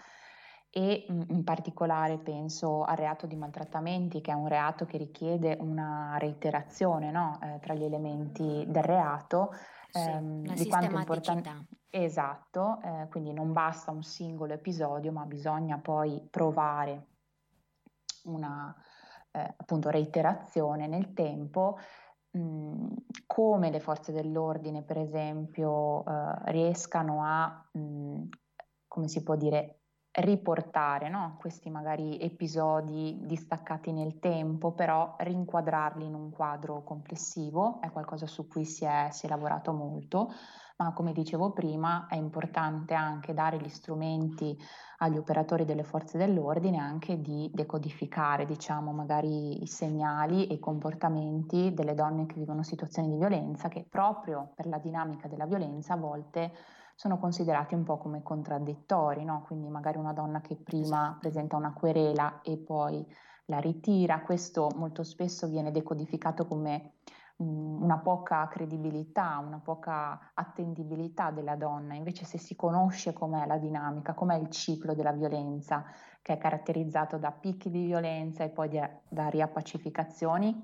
e 0.72 1.06
mh, 1.08 1.22
in 1.30 1.44
particolare 1.44 2.18
penso 2.18 2.82
al 2.84 2.96
reato 2.98 3.28
di 3.28 3.36
maltrattamenti, 3.36 4.20
che 4.20 4.32
è 4.32 4.34
un 4.34 4.48
reato 4.48 4.86
che 4.86 4.98
richiede 4.98 5.56
una 5.60 6.18
reiterazione, 6.18 7.12
no? 7.12 7.38
Eh, 7.40 7.60
tra 7.60 7.76
gli 7.76 7.84
elementi 7.84 8.66
del 8.68 8.84
reato, 8.84 9.52
Sì, 9.90 10.10
ehm, 10.10 10.44
la 10.44 10.56
di 10.56 10.66
quanto 10.66 10.96
importante. 10.96 11.68
Esatto, 11.88 12.82
eh, 12.82 13.08
quindi 13.10 13.32
non 13.32 13.54
basta 13.54 13.92
un 13.92 14.02
singolo 14.02 14.54
episodio, 14.54 15.12
ma 15.12 15.24
bisogna 15.26 15.78
poi 15.78 16.28
provare 16.32 17.10
una 18.24 18.76
eh, 19.36 19.54
appunto 19.58 19.90
reiterazione 19.90 20.88
nel 20.88 21.14
tempo, 21.14 21.78
mh, 22.32 22.94
come 23.28 23.70
le 23.70 23.80
forze 23.80 24.12
dell'ordine, 24.12 24.84
per 24.84 24.98
esempio, 24.98 26.06
eh, 26.06 26.52
riescano 26.52 27.24
a, 27.24 27.70
mh, 27.74 28.22
come 28.88 29.08
si 29.08 29.24
può 29.24 29.36
dire, 29.36 29.82
riportare 30.16 31.10
no? 31.10 31.36
Questi 31.40 31.70
magari 31.70 32.20
episodi 32.20 33.20
distaccati 33.24 33.92
nel 33.92 34.20
tempo, 34.20 34.72
però 34.72 35.16
rinquadrarli 35.18 36.06
in 36.06 36.14
un 36.14 36.30
quadro 36.30 36.84
complessivo, 36.84 37.82
è 37.82 37.92
qualcosa 37.92 38.28
su 38.28 38.48
cui 38.48 38.66
si 38.66 38.86
è, 38.86 39.10
si 39.12 39.26
è 39.26 39.30
lavorato 39.30 39.74
molto, 39.74 40.32
ma 40.78 40.94
come 40.94 41.14
dicevo 41.14 41.52
prima 41.52 42.08
è 42.08 42.16
importante 42.16 42.94
anche 42.94 43.34
dare 43.34 43.58
gli 43.58 43.70
strumenti 43.70 44.58
agli 44.98 45.18
operatori 45.18 45.66
delle 45.66 45.84
forze 45.84 46.18
dell'ordine 46.18 46.78
anche 46.78 47.20
di 47.22 47.50
decodificare, 47.54 48.46
diciamo, 48.46 48.92
magari 48.92 49.62
i 49.62 49.68
segnali 49.68 50.48
e 50.48 50.56
i 50.56 50.60
comportamenti 50.60 51.74
delle 51.74 51.94
donne 51.94 52.26
che 52.26 52.36
vivono 52.36 52.64
situazioni 52.64 53.10
di 53.10 53.18
violenza 53.18 53.68
che 53.68 53.86
proprio 53.90 54.52
per 54.56 54.68
la 54.68 54.78
dinamica 54.78 55.28
della 55.28 55.46
violenza 55.46 55.94
a 55.94 55.98
volte 55.98 56.52
sono 56.96 57.20
considerati 57.20 57.76
un 57.76 57.84
po' 57.84 57.98
come 57.98 58.24
contraddittori, 58.24 59.26
no? 59.26 59.44
Quindi 59.46 59.68
magari 59.68 59.98
una 59.98 60.14
donna 60.14 60.40
che 60.40 60.56
prima 60.56 60.82
Esatto. 60.84 61.20
presenta 61.20 61.58
una 61.58 61.74
querela 61.74 62.42
e 62.42 62.58
poi 62.58 63.06
la 63.46 63.60
ritira, 63.60 64.22
questo 64.22 64.70
molto 64.76 65.04
spesso 65.04 65.48
viene 65.48 65.72
decodificato 65.72 66.48
come 66.48 66.94
mm, 67.44 67.84
una 67.84 68.00
poca 68.00 68.48
credibilità, 68.48 69.38
una 69.46 69.60
poca 69.60 70.32
attendibilità 70.34 71.32
della 71.32 71.56
donna. 71.56 71.94
Invece 71.96 72.24
se 72.26 72.38
si 72.38 72.56
conosce 72.56 73.14
com'è 73.14 73.46
la 73.46 73.58
dinamica, 73.58 74.14
com'è 74.14 74.36
il 74.38 74.50
ciclo 74.50 74.96
della 74.96 75.12
violenza, 75.12 75.84
che 76.22 76.34
è 76.34 76.38
caratterizzato 76.38 77.18
da 77.18 77.32
picchi 77.32 77.70
di 77.70 77.84
violenza 77.86 78.44
e 78.44 78.50
poi 78.50 78.70
di- 78.70 78.82
da 79.10 79.28
riappacificazioni, 79.28 80.62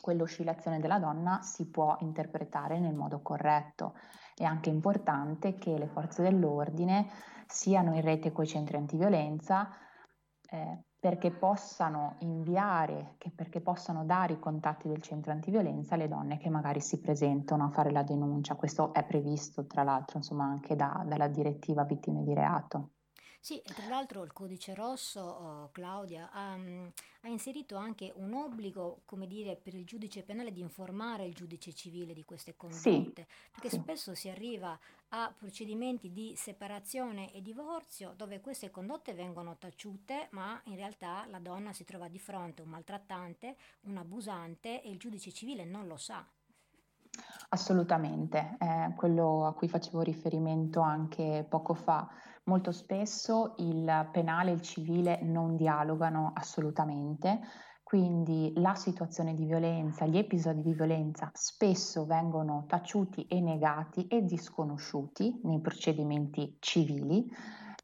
quell'oscillazione 0.00 0.78
della 0.78 0.98
donna 0.98 1.40
si 1.42 1.68
può 1.68 1.96
interpretare 2.00 2.78
nel 2.78 2.94
modo 2.94 3.20
corretto. 3.22 3.94
È 4.38 4.44
anche 4.44 4.70
importante 4.70 5.58
che 5.58 5.76
le 5.76 5.88
forze 5.88 6.22
dell'ordine 6.22 7.08
siano 7.46 7.94
in 7.94 8.02
rete 8.02 8.30
con 8.30 8.44
i 8.44 8.46
centri 8.46 8.76
antiviolenza 8.76 9.68
eh, 10.50 10.84
perché 11.00 11.30
possano 11.30 12.16
inviare, 12.20 13.16
perché 13.34 13.60
possano 13.60 14.04
dare 14.04 14.34
i 14.34 14.38
contatti 14.38 14.88
del 14.88 15.02
centro 15.02 15.32
antiviolenza 15.32 15.94
alle 15.94 16.08
donne 16.08 16.38
che 16.38 16.50
magari 16.50 16.80
si 16.80 17.00
presentano 17.00 17.64
a 17.64 17.70
fare 17.70 17.90
la 17.90 18.02
denuncia. 18.02 18.54
Questo 18.54 18.92
è 18.92 19.04
previsto 19.04 19.66
tra 19.66 19.82
l'altro 19.82 20.18
insomma 20.18 20.44
anche 20.44 20.76
da- 20.76 21.04
dalla 21.06 21.28
direttiva 21.28 21.84
vittime 21.84 22.22
di 22.22 22.34
reato. 22.34 22.90
Sì, 23.40 23.60
e 23.60 23.72
tra 23.72 23.86
l'altro 23.86 24.22
il 24.24 24.32
codice 24.32 24.74
rosso, 24.74 25.20
oh, 25.20 25.70
Claudia, 25.72 26.30
ha, 26.32 26.56
mm, 26.56 26.86
ha 27.22 27.28
inserito 27.28 27.76
anche 27.76 28.12
un 28.14 28.32
obbligo, 28.34 29.00
come 29.06 29.26
dire, 29.26 29.56
per 29.56 29.74
il 29.74 29.84
giudice 29.86 30.22
penale 30.22 30.52
di 30.52 30.60
informare 30.60 31.24
il 31.24 31.34
giudice 31.34 31.72
civile 31.72 32.12
di 32.12 32.24
queste 32.24 32.56
Sì, 32.68 33.12
condotte, 33.12 33.26
perché 33.50 33.70
sì. 33.70 33.80
spesso 33.80 34.14
si 34.14 34.28
arriva 34.28 34.78
a 35.10 35.32
procedimenti 35.36 36.12
di 36.12 36.34
separazione 36.36 37.32
e 37.32 37.40
divorzio 37.40 38.12
dove 38.14 38.40
queste 38.40 38.70
condotte 38.70 39.14
vengono 39.14 39.56
taciute, 39.56 40.28
ma 40.32 40.60
in 40.64 40.76
realtà 40.76 41.24
la 41.28 41.38
donna 41.38 41.72
si 41.72 41.84
trova 41.84 42.08
di 42.08 42.18
fronte 42.18 42.60
a 42.60 42.64
un 42.64 42.70
maltrattante, 42.70 43.56
un 43.82 43.96
abusante 43.96 44.82
e 44.82 44.90
il 44.90 44.98
giudice 44.98 45.32
civile 45.32 45.64
non 45.64 45.86
lo 45.86 45.96
sa. 45.96 46.28
Assolutamente, 47.50 48.56
è 48.58 48.92
quello 48.96 49.46
a 49.46 49.54
cui 49.54 49.68
facevo 49.68 50.02
riferimento 50.02 50.80
anche 50.80 51.44
poco 51.48 51.74
fa. 51.74 52.08
Molto 52.48 52.72
spesso 52.72 53.56
il 53.58 54.08
penale 54.10 54.50
e 54.50 54.54
il 54.54 54.62
civile 54.62 55.20
non 55.22 55.54
dialogano 55.54 56.32
assolutamente, 56.34 57.40
quindi 57.82 58.54
la 58.56 58.74
situazione 58.74 59.34
di 59.34 59.44
violenza, 59.44 60.06
gli 60.06 60.16
episodi 60.16 60.62
di 60.62 60.72
violenza 60.72 61.30
spesso 61.34 62.06
vengono 62.06 62.64
taciuti 62.66 63.26
e 63.26 63.42
negati 63.42 64.06
e 64.06 64.24
disconosciuti 64.24 65.40
nei 65.44 65.60
procedimenti 65.60 66.56
civili, 66.58 67.30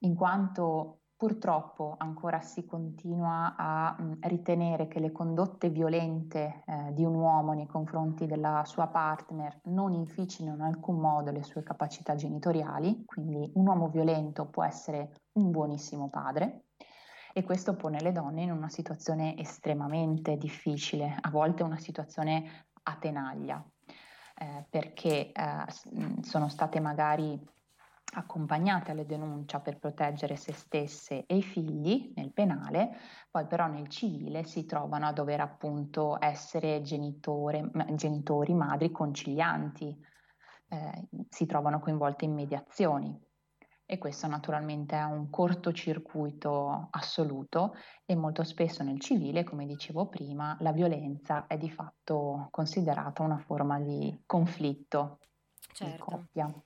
in 0.00 0.14
quanto 0.14 1.00
purtroppo 1.24 1.94
ancora 1.96 2.42
si 2.42 2.66
continua 2.66 3.54
a 3.56 3.96
mh, 3.98 4.18
ritenere 4.28 4.88
che 4.88 5.00
le 5.00 5.10
condotte 5.10 5.70
violente 5.70 6.62
eh, 6.66 6.92
di 6.92 7.02
un 7.02 7.14
uomo 7.14 7.54
nei 7.54 7.66
confronti 7.66 8.26
della 8.26 8.62
sua 8.66 8.88
partner 8.88 9.58
non 9.64 9.94
inficino 9.94 10.52
in 10.52 10.60
alcun 10.60 10.98
modo 10.98 11.30
le 11.30 11.42
sue 11.42 11.62
capacità 11.62 12.14
genitoriali, 12.14 13.06
quindi 13.06 13.50
un 13.54 13.66
uomo 13.66 13.88
violento 13.88 14.44
può 14.50 14.64
essere 14.64 15.12
un 15.38 15.50
buonissimo 15.50 16.10
padre 16.10 16.64
e 17.32 17.42
questo 17.42 17.74
pone 17.74 18.00
le 18.02 18.12
donne 18.12 18.42
in 18.42 18.52
una 18.52 18.68
situazione 18.68 19.34
estremamente 19.38 20.36
difficile, 20.36 21.16
a 21.18 21.30
volte 21.30 21.62
una 21.62 21.78
situazione 21.78 22.66
a 22.82 22.96
tenaglia. 22.96 23.66
eh, 24.36 24.66
perché 24.68 25.32
eh, 25.32 25.64
sono 26.22 26.48
state 26.48 26.80
magari 26.80 27.40
accompagnate 28.12 28.90
alle 28.90 29.06
denuncia 29.06 29.60
per 29.60 29.78
proteggere 29.78 30.36
se 30.36 30.52
stesse 30.52 31.24
e 31.26 31.36
i 31.36 31.42
figli 31.42 32.12
nel 32.16 32.32
penale, 32.32 32.96
poi 33.30 33.46
però 33.46 33.66
nel 33.66 33.88
civile 33.88 34.44
si 34.44 34.64
trovano 34.64 35.06
a 35.06 35.12
dover 35.12 35.40
appunto 35.40 36.16
essere 36.20 36.82
genitore, 36.82 37.70
genitori, 37.94 38.54
madri 38.54 38.90
concilianti, 38.90 39.96
eh, 40.68 41.08
si 41.28 41.46
trovano 41.46 41.80
coinvolte 41.80 42.24
in 42.24 42.34
mediazioni 42.34 43.20
e 43.86 43.98
questo 43.98 44.26
naturalmente 44.26 44.96
è 44.96 45.02
un 45.02 45.28
cortocircuito 45.28 46.88
assoluto 46.90 47.74
e 48.06 48.14
molto 48.14 48.42
spesso 48.42 48.82
nel 48.82 48.98
civile, 48.98 49.44
come 49.44 49.66
dicevo 49.66 50.08
prima, 50.08 50.56
la 50.60 50.72
violenza 50.72 51.46
è 51.46 51.58
di 51.58 51.70
fatto 51.70 52.48
considerata 52.50 53.22
una 53.22 53.38
forma 53.38 53.78
di 53.80 54.22
conflitto 54.24 55.18
certo. 55.72 55.92
di 55.92 55.98
coppia. 55.98 56.62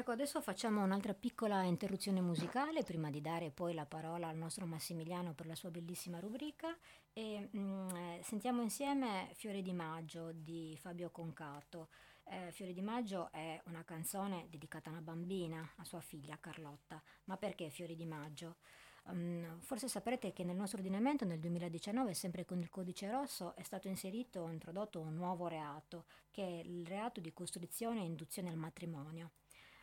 Ecco, 0.00 0.12
adesso 0.12 0.40
facciamo 0.40 0.82
un'altra 0.82 1.12
piccola 1.12 1.62
interruzione 1.64 2.22
musicale 2.22 2.82
prima 2.84 3.10
di 3.10 3.20
dare 3.20 3.50
poi 3.50 3.74
la 3.74 3.84
parola 3.84 4.28
al 4.28 4.36
nostro 4.38 4.64
Massimiliano 4.64 5.34
per 5.34 5.44
la 5.44 5.54
sua 5.54 5.70
bellissima 5.70 6.18
rubrica 6.20 6.74
e 7.12 7.50
mh, 7.52 7.60
mm, 7.60 7.88
eh, 7.90 8.20
sentiamo 8.22 8.62
insieme 8.62 9.28
Fiore 9.34 9.60
di 9.60 9.74
Maggio 9.74 10.32
di 10.32 10.74
Fabio 10.80 11.10
Concato. 11.10 11.88
Eh, 12.24 12.50
Fiore 12.50 12.72
di 12.72 12.80
Maggio 12.80 13.30
è 13.30 13.60
una 13.66 13.84
canzone 13.84 14.46
dedicata 14.48 14.88
a 14.88 14.92
una 14.92 15.02
bambina, 15.02 15.70
a 15.76 15.84
sua 15.84 16.00
figlia 16.00 16.38
Carlotta. 16.40 17.02
Ma 17.24 17.36
perché 17.36 17.68
Fiore 17.68 17.94
di 17.94 18.06
Maggio? 18.06 18.56
Um, 19.02 19.60
forse 19.60 19.86
saprete 19.86 20.32
che 20.32 20.44
nel 20.44 20.56
nostro 20.56 20.78
ordinamento 20.78 21.26
nel 21.26 21.40
2019, 21.40 22.14
sempre 22.14 22.46
con 22.46 22.58
il 22.58 22.70
codice 22.70 23.10
rosso, 23.10 23.54
è 23.54 23.62
stato 23.62 23.86
inserito, 23.86 24.48
introdotto 24.48 24.98
un 24.98 25.14
nuovo 25.14 25.46
reato, 25.46 26.06
che 26.30 26.42
è 26.42 26.66
il 26.66 26.86
reato 26.86 27.20
di 27.20 27.34
costrizione 27.34 28.00
e 28.00 28.06
induzione 28.06 28.48
al 28.48 28.56
matrimonio. 28.56 29.32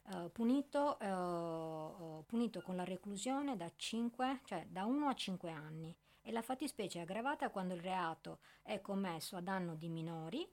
Uh, 0.09 0.31
punito, 0.31 0.97
uh, 1.01 2.23
punito, 2.25 2.61
con 2.61 2.77
la 2.77 2.85
reclusione 2.85 3.57
da, 3.57 3.69
5, 3.75 4.41
cioè 4.45 4.65
da 4.69 4.85
1 4.85 5.07
a 5.07 5.13
5 5.13 5.51
anni 5.51 5.93
e 6.27 6.31
la 6.31 6.41
fattispecie 6.41 6.99
è 6.99 7.01
aggravata 7.03 7.49
quando 7.49 7.73
il 7.73 7.79
reato 7.79 8.39
è 8.61 8.81
commesso 8.81 9.37
a 9.37 9.41
danno 9.41 9.75
di 9.75 9.87
minori 9.87 10.45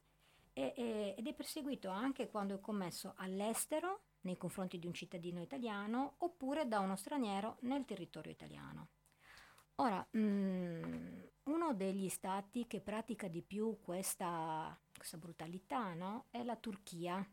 e, 0.53 0.73
e, 0.77 1.15
ed 1.19 1.27
è 1.27 1.35
perseguito 1.35 1.89
anche 1.89 2.29
quando 2.29 2.55
è 2.55 2.61
commesso 2.61 3.15
all'estero 3.17 4.03
nei 4.21 4.37
confronti 4.37 4.79
di 4.79 4.87
un 4.87 4.95
cittadino 4.95 5.43
italiano 5.43 6.15
oppure 6.19 6.69
da 6.69 6.79
uno 6.79 6.95
straniero 6.95 7.57
nel 7.63 7.85
territorio 7.85 8.31
italiano. 8.31 8.89
Ora, 9.77 10.07
mh, 10.09 10.19
mm, 10.19 11.23
uno 11.45 11.75
degli 11.75 12.09
stati 12.09 12.69
che 12.69 12.81
pratica 12.81 13.27
di 13.27 13.43
più 13.43 13.81
questa, 13.83 14.79
questa 14.97 15.17
brutalità 15.17 15.93
no? 15.95 16.27
è 16.31 16.45
la 16.45 16.55
Turchia, 16.55 17.27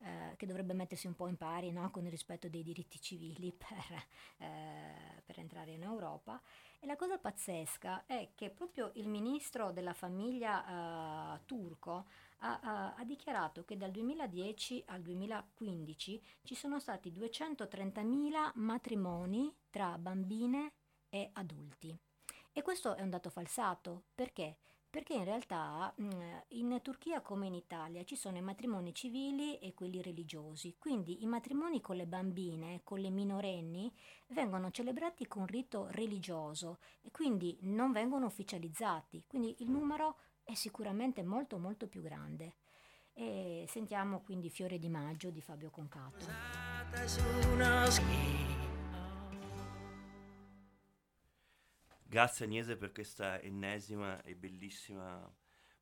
eh, 0.00 0.34
che 0.36 0.46
dovrebbe 0.46 0.74
mettersi 0.74 1.06
un 1.06 1.14
po' 1.14 1.26
in 1.26 1.36
pari 1.36 1.72
no? 1.72 1.90
con 1.90 2.04
il 2.04 2.10
rispetto 2.10 2.48
dei 2.48 2.62
diritti 2.62 3.00
civili 3.00 3.52
per, 3.56 4.06
eh, 4.38 5.22
per, 5.24 5.38
entrare 5.38 5.72
in 5.72 5.82
Europa. 5.82 6.40
E 6.78 6.86
la 6.86 6.96
cosa 6.96 7.18
pazzesca 7.18 8.06
è 8.06 8.30
che 8.34 8.50
proprio 8.50 8.92
il 8.94 9.08
ministro 9.08 9.72
della 9.72 9.94
famiglia 9.94 11.34
eh, 11.34 11.40
turco 11.46 12.06
ha, 12.38 12.60
ha, 12.60 12.94
ha, 12.94 13.04
dichiarato 13.04 13.64
che 13.64 13.76
dal 13.76 13.90
2010 13.90 14.84
al 14.86 15.02
2015 15.02 16.22
ci 16.44 16.54
sono 16.54 16.78
stati 16.78 17.10
230.000 17.10 18.52
matrimoni 18.54 19.52
tra 19.70 19.98
bambine 19.98 20.72
e 21.08 21.30
adulti. 21.32 21.96
E 22.52 22.62
questo 22.62 22.94
è 22.94 23.02
un 23.02 23.10
dato 23.10 23.30
falsato 23.30 24.04
perché? 24.14 24.58
Perché 24.90 25.12
in 25.12 25.24
realtà 25.24 25.94
mm, 26.00 26.10
in 26.48 26.78
Turchia 26.82 27.20
come 27.20 27.46
in 27.46 27.54
Italia 27.54 28.04
ci 28.04 28.16
sono 28.16 28.38
i 28.38 28.42
matrimoni 28.42 28.94
civili 28.94 29.58
e 29.58 29.74
quelli 29.74 30.00
religiosi, 30.00 30.76
quindi 30.78 31.22
i 31.22 31.26
matrimoni 31.26 31.82
con 31.82 31.96
le 31.96 32.06
bambine, 32.06 32.80
con 32.84 32.98
le 32.98 33.10
minorenni, 33.10 33.92
vengono 34.28 34.70
celebrati 34.70 35.26
con 35.26 35.46
rito 35.46 35.88
religioso 35.90 36.78
e 37.02 37.10
quindi 37.10 37.58
non 37.62 37.92
vengono 37.92 38.26
ufficializzati, 38.26 39.24
quindi 39.26 39.56
il 39.58 39.70
numero 39.70 40.16
è 40.42 40.54
sicuramente 40.54 41.22
molto 41.22 41.58
molto 41.58 41.86
più 41.86 42.00
grande. 42.00 42.54
E 43.12 43.66
sentiamo 43.68 44.20
quindi 44.22 44.48
Fiore 44.48 44.78
di 44.78 44.88
Maggio 44.88 45.30
di 45.30 45.42
Fabio 45.42 45.70
Concato. 45.70 46.24
Grazie 52.10 52.46
Agnese 52.46 52.78
per 52.78 52.90
questa 52.90 53.38
ennesima 53.42 54.22
e 54.22 54.34
bellissima 54.34 55.30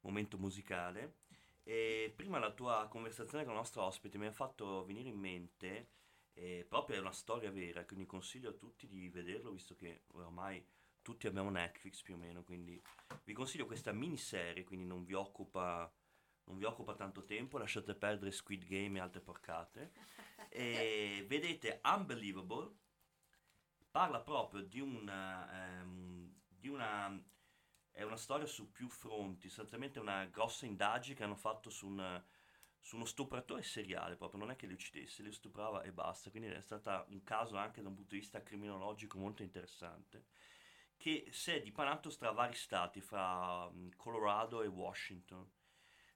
momento 0.00 0.36
musicale. 0.38 1.18
E 1.62 2.12
prima 2.16 2.40
la 2.40 2.50
tua 2.50 2.88
conversazione 2.88 3.44
con 3.44 3.52
il 3.52 3.58
nostro 3.58 3.84
ospite 3.84 4.18
mi 4.18 4.26
ha 4.26 4.32
fatto 4.32 4.84
venire 4.84 5.08
in 5.08 5.20
mente, 5.20 5.90
eh, 6.32 6.66
proprio 6.68 6.96
è 6.96 6.98
una 6.98 7.12
storia 7.12 7.52
vera, 7.52 7.84
quindi 7.84 8.06
consiglio 8.06 8.50
a 8.50 8.54
tutti 8.54 8.88
di 8.88 9.08
vederlo, 9.08 9.52
visto 9.52 9.76
che 9.76 10.02
ormai 10.14 10.66
tutti 11.00 11.28
abbiamo 11.28 11.48
Netflix 11.50 12.02
più 12.02 12.14
o 12.14 12.18
meno, 12.18 12.42
quindi 12.42 12.82
vi 13.22 13.32
consiglio 13.32 13.66
questa 13.66 13.92
miniserie, 13.92 14.64
quindi 14.64 14.84
non 14.84 15.04
vi 15.04 15.14
occupa, 15.14 15.88
non 16.46 16.58
vi 16.58 16.64
occupa 16.64 16.96
tanto 16.96 17.24
tempo, 17.24 17.56
lasciate 17.56 17.94
perdere 17.94 18.32
Squid 18.32 18.66
Game 18.66 18.98
e 18.98 19.00
altre 19.00 19.20
porcate. 19.20 19.92
E 20.48 21.24
vedete 21.28 21.80
Unbelievable, 21.84 22.74
parla 23.96 24.20
proprio 24.20 24.60
di 24.60 24.78
una, 24.78 25.80
um, 25.82 26.15
di 26.66 26.68
una, 26.68 27.22
è 27.92 28.02
una 28.02 28.16
storia 28.16 28.46
su 28.46 28.72
più 28.72 28.88
fronti, 28.88 29.48
sostanzialmente 29.48 30.00
una 30.00 30.24
grossa 30.26 30.66
indagine 30.66 31.14
che 31.14 31.22
hanno 31.22 31.36
fatto 31.36 31.70
su, 31.70 31.86
una, 31.86 32.22
su 32.80 32.96
uno 32.96 33.04
stupratore 33.04 33.62
seriale, 33.62 34.16
proprio 34.16 34.40
non 34.40 34.50
è 34.50 34.56
che 34.56 34.66
li 34.66 34.72
uccidesse, 34.72 35.22
li 35.22 35.32
stuprava 35.32 35.82
e 35.82 35.92
basta, 35.92 36.30
quindi 36.30 36.48
è 36.48 36.60
stato 36.60 37.06
un 37.08 37.22
caso 37.22 37.56
anche 37.56 37.82
da 37.82 37.88
un 37.88 37.94
punto 37.94 38.14
di 38.14 38.20
vista 38.20 38.42
criminologico 38.42 39.18
molto 39.18 39.42
interessante 39.42 40.26
che 40.98 41.28
si 41.30 41.52
è 41.52 41.60
dipanato 41.60 42.08
tra 42.16 42.30
vari 42.30 42.54
stati, 42.54 43.00
fra 43.02 43.70
mm, 43.70 43.90
Colorado 43.96 44.62
e 44.62 44.66
Washington. 44.66 45.46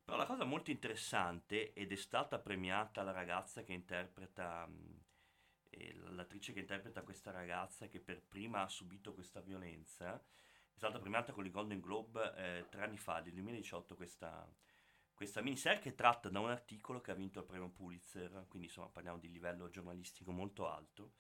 Però 0.03 0.17
la 0.17 0.25
cosa 0.25 0.45
molto 0.45 0.71
interessante, 0.71 1.75
ed 1.75 1.93
è 1.93 1.97
stata 1.97 2.39
premiata 2.39 3.03
la 3.03 3.13
ragazza 3.13 3.63
che 3.63 3.75
interpreta, 3.75 4.67
eh, 5.71 5.95
l'attrice 6.11 6.53
che 6.53 6.61
interpreta 6.61 7.03
questa 7.03 7.31
ragazza 7.31 7.89
che 7.89 8.01
per 8.01 8.23
prima 8.23 8.63
ha 8.63 8.69
subito 8.69 9.15
questa 9.15 9.41
violenza, 9.41 10.15
è 10.15 10.77
stata 10.77 10.99
premiata 10.99 11.33
con 11.33 11.45
il 11.45 11.51
Golden 11.51 11.81
Globe 11.81 12.35
eh, 12.37 12.67
tre 12.69 12.83
anni 12.83 12.99
fa, 12.99 13.21
nel 13.21 13.33
2018, 13.33 13.95
questa, 13.95 14.49
questa 15.15 15.43
miniserie 15.43 15.81
che 15.81 15.95
tratta 15.95 16.29
da 16.29 16.41
un 16.41 16.51
articolo 16.51 17.01
che 17.01 17.11
ha 17.11 17.15
vinto 17.15 17.41
il 17.41 17.47
premio 17.47 17.69
Pulitzer, 17.69 18.47
quindi 18.49 18.69
insomma 18.69 18.89
parliamo 18.89 19.19
di 19.19 19.31
livello 19.31 19.69
giornalistico 19.69 20.33
molto 20.33 20.69
alto, 20.69 21.13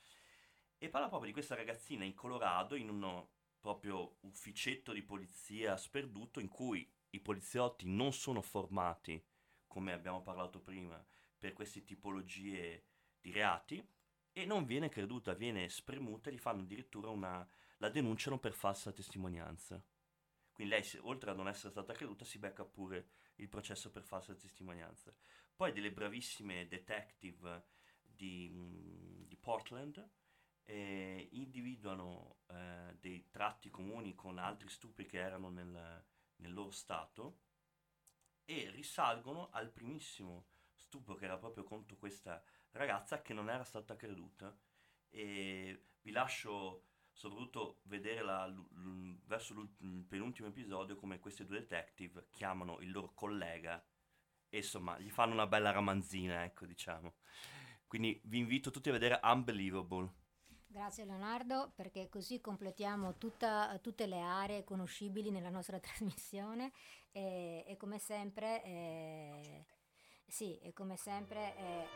e 0.78 0.88
parla 0.88 1.08
proprio 1.08 1.28
di 1.28 1.34
questa 1.34 1.54
ragazzina 1.54 2.04
in 2.04 2.14
Colorado, 2.14 2.74
in 2.74 2.88
uno 2.88 3.32
proprio 3.60 4.16
ufficetto 4.20 4.92
di 4.92 5.02
polizia 5.02 5.76
sperduto 5.76 6.40
in 6.40 6.48
cui 6.48 6.90
i 7.10 7.20
poliziotti 7.20 7.86
non 7.86 8.12
sono 8.12 8.40
formati, 8.40 9.22
come 9.66 9.92
abbiamo 9.92 10.22
parlato 10.22 10.60
prima, 10.60 11.04
per 11.38 11.52
queste 11.52 11.84
tipologie 11.84 12.84
di 13.20 13.32
reati 13.32 13.86
e 14.32 14.44
non 14.44 14.64
viene 14.64 14.88
creduta, 14.88 15.34
viene 15.34 15.68
spremuta 15.68 16.30
e 16.30 16.34
gli 16.34 16.38
fanno 16.38 16.62
addirittura 16.62 17.10
una... 17.10 17.46
la 17.78 17.88
denunciano 17.88 18.38
per 18.38 18.52
falsa 18.52 18.92
testimonianza. 18.92 19.82
Quindi 20.52 20.74
lei, 20.74 20.84
oltre 21.00 21.30
a 21.30 21.34
non 21.34 21.48
essere 21.48 21.70
stata 21.70 21.92
creduta, 21.92 22.24
si 22.24 22.38
becca 22.38 22.64
pure 22.64 23.08
il 23.36 23.48
processo 23.48 23.90
per 23.90 24.02
falsa 24.02 24.34
testimonianza. 24.34 25.14
Poi 25.54 25.72
delle 25.72 25.92
bravissime 25.92 26.68
detective 26.68 27.64
di, 28.02 28.50
di 29.26 29.36
Portland 29.36 30.06
eh, 30.64 31.28
individuano 31.32 32.40
eh, 32.46 32.96
dei 33.00 33.28
tratti 33.30 33.70
comuni 33.70 34.14
con 34.14 34.38
altri 34.38 34.68
stupri 34.68 35.06
che 35.06 35.18
erano 35.18 35.50
nel, 35.50 36.04
nel 36.36 36.52
loro 36.52 36.70
stato 36.70 37.40
e 38.44 38.70
risalgono 38.70 39.50
al 39.50 39.70
primissimo 39.70 40.46
stupro 40.74 41.14
che 41.14 41.24
era 41.24 41.38
proprio 41.38 41.64
contro 41.64 41.96
questa 41.96 42.42
ragazza 42.72 43.22
che 43.22 43.34
non 43.34 43.50
era 43.50 43.64
stata 43.64 43.96
creduta. 43.96 44.56
E 45.08 45.86
vi 46.02 46.10
lascio 46.10 46.84
soprattutto 47.12 47.80
vedere 47.84 48.22
la, 48.22 48.46
l, 48.46 48.54
l, 48.54 49.18
verso 49.26 49.52
il 49.78 50.04
penultimo 50.08 50.48
episodio 50.48 50.96
come 50.96 51.18
questi 51.18 51.44
due 51.44 51.60
detective 51.60 52.28
chiamano 52.30 52.78
il 52.80 52.90
loro 52.90 53.12
collega 53.12 53.84
e 54.48 54.58
insomma 54.58 54.98
gli 54.98 55.10
fanno 55.10 55.34
una 55.34 55.46
bella 55.46 55.70
ramanzina 55.70 56.44
ecco 56.44 56.66
diciamo. 56.66 57.14
Quindi 57.86 58.20
vi 58.24 58.38
invito 58.38 58.70
tutti 58.70 58.88
a 58.88 58.92
vedere 58.92 59.18
Unbelievable. 59.22 60.18
Grazie 60.66 61.04
Leonardo, 61.04 61.72
perché 61.74 62.08
così 62.08 62.40
completiamo 62.40 63.18
tutta, 63.18 63.76
tutte 63.82 64.06
le 64.06 64.20
aree 64.20 64.62
conoscibili 64.62 65.30
nella 65.30 65.50
nostra 65.50 65.80
trasmissione. 65.80 66.70
E, 67.10 67.64
e 67.66 67.76
come 67.76 67.98
sempre, 67.98 68.62
eh, 68.62 69.66
sì, 70.30 70.58
e 70.58 70.72
come 70.72 70.96
sempre, 70.96 71.56
eh, 71.56 71.88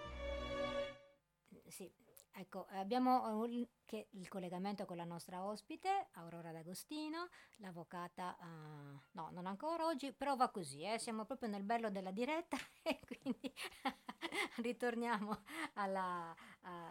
sì, 1.68 1.90
Ecco, 2.36 2.66
abbiamo 2.70 3.44
eh, 3.44 3.68
che 3.84 4.08
il 4.10 4.28
collegamento 4.28 4.86
con 4.86 4.96
la 4.96 5.04
nostra 5.04 5.44
ospite, 5.44 6.08
Aurora 6.14 6.50
D'Agostino, 6.50 7.28
l'avvocata, 7.58 8.36
uh, 8.40 9.00
no, 9.12 9.28
non 9.30 9.46
ancora 9.46 9.86
oggi, 9.86 10.12
però 10.12 10.34
va 10.34 10.48
così, 10.48 10.82
eh, 10.82 10.98
siamo 10.98 11.24
proprio 11.24 11.48
nel 11.48 11.62
bello 11.62 11.90
della 11.90 12.10
diretta 12.10 12.56
e 12.82 12.98
quindi 13.06 13.54
ritorniamo 14.56 15.44
alla, 15.74 16.34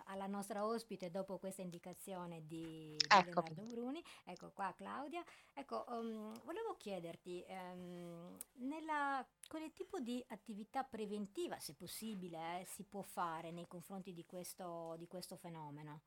alla, 0.05 0.27
nostra 0.27 0.65
ospite 0.65 1.09
dopo 1.09 1.37
questa 1.37 1.61
indicazione 1.61 2.45
di, 2.45 2.95
di 2.97 3.05
Leonardo 3.09 3.63
Bruni. 3.65 4.03
Ecco 4.25 4.51
qua 4.53 4.73
Claudia. 4.75 5.23
Ecco, 5.53 5.85
um, 5.89 6.33
volevo 6.43 6.75
chiederti, 6.77 7.43
um, 7.47 8.37
nella, 8.59 9.25
quale 9.47 9.73
tipo 9.73 9.99
di 9.99 10.23
attività 10.29 10.83
preventiva, 10.83 11.59
se 11.59 11.73
possibile, 11.73 12.61
eh, 12.61 12.65
si 12.65 12.83
può 12.83 13.01
fare 13.01 13.51
nei 13.51 13.67
confronti 13.67 14.13
di 14.13 14.25
questo, 14.25 14.95
di 14.97 15.07
questo 15.07 15.35
fenomeno? 15.35 16.01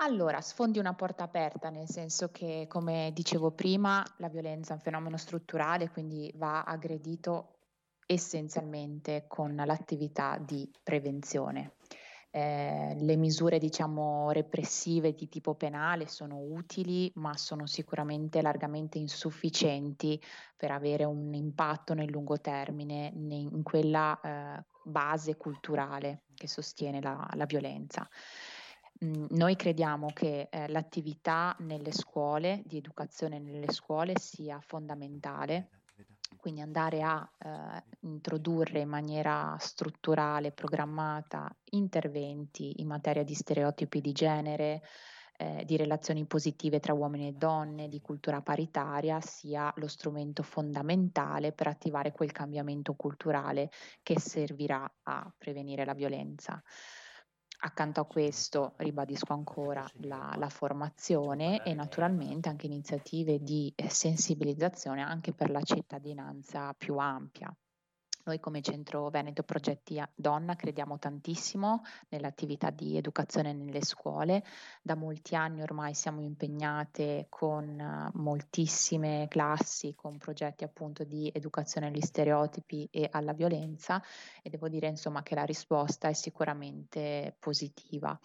Allora, 0.00 0.42
sfondi 0.42 0.78
una 0.78 0.94
porta 0.94 1.24
aperta, 1.24 1.70
nel 1.70 1.88
senso 1.88 2.30
che, 2.30 2.66
come 2.68 3.12
dicevo 3.14 3.50
prima, 3.52 4.04
la 4.18 4.28
violenza 4.28 4.72
è 4.72 4.76
un 4.76 4.82
fenomeno 4.82 5.16
strutturale, 5.16 5.88
quindi 5.88 6.30
va 6.36 6.64
aggredito 6.64 7.56
essenzialmente 8.04 9.24
con 9.26 9.54
l'attività 9.54 10.36
di 10.38 10.70
prevenzione. 10.82 11.75
Eh, 12.36 12.94
le 12.98 13.16
misure, 13.16 13.58
diciamo, 13.58 14.30
repressive 14.30 15.14
di 15.14 15.26
tipo 15.26 15.54
penale 15.54 16.06
sono 16.06 16.36
utili, 16.38 17.10
ma 17.14 17.34
sono 17.34 17.64
sicuramente 17.64 18.42
largamente 18.42 18.98
insufficienti 18.98 20.20
per 20.54 20.70
avere 20.70 21.04
un 21.04 21.32
impatto 21.32 21.94
nel 21.94 22.10
lungo 22.10 22.38
termine 22.38 23.10
in 23.14 23.62
quella 23.62 24.20
eh, 24.20 24.64
base 24.82 25.38
culturale 25.38 26.24
che 26.34 26.46
sostiene 26.46 27.00
la, 27.00 27.26
la 27.36 27.46
violenza. 27.46 28.06
Mhmm, 29.00 29.28
noi 29.30 29.56
crediamo 29.56 30.08
che, 30.12 30.48
ehm, 30.50 30.70
l'attività 30.72 31.56
nelle 31.60 31.92
scuole, 31.92 32.60
di 32.66 32.76
educazione 32.76 33.38
nelle 33.38 33.72
scuole 33.72 34.12
sia 34.18 34.60
fondamentale, 34.60 35.70
quindi 36.46 36.62
andare 36.62 37.02
a, 37.02 37.28
ehm, 37.40 37.82
introdurre 38.02 38.78
in 38.78 38.88
maniera 38.88 39.56
strutturale, 39.58 40.52
programmata, 40.52 41.50
interventi 41.70 42.80
in 42.80 42.86
materia 42.86 43.24
di 43.24 43.34
stereotipi 43.34 44.00
di 44.00 44.12
genere, 44.12 44.80
ehm, 45.38 45.62
di 45.64 45.76
relazioni 45.76 46.24
positive 46.24 46.78
tra 46.78 46.92
uomini 46.94 47.26
e 47.26 47.32
donne, 47.32 47.88
di 47.88 48.00
cultura 48.00 48.42
paritaria, 48.42 49.20
sia 49.20 49.72
lo 49.78 49.88
strumento 49.88 50.44
fondamentale 50.44 51.50
per 51.52 51.66
attivare 51.66 52.12
quel 52.12 52.30
cambiamento 52.30 52.94
culturale 52.94 53.68
che 54.04 54.20
servirà 54.20 54.88
a 55.02 55.28
prevenire 55.36 55.84
la 55.84 55.94
violenza. 55.94 56.62
Accanto 57.66 57.98
a 57.98 58.06
questo 58.06 58.74
ribadisco 58.76 59.32
ancora 59.32 59.84
la, 60.02 60.32
la 60.38 60.48
formazione 60.48 61.64
e 61.64 61.74
naturalmente 61.74 62.48
anche 62.48 62.66
iniziative 62.66 63.42
di 63.42 63.72
eh, 63.74 63.90
sensibilizzazione 63.90 65.02
anche 65.02 65.32
per 65.32 65.50
la 65.50 65.60
cittadinanza 65.62 66.72
più 66.78 66.96
ampia. 66.98 67.52
Noi 68.26 68.40
come 68.40 68.60
Centro 68.60 69.08
Veneto 69.08 69.44
Progetti 69.44 70.02
Donna 70.12 70.56
crediamo 70.56 70.98
tantissimo 70.98 71.82
nell'attività 72.08 72.70
di 72.70 72.96
educazione 72.96 73.52
nelle 73.52 73.84
scuole. 73.84 74.42
Da 74.82 74.96
molti 74.96 75.36
anni 75.36 75.62
ormai 75.62 75.94
siamo 75.94 76.20
impegnate 76.20 77.26
con 77.28 77.78
eh, 77.78 78.10
moltissime 78.14 79.28
classi, 79.28 79.94
con 79.94 80.18
progetti 80.18 80.64
appunto 80.64 81.04
di 81.04 81.30
educazione 81.32 81.86
agli 81.86 82.00
stereotipi 82.00 82.88
e 82.90 83.08
alla 83.12 83.32
violenza 83.32 84.02
e 84.42 84.50
devo 84.50 84.68
dire 84.68 84.88
insomma 84.88 85.22
che 85.22 85.36
la 85.36 85.44
risposta 85.44 86.08
è 86.08 86.12
sicuramente 86.12 87.36
positiva. 87.38 88.18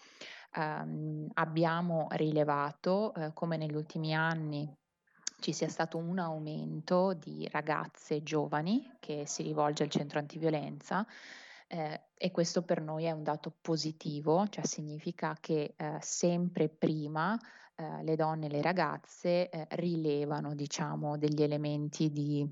Um, 0.56 1.28
abbiamo 1.34 2.08
rilevato 2.10 3.12
uh, 3.14 3.32
come 3.32 3.56
negli 3.56 3.76
ultimi 3.76 4.14
anni 4.14 4.68
ci 5.42 5.52
sia 5.52 5.68
stato 5.68 5.98
un 5.98 6.18
aumento 6.18 7.12
di 7.12 7.46
ragazze 7.50 8.22
giovani 8.22 8.96
che 9.00 9.24
si 9.26 9.42
rivolge 9.42 9.82
al 9.82 9.90
centro 9.90 10.20
antiviolenza 10.20 11.04
eh, 11.66 12.00
e 12.16 12.30
questo 12.30 12.62
per 12.62 12.80
noi 12.80 13.04
è 13.04 13.10
un 13.10 13.22
dato 13.22 13.52
positivo, 13.60 14.46
cioè 14.48 14.64
significa 14.64 15.36
che 15.40 15.74
eh, 15.76 15.96
sempre 16.00 16.68
prima 16.68 17.36
eh, 17.74 18.04
le 18.04 18.14
donne 18.14 18.46
e 18.46 18.50
le 18.50 18.62
ragazze 18.62 19.48
eh, 19.50 19.66
rilevano 19.70 20.54
diciamo 20.54 21.18
degli 21.18 21.42
elementi 21.42 22.10
di 22.12 22.48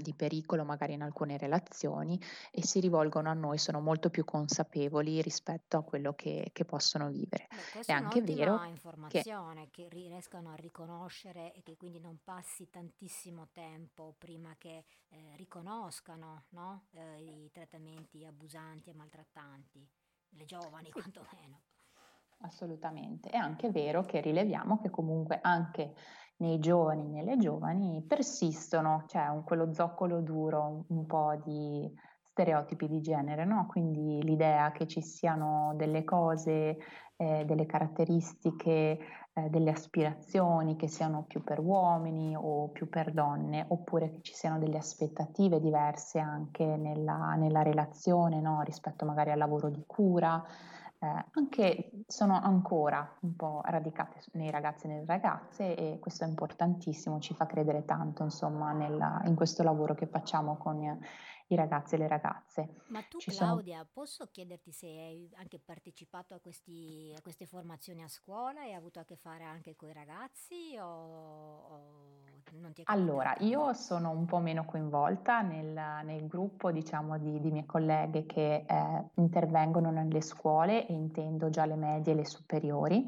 di 0.00 0.14
pericolo 0.14 0.64
magari 0.64 0.92
in 0.92 1.02
alcune 1.02 1.36
relazioni 1.36 2.20
e 2.50 2.64
si 2.64 2.78
rivolgono 2.80 3.28
a 3.28 3.34
noi, 3.34 3.58
sono 3.58 3.80
molto 3.80 4.08
più 4.10 4.24
consapevoli 4.24 5.20
rispetto 5.20 5.76
a 5.76 5.82
quello 5.82 6.14
che, 6.14 6.50
che 6.52 6.64
possono 6.64 7.08
vivere. 7.08 7.48
Beh, 7.48 7.80
è 7.86 7.92
anche 7.92 8.22
vero 8.22 8.62
informazione 8.64 9.68
che... 9.70 9.82
che 9.82 9.88
riescano 9.88 10.52
a 10.52 10.54
riconoscere 10.54 11.52
e 11.54 11.62
che 11.62 11.76
quindi 11.76 11.98
non 11.98 12.20
passi 12.22 12.68
tantissimo 12.70 13.48
tempo 13.52 14.14
prima 14.16 14.54
che 14.58 14.84
eh, 15.08 15.32
riconoscano 15.36 16.44
no? 16.50 16.84
eh, 16.92 17.20
i 17.20 17.50
trattamenti 17.50 18.24
abusanti 18.24 18.90
e 18.90 18.94
maltrattanti, 18.94 19.86
le 20.30 20.44
giovani 20.44 20.90
quantomeno. 20.90 21.62
Assolutamente, 22.42 23.28
è 23.28 23.36
anche 23.36 23.70
vero 23.70 24.02
che 24.06 24.22
rileviamo 24.22 24.80
che 24.80 24.88
comunque 24.88 25.40
anche 25.42 25.94
nei 26.40 26.58
giovani, 26.58 27.08
nelle 27.08 27.36
giovani, 27.36 28.02
persistono, 28.06 29.04
cioè 29.06 29.28
un, 29.28 29.44
quello 29.44 29.72
zoccolo 29.72 30.20
duro, 30.20 30.84
un 30.88 31.06
po' 31.06 31.38
di 31.44 31.90
stereotipi 32.30 32.88
di 32.88 33.00
genere, 33.00 33.44
no? 33.44 33.66
Quindi 33.66 34.22
l'idea 34.22 34.72
che 34.72 34.86
ci 34.86 35.02
siano 35.02 35.72
delle 35.76 36.04
cose, 36.04 36.78
eh, 37.16 37.44
delle 37.44 37.66
caratteristiche, 37.66 38.98
eh, 39.32 39.48
delle 39.50 39.70
aspirazioni 39.70 40.76
che 40.76 40.88
siano 40.88 41.24
più 41.26 41.44
per 41.44 41.60
uomini 41.60 42.34
o 42.36 42.68
più 42.68 42.88
per 42.88 43.12
donne, 43.12 43.64
oppure 43.68 44.10
che 44.10 44.20
ci 44.22 44.34
siano 44.34 44.58
delle 44.58 44.78
aspettative 44.78 45.60
diverse 45.60 46.18
anche 46.18 46.64
nella, 46.64 47.34
nella 47.34 47.62
relazione, 47.62 48.40
no? 48.40 48.62
Rispetto 48.62 49.04
magari 49.04 49.30
al 49.30 49.38
lavoro 49.38 49.68
di 49.68 49.84
cura 49.86 50.42
eh, 51.02 51.24
anche 51.32 51.90
sono 52.06 52.38
ancora 52.38 53.16
un 53.20 53.34
po' 53.34 53.62
radicate 53.64 54.20
nei 54.32 54.50
ragazzi 54.50 54.84
e 54.84 54.88
nelle 54.90 55.06
ragazze 55.06 55.74
e 55.74 55.98
questo 55.98 56.24
è 56.24 56.26
importantissimo, 56.28 57.20
ci 57.20 57.34
fa 57.34 57.46
credere 57.46 57.86
tanto 57.86 58.22
insomma 58.22 58.72
nella, 58.72 59.22
in 59.24 59.34
questo 59.34 59.62
lavoro 59.62 59.94
che 59.94 60.06
facciamo 60.06 60.58
con 60.58 61.00
i 61.50 61.56
ragazzi 61.56 61.94
e 61.94 61.98
le 61.98 62.06
ragazze. 62.06 62.82
Ma 62.88 63.02
tu 63.02 63.18
Ci 63.18 63.30
Claudia, 63.30 63.78
sono... 63.78 63.88
posso 63.92 64.26
chiederti 64.30 64.72
se 64.72 64.86
hai 64.86 65.30
anche 65.36 65.58
partecipato 65.58 66.34
a, 66.34 66.38
questi, 66.38 67.12
a, 67.16 67.20
queste 67.22 67.46
formazioni 67.46 68.02
a 68.02 68.08
scuola 68.08 68.60
e 68.60 68.68
hai 68.68 68.74
avuto 68.74 69.00
a 69.00 69.04
che 69.04 69.16
fare 69.16 69.44
anche 69.44 69.74
con 69.76 69.88
i 69.88 69.92
ragazzi 69.92 70.76
o, 70.78 70.86
o 70.86 72.22
Allora, 72.84 73.34
io 73.40 73.72
sono 73.74 74.10
un 74.10 74.24
po' 74.26 74.38
meno 74.38 74.64
coinvolta 74.64 75.40
nel, 75.40 75.78
nel 76.04 76.26
gruppo 76.26 76.72
diciamo 76.72 77.18
di, 77.18 77.40
di, 77.40 77.50
mie 77.50 77.64
colleghe 77.64 78.26
che 78.26 78.64
eh, 78.66 79.04
intervengono 79.14 79.90
nelle 79.90 80.20
scuole 80.20 80.86
e 80.86 80.92
intendo 80.92 81.48
già 81.50 81.64
le 81.64 81.76
medie 81.76 82.12
e 82.12 82.16
le 82.16 82.26
superiori. 82.26 83.06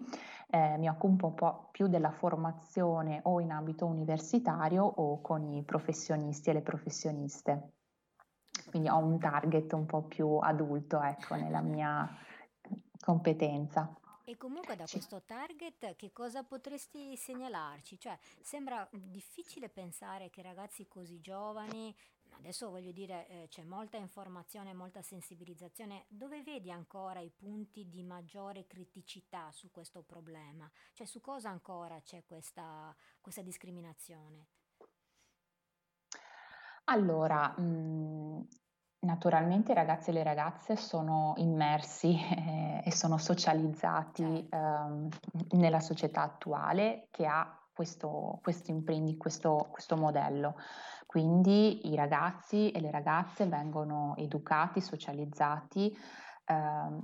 Eh, 0.48 0.76
mi 0.78 0.88
occupo 0.88 1.26
un 1.26 1.34
po' 1.34 1.68
più 1.72 1.88
della 1.88 2.10
formazione 2.10 3.20
o 3.24 3.40
in 3.40 3.50
ambito 3.50 3.86
universitario 3.86 4.84
o 4.84 5.20
con 5.20 5.44
i 5.44 5.62
professionisti 5.62 6.50
e 6.50 6.52
le 6.52 6.62
professioniste 6.62 7.72
quindi 8.72 8.88
ho 8.88 8.98
un 8.98 9.18
target 9.18 9.72
un 9.72 9.86
po' 9.86 10.02
più 10.02 10.38
adulto, 10.38 11.00
ecco, 11.02 11.34
nella 11.34 11.60
mia 11.60 12.08
competenza. 13.00 13.94
E 14.24 14.36
comunque 14.36 14.76
da 14.76 14.86
questo 14.86 15.22
target 15.22 15.96
che 15.96 16.12
cosa 16.12 16.44
potresti 16.44 17.16
segnalarci? 17.16 17.98
Cioè, 17.98 18.16
sembra 18.40 18.88
difficile 18.92 19.68
pensare 19.68 20.30
che 20.30 20.42
ragazzi 20.42 20.86
così 20.86 21.20
giovani, 21.20 21.92
adesso 22.36 22.70
voglio 22.70 22.92
dire, 22.92 23.26
eh, 23.26 23.46
c'è 23.48 23.64
molta 23.64 23.96
informazione, 23.96 24.74
molta 24.74 25.02
sensibilizzazione, 25.02 26.04
dove 26.08 26.42
vedi 26.42 26.70
ancora 26.70 27.18
i 27.18 27.30
punti 27.30 27.88
di 27.88 28.04
maggiore 28.04 28.66
criticità 28.68 29.50
su 29.50 29.72
questo 29.72 30.02
problema? 30.02 30.70
Cioè, 30.92 31.06
su 31.06 31.20
cosa 31.20 31.48
ancora 31.50 32.00
c'è 32.00 32.22
questa, 32.24 32.94
questa 33.20 33.42
discriminazione? 33.42 34.46
Allora, 36.84 37.54
mhmm, 37.58 38.46
Naturalmente 39.04 39.72
i 39.72 39.74
ragazzi 39.74 40.10
e 40.10 40.12
le 40.12 40.22
ragazze 40.22 40.76
sono 40.76 41.34
immersi 41.38 42.16
eh, 42.16 42.82
e 42.84 42.92
sono 42.92 43.18
socializzati 43.18 44.48
eh, 44.48 45.56
nella 45.56 45.80
società 45.80 46.22
attuale 46.22 47.08
che 47.10 47.26
ha 47.26 47.58
questo, 47.72 48.38
questo, 48.42 48.70
imprendi, 48.70 49.16
questo, 49.16 49.70
questo 49.72 49.96
modello. 49.96 50.54
Quindi 51.04 51.90
i 51.90 51.96
ragazzi 51.96 52.70
e 52.70 52.80
le 52.80 52.92
ragazze 52.92 53.44
vengono 53.46 54.14
educati, 54.18 54.80
socializzati 54.80 55.92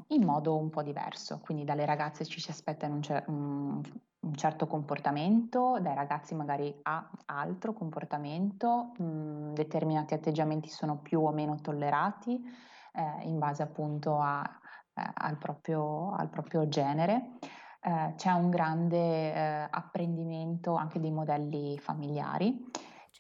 in 0.09 0.25
modo 0.25 0.57
un 0.57 0.71
po' 0.71 0.83
diverso. 0.83 1.41
Quindi 1.41 1.65
dalle 1.65 1.85
ragazze 1.85 2.25
ci 2.25 2.41
si 2.41 2.51
aspetta 2.51 2.87
un, 2.87 3.01
un, 3.27 3.83
un 4.21 4.35
certo 4.35 4.67
comportamento, 4.67 5.79
dai 5.81 5.95
ragazzi 5.95 6.35
magari 6.35 6.75
a 6.83 7.11
altro 7.27 7.73
comportamento, 7.73 8.93
mh, 8.99 9.05
mm, 9.05 9.53
determinati 9.55 10.15
atteggiamenti 10.15 10.69
sono 10.69 10.99
più 10.99 11.21
o 11.21 11.33
meno 11.33 11.57
tollerati 11.61 12.41
eh, 12.93 13.27
in 13.27 13.39
base 13.39 13.63
appunto 13.63 14.19
a, 14.19 14.43
eh, 14.95 15.03
al, 15.15 15.39
proprio, 15.39 16.13
al, 16.13 16.29
proprio, 16.29 16.69
genere. 16.69 17.39
Eh, 17.81 18.15
c'è 18.17 18.33
un 18.33 18.51
grande 18.51 19.33
eh, 19.33 19.69
apprendimento 19.71 20.75
anche 20.75 20.99
dei 20.99 21.13
modelli 21.13 21.79
familiari 21.79 22.67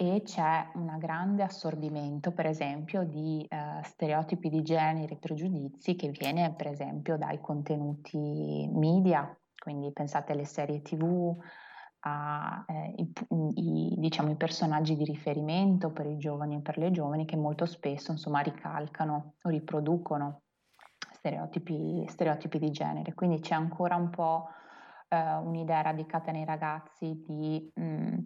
e 0.01 0.23
c'è 0.23 0.71
un 0.75 0.97
grande 0.97 1.43
assorbimento, 1.43 2.31
per 2.31 2.47
esempio, 2.47 3.03
di 3.03 3.45
eh, 3.49 3.83
stereotipi 3.83 4.49
di 4.49 4.63
genere 4.63 5.15
e 5.15 5.17
pregiudizi 5.17 5.97
che 5.97 6.11
viene, 6.11 6.55
per 6.55 6.69
esempio, 6.69 7.19
dai 7.19 7.41
contenuti 7.41 8.71
media, 8.73 9.37
quindi 9.59 9.91
pensate 9.93 10.31
alle 10.31 10.45
serie 10.45 10.83
tv, 10.83 11.37
ai 12.03 12.63
eh, 12.97 13.95
diciamo, 13.97 14.37
personaggi 14.37 14.95
di 14.95 15.03
riferimento 15.03 15.91
per 15.91 16.07
i 16.07 16.17
giovani 16.17 16.55
e 16.55 16.61
per 16.61 16.79
le 16.79 16.93
giovani 16.93 17.25
che 17.25 17.35
molto 17.35 17.67
spesso 17.67 18.13
insomma, 18.13 18.39
ricalcano 18.39 19.35
o 19.43 19.49
riproducono 19.49 20.43
stereotipi, 21.11 22.05
stereotipi 22.07 22.61
di 22.61 22.71
genere. 22.71 23.15
Quindi 23.15 23.41
c'è 23.41 23.57
ancora 23.57 23.97
un 23.97 24.11
po' 24.11 24.47
eh, 25.09 25.35
un'idea 25.35 25.81
radicata 25.83 26.31
nei 26.31 26.45
ragazzi 26.45 27.21
di 27.27 27.69
mh, 27.75 28.19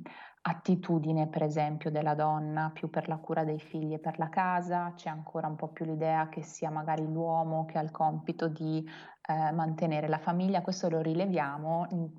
attitudine, 0.44 1.28
per 1.28 1.42
esempio, 1.42 1.90
della 1.90 2.14
donna 2.14 2.70
più 2.72 2.90
per 2.90 3.08
la 3.08 3.18
cura 3.18 3.44
dei 3.44 3.60
figli 3.60 3.94
e 3.94 3.98
per 4.00 4.18
la 4.18 4.28
casa, 4.28 4.92
c'è 4.96 5.08
ancora 5.08 5.46
un 5.46 5.54
po' 5.56 5.68
più 5.68 5.84
l'idea 5.84 6.28
che 6.28 6.42
sia 6.42 6.70
magari 6.70 7.06
l'uomo 7.06 7.64
che 7.64 7.78
ha 7.78 7.82
il 7.82 7.92
compito 7.92 8.48
di 8.48 8.84
eh, 9.28 9.52
mantenere 9.52 10.08
la 10.08 10.18
famiglia. 10.18 10.62
Questo 10.62 10.88
lo 10.88 11.00
rileviamo 11.00 11.86
in, 11.90 12.10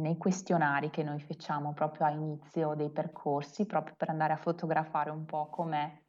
nei 0.00 0.16
questionari 0.16 0.90
che 0.90 1.04
noi 1.04 1.20
facciamo 1.20 1.72
proprio 1.72 2.06
a 2.06 2.10
inizio 2.10 2.74
dei 2.74 2.90
percorsi, 2.90 3.66
proprio 3.66 3.94
per 3.96 4.08
andare 4.10 4.32
a 4.32 4.36
fotografare 4.36 5.10
un 5.10 5.24
po' 5.24 5.48
com'è, 5.48 6.02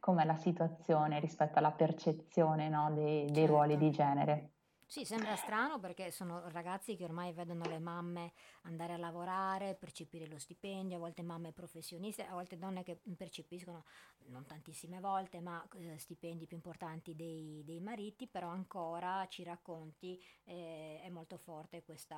com'è 0.00 0.24
la 0.24 0.36
situazione 0.36 1.20
rispetto 1.20 1.58
alla 1.58 1.72
percezione 1.72 2.68
no, 2.68 2.90
dei, 2.92 3.30
dei 3.30 3.46
ruoli 3.46 3.76
di 3.76 3.90
genere. 3.90 4.53
Sì, 4.86 5.04
sembra 5.04 5.34
strano 5.34 5.80
perché 5.80 6.10
sono 6.10 6.48
ragazzi 6.50 6.94
che 6.96 7.04
ormai 7.04 7.32
vedono 7.32 7.64
le 7.64 7.78
mamme 7.78 8.32
andare 8.62 8.92
a 8.92 8.96
lavorare, 8.96 9.74
percepire 9.74 10.26
lo 10.26 10.38
stipendio, 10.38 10.96
a 10.96 11.00
volte 11.00 11.22
mamme 11.22 11.52
professioniste, 11.52 12.26
a 12.26 12.32
volte 12.34 12.58
donne 12.58 12.82
che 12.82 13.00
percepiscono, 13.16 13.84
non 14.26 14.46
tantissime 14.46 15.00
volte, 15.00 15.40
ma 15.40 15.66
eh, 15.76 15.98
stipendi 15.98 16.46
più 16.46 16.56
importanti 16.56 17.16
dei, 17.16 17.62
dei, 17.64 17.80
mariti, 17.80 18.28
però 18.28 18.48
ancora 18.48 19.26
ci 19.28 19.42
racconti, 19.42 20.22
eh, 20.44 21.00
è 21.02 21.08
molto 21.08 21.38
forte 21.38 21.82
questa, 21.82 22.16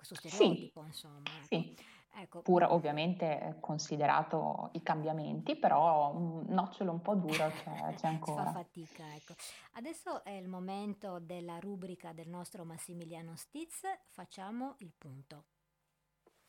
questo 0.00 0.14
stereotipo, 0.14 0.80
sì. 0.80 0.86
insomma. 0.86 1.22
Ecco. 1.24 1.46
Sì. 1.46 1.76
Ecco. 2.12 2.42
Pur 2.42 2.64
ovviamente 2.64 3.56
considerato 3.60 4.70
i 4.72 4.82
cambiamenti, 4.82 5.54
però 5.56 6.12
un 6.12 6.44
nocciolo 6.48 6.90
un 6.90 7.00
po' 7.00 7.14
duro 7.14 7.48
c'è, 7.50 7.94
c'è 7.94 8.08
ancora. 8.08 8.44
Fa 8.46 8.52
fatica, 8.52 9.14
ecco. 9.14 9.34
Adesso 9.74 10.24
è 10.24 10.32
il 10.32 10.48
momento 10.48 11.20
della 11.20 11.60
rubrica 11.60 12.12
del 12.12 12.28
nostro 12.28 12.64
Massimiliano 12.64 13.36
Stiz, 13.36 13.82
facciamo 14.08 14.74
il 14.78 14.92
punto. 14.96 15.44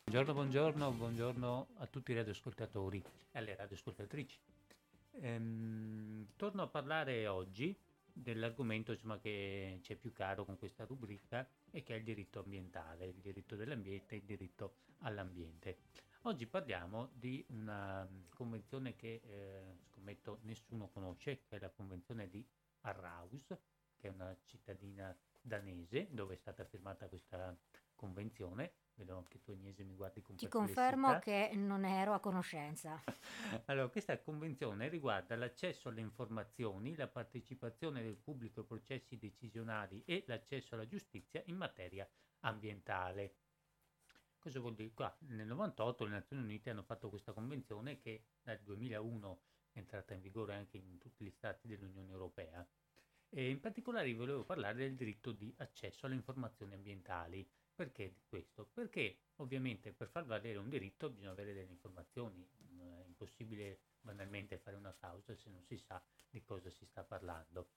Buongiorno, 0.03 0.33
buongiorno, 0.33 0.91
buongiorno 0.91 1.67
a 1.77 1.85
tutti 1.85 2.11
i 2.11 2.15
radioascoltatori 2.15 3.01
e 3.31 3.37
alle 3.37 3.55
radioascoltatrici. 3.55 4.39
Ehm, 5.21 6.27
torno 6.37 6.63
a 6.63 6.67
parlare 6.67 7.27
oggi 7.27 7.77
dell'argomento 8.14 8.91
insomma, 8.91 9.20
che 9.20 9.80
c'è 9.82 9.95
più 9.95 10.12
caro 10.12 10.45
con 10.45 10.57
questa 10.57 10.86
rubrica 10.86 11.47
e 11.70 11.84
che 11.84 11.95
è 11.95 11.97
il 11.97 12.03
diritto 12.03 12.39
ambientale, 12.39 13.05
il 13.05 13.20
diritto 13.20 13.55
dell'ambiente 13.55 14.16
e 14.16 14.18
il 14.20 14.24
diritto 14.26 14.76
all'ambiente. 14.99 15.78
Oggi 16.24 16.45
parliamo 16.45 17.09
di 17.14 17.43
una 17.49 18.07
convenzione 18.30 18.95
che 18.95 19.22
eh, 19.24 19.78
scommetto 19.89 20.39
nessuno 20.43 20.88
conosce, 20.89 21.41
che 21.47 21.55
è 21.55 21.59
la 21.59 21.72
convenzione 21.72 22.30
di 22.30 22.45
Arraus, 22.82 23.47
che 23.97 24.07
è 24.07 24.12
una 24.12 24.36
cittadina 24.45 25.16
danese 25.41 26.07
dove 26.12 26.36
è 26.36 26.38
stata 26.38 26.64
firmata 26.64 27.07
questa 27.07 27.57
convenzione 27.95 28.74
Vedo 29.01 29.25
che 29.27 29.41
tu 29.41 29.51
Agnese 29.51 29.83
mi 29.83 29.95
guardi 29.95 30.21
con 30.21 30.35
Ti 30.35 30.47
confermo 30.47 31.17
che 31.17 31.49
non 31.55 31.85
ero 31.85 32.13
a 32.13 32.19
conoscenza. 32.19 33.01
allora, 33.65 33.87
questa 33.87 34.19
convenzione 34.19 34.89
riguarda 34.89 35.35
l'accesso 35.35 35.89
alle 35.89 36.01
informazioni, 36.01 36.95
la 36.95 37.07
partecipazione 37.07 38.03
del 38.03 38.15
pubblico 38.15 38.59
ai 38.59 38.67
processi 38.67 39.17
decisionali 39.17 40.03
e 40.05 40.23
l'accesso 40.27 40.75
alla 40.75 40.85
giustizia 40.85 41.41
in 41.47 41.55
materia 41.55 42.07
ambientale. 42.41 43.37
Cosa 44.37 44.59
vuol 44.59 44.75
dire? 44.75 44.91
Qua 44.93 45.15
nel 45.29 45.47
98 45.47 46.03
le 46.03 46.11
Nazioni 46.11 46.43
Unite 46.43 46.69
hanno 46.69 46.83
fatto 46.83 47.09
questa 47.09 47.33
convenzione 47.33 47.97
che 47.97 48.25
nel 48.43 48.59
2001 48.61 49.41
è 49.71 49.79
entrata 49.79 50.13
in 50.13 50.21
vigore 50.21 50.53
anche 50.53 50.77
in 50.77 50.99
tutti 50.99 51.25
gli 51.25 51.31
stati 51.31 51.67
dell'Unione 51.67 52.11
Europea. 52.11 52.67
E 53.29 53.49
in 53.49 53.59
particolare 53.59 54.13
volevo 54.13 54.43
parlare 54.43 54.75
del 54.75 54.93
diritto 54.93 55.31
di 55.31 55.51
accesso 55.57 56.05
alle 56.05 56.15
informazioni 56.15 56.75
ambientali. 56.75 57.49
Perché 57.74 58.22
questo? 58.28 58.65
Perché 58.65 59.17
ovviamente 59.38 59.91
per 59.91 60.07
far 60.07 60.26
valere 60.26 60.57
un 60.57 60.69
diritto 60.69 61.09
bisogna 61.09 61.32
avere 61.32 61.53
delle 61.53 61.72
informazioni, 61.72 62.47
è 62.78 63.03
impossibile 63.05 63.80
banalmente 64.01 64.57
fare 64.57 64.76
una 64.76 64.95
causa 64.95 65.36
se 65.36 65.49
non 65.49 65.63
si 65.63 65.78
sa 65.78 66.03
di 66.30 66.43
cosa 66.43 66.69
si 66.69 66.86
sta 66.86 67.03
parlando. 67.03 67.72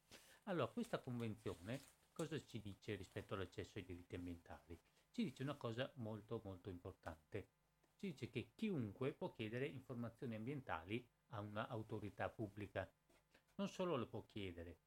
Allora, 0.44 0.68
questa 0.68 0.98
convenzione 0.98 1.86
cosa 2.12 2.42
ci 2.44 2.60
dice 2.60 2.94
rispetto 2.94 3.34
all'accesso 3.34 3.78
ai 3.78 3.84
diritti 3.84 4.14
ambientali? 4.14 4.78
Ci 5.10 5.24
dice 5.24 5.42
una 5.42 5.56
cosa 5.56 5.90
molto 5.96 6.40
molto 6.44 6.68
importante. 6.70 7.48
Ci 7.96 8.08
dice 8.08 8.28
che 8.28 8.50
chiunque 8.54 9.12
può 9.12 9.30
chiedere 9.32 9.66
informazioni 9.66 10.34
ambientali 10.34 11.06
a 11.28 11.40
un'autorità 11.40 12.28
pubblica. 12.28 12.90
Non 13.56 13.68
solo 13.68 13.96
lo 13.96 14.06
può 14.06 14.26
chiedere, 14.26 14.78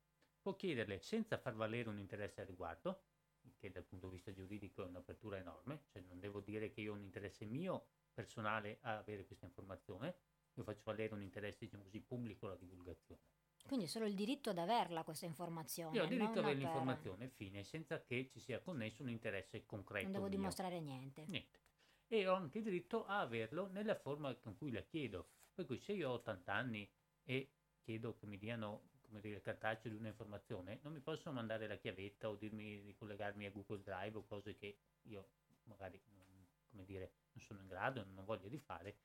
può 0.41 0.55
chiederle 0.55 0.99
senza 0.99 1.37
far 1.37 1.55
valere 1.55 1.89
un 1.89 1.99
interesse 1.99 2.41
al 2.41 2.47
riguardo, 2.47 3.06
che 3.55 3.71
dal 3.71 3.83
punto 3.83 4.07
di 4.07 4.13
vista 4.13 4.31
giuridico 4.31 4.83
è 4.83 4.87
un'apertura 4.87 5.37
enorme, 5.37 5.83
cioè 5.87 6.01
non 6.07 6.19
devo 6.19 6.41
dire 6.41 6.71
che 6.71 6.81
io 6.81 6.93
ho 6.93 6.95
un 6.95 7.01
interesse 7.01 7.45
mio 7.45 7.87
personale 8.13 8.79
a 8.81 8.97
avere 8.97 9.25
questa 9.25 9.45
informazione, 9.45 10.15
io 10.53 10.63
faccio 10.63 10.81
valere 10.83 11.13
un 11.13 11.21
interesse, 11.21 11.65
diciamo 11.65 11.83
così, 11.83 12.01
pubblico 12.01 12.47
alla 12.47 12.55
divulgazione. 12.55 13.21
Quindi 13.67 13.87
solo 13.87 14.05
il 14.05 14.15
diritto 14.15 14.49
ad 14.49 14.57
averla 14.57 15.03
questa 15.03 15.25
informazione. 15.25 15.95
Io 15.95 16.01
ho 16.01 16.05
il 16.05 16.09
diritto 16.09 16.39
ad 16.39 16.45
avere 16.45 16.55
l'informazione, 16.59 17.29
fine, 17.29 17.63
senza 17.63 18.01
che 18.01 18.29
ci 18.31 18.39
sia 18.39 18.61
connesso 18.61 19.03
un 19.03 19.09
interesse 19.09 19.65
concreto. 19.65 20.05
Non 20.05 20.13
devo 20.13 20.27
mio. 20.27 20.37
dimostrare 20.37 20.79
niente. 20.79 21.25
Niente. 21.27 21.59
E 22.07 22.27
ho 22.27 22.33
anche 22.33 22.59
il 22.59 22.63
diritto 22.63 23.05
a 23.05 23.19
averlo 23.19 23.67
nella 23.67 23.95
forma 23.95 24.33
con 24.35 24.55
cui 24.55 24.71
la 24.71 24.81
chiedo. 24.81 25.31
Per 25.53 25.65
cui 25.65 25.79
se 25.79 25.91
io 25.93 26.09
ho 26.09 26.13
80 26.13 26.53
anni 26.53 26.89
e 27.23 27.51
chiedo 27.81 28.15
che 28.15 28.25
mi 28.25 28.37
diano 28.37 28.89
come 29.07 29.21
dire, 29.21 29.41
cartaceo 29.41 29.89
di 29.89 29.97
un'informazione, 29.97 30.79
non 30.83 30.93
mi 30.93 30.99
possono 30.99 31.35
mandare 31.35 31.67
la 31.67 31.77
chiavetta 31.77 32.29
o 32.29 32.35
dirmi 32.35 32.83
di 32.83 32.93
collegarmi 32.93 33.45
a 33.45 33.51
Google 33.51 33.81
Drive 33.81 34.17
o 34.17 34.25
cose 34.25 34.55
che 34.55 34.77
io 35.03 35.29
magari 35.63 35.99
non, 36.71 36.85
dire, 36.85 37.13
non 37.31 37.43
sono 37.43 37.61
in 37.61 37.67
grado, 37.67 38.03
non 38.03 38.17
ho 38.17 38.23
voglia 38.23 38.47
di 38.47 38.59
fare, 38.59 38.97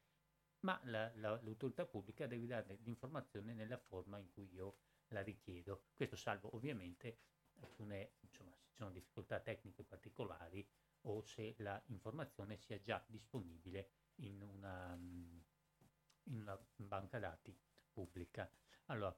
ma 0.61 0.80
la, 0.84 1.11
la, 1.16 1.40
l'autorità 1.42 1.84
pubblica 1.86 2.26
deve 2.26 2.46
dare 2.46 2.78
l'informazione 2.82 3.55
nella 3.55 3.78
forma 3.78 4.18
in 4.18 4.30
cui 4.32 4.53
io 4.53 4.78
la 5.09 5.22
richiedo. 5.22 5.86
Questo 5.94 6.16
salvo 6.16 6.55
ovviamente 6.55 7.18
alcune, 7.61 8.14
insomma, 8.20 8.55
se 8.57 8.66
ci 8.68 8.74
sono 8.74 8.90
difficoltà 8.90 9.40
tecniche 9.40 9.84
particolari 9.84 10.66
o 11.03 11.22
se 11.22 11.55
l'informazione 11.59 12.57
sia 12.57 12.80
già 12.80 13.03
disponibile 13.07 13.90
in 14.16 14.40
una, 14.40 14.94
in 14.94 16.36
una 16.40 16.59
banca 16.76 17.18
dati 17.18 17.57
pubblica. 17.92 18.50
Allora, 18.86 19.16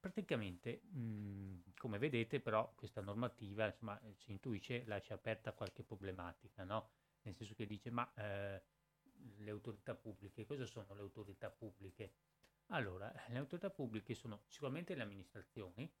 Praticamente, 0.00 0.80
mh, 0.84 0.98
mhmm, 1.00 1.62
come 1.76 1.98
vedete, 1.98 2.40
però, 2.40 2.72
questa 2.74 3.00
normativa, 3.00 3.66
insomma, 3.66 4.00
eh, 4.00 4.14
si 4.14 4.30
intuisce, 4.30 4.84
lascia 4.84 5.14
aperta 5.14 5.54
qualche 5.54 5.82
problematica, 5.82 6.62
no? 6.64 6.90
Nel 7.22 7.34
senso 7.34 7.54
che 7.54 7.66
dice, 7.66 7.90
ma 7.90 8.12
eh, 8.14 8.62
le 9.38 9.50
autorità 9.50 9.96
pubbliche, 9.96 10.44
cosa 10.46 10.66
sono 10.66 10.94
le 10.94 11.00
autorità 11.00 11.50
pubbliche? 11.50 12.14
Allora, 12.66 13.12
le 13.28 13.38
autorità 13.38 13.70
pubbliche 13.70 14.14
sono 14.14 14.44
sicuramente 14.46 14.94
le 14.94 15.02
amministrazioni, 15.02 15.92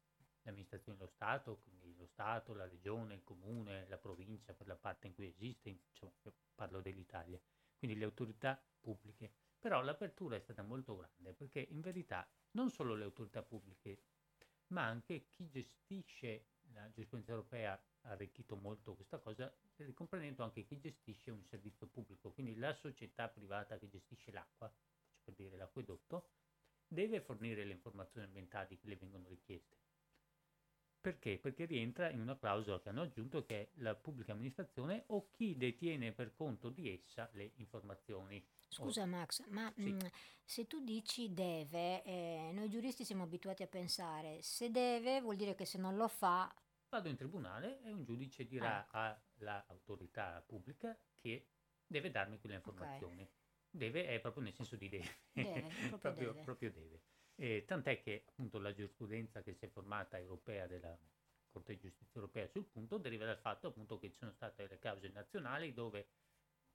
le 0.42 0.50
amministrazioni 0.50 0.96
dello 0.96 1.10
Stato, 1.10 1.58
quindi 1.60 1.94
lo 1.96 2.06
Stato, 2.06 2.54
la 2.54 2.68
regione, 2.68 3.14
il 3.14 3.22
comune, 3.24 3.88
la 3.88 3.98
provincia 3.98 4.54
per 4.54 4.68
la 4.68 4.76
parte 4.76 5.08
in 5.08 5.12
cui 5.14 5.26
esiste, 5.26 5.70
insomma, 5.70 6.12
parlo 6.54 6.80
dell'Italia, 6.80 7.40
quindi 7.76 7.96
le 7.98 8.04
autorità 8.04 8.64
pubbliche. 8.78 9.34
Però 9.58 9.82
l'apertura 9.82 10.36
è 10.36 10.40
stata 10.40 10.62
molto 10.62 10.96
grande 10.96 11.34
perché 11.34 11.58
in 11.60 11.80
verità 11.80 12.30
non 12.52 12.70
solo 12.70 12.94
le 12.94 13.04
autorità 13.04 13.42
pubbliche, 13.42 14.02
ma 14.68 14.84
anche 14.86 15.28
chi 15.28 15.48
gestisce, 15.48 16.46
la 16.72 16.88
giurisprudenza 16.90 17.32
europea 17.32 17.72
ha 17.72 18.10
arricchito 18.10 18.56
molto 18.56 18.94
questa 18.94 19.18
cosa, 19.18 19.52
comprendendo 19.94 20.42
anche 20.42 20.64
chi 20.64 20.78
gestisce 20.78 21.30
un 21.30 21.44
servizio 21.44 21.86
pubblico, 21.86 22.32
quindi 22.32 22.56
la 22.56 22.72
società 22.74 23.28
privata 23.28 23.78
che 23.78 23.88
gestisce 23.88 24.30
l'acqua, 24.30 24.72
per 25.22 25.34
dire 25.34 25.56
l'acquedotto, 25.56 26.30
deve 26.86 27.20
fornire 27.20 27.64
le 27.64 27.72
informazioni 27.72 28.26
ambientali 28.26 28.78
che 28.78 28.88
le 28.88 28.96
vengono 28.96 29.28
richieste. 29.28 29.76
Perché? 31.00 31.38
Perché 31.38 31.64
rientra 31.64 32.10
in 32.10 32.20
una 32.20 32.36
clausola 32.36 32.80
che 32.80 32.88
hanno 32.88 33.02
aggiunto 33.02 33.44
che 33.44 33.60
è 33.60 33.70
la 33.76 33.94
pubblica 33.94 34.32
amministrazione 34.32 35.04
o 35.08 35.30
chi 35.30 35.56
detiene 35.56 36.12
per 36.12 36.34
conto 36.34 36.70
di 36.70 36.90
essa 36.90 37.30
le 37.34 37.52
informazioni. 37.56 38.44
Scusa 38.68 39.06
Max, 39.06 39.44
ma 39.48 39.72
Sì. 39.74 39.90
mh, 39.90 39.96
se 40.44 40.66
tu 40.66 40.80
dici 40.80 41.32
deve, 41.32 42.02
eh, 42.04 42.50
noi 42.52 42.68
giuristi 42.68 43.04
siamo 43.04 43.22
abituati 43.24 43.62
a 43.62 43.66
pensare 43.66 44.40
se 44.42 44.70
deve 44.70 45.20
vuol 45.20 45.36
dire 45.36 45.54
che 45.54 45.64
se 45.64 45.78
non 45.78 45.96
lo 45.96 46.08
fa, 46.08 46.52
Vado 46.90 47.08
in 47.08 47.16
tribunale 47.16 47.80
e 47.82 47.92
un 47.92 48.04
giudice 48.04 48.46
dirà 48.46 48.80
Ecco. 48.84 48.96
all'autorità 48.96 50.42
pubblica 50.46 50.98
che 51.14 51.48
deve 51.86 52.10
darmi 52.10 52.38
quelle 52.38 52.54
informazioni. 52.56 53.28
Deve 53.70 54.06
è 54.06 54.20
proprio 54.20 54.42
nel 54.42 54.54
senso 54.54 54.76
di 54.76 54.88
deve. 54.88 55.18
Deve, 55.32 55.68
proprio 55.88 55.98
proprio, 55.98 56.32
deve. 56.32 56.42
proprio 56.44 56.72
deve. 56.72 57.02
E 57.36 57.64
tant'è 57.66 58.00
che 58.00 58.24
appunto 58.26 58.58
la 58.58 58.72
giurisprudenza 58.72 59.42
che 59.42 59.52
si 59.54 59.66
è 59.66 59.68
formata 59.68 60.18
europea 60.18 60.66
della 60.66 60.98
Corte 61.50 61.74
di 61.74 61.80
Giustizia 61.80 62.14
europea 62.14 62.46
sul 62.48 62.64
punto 62.64 62.98
deriva 62.98 63.24
dal 63.26 63.38
fatto 63.38 63.68
appunto 63.68 63.98
che 63.98 64.10
ci 64.10 64.16
sono 64.18 64.32
state 64.32 64.66
le 64.66 64.78
cause 64.78 65.08
nazionali 65.08 65.72
dove 65.72 66.08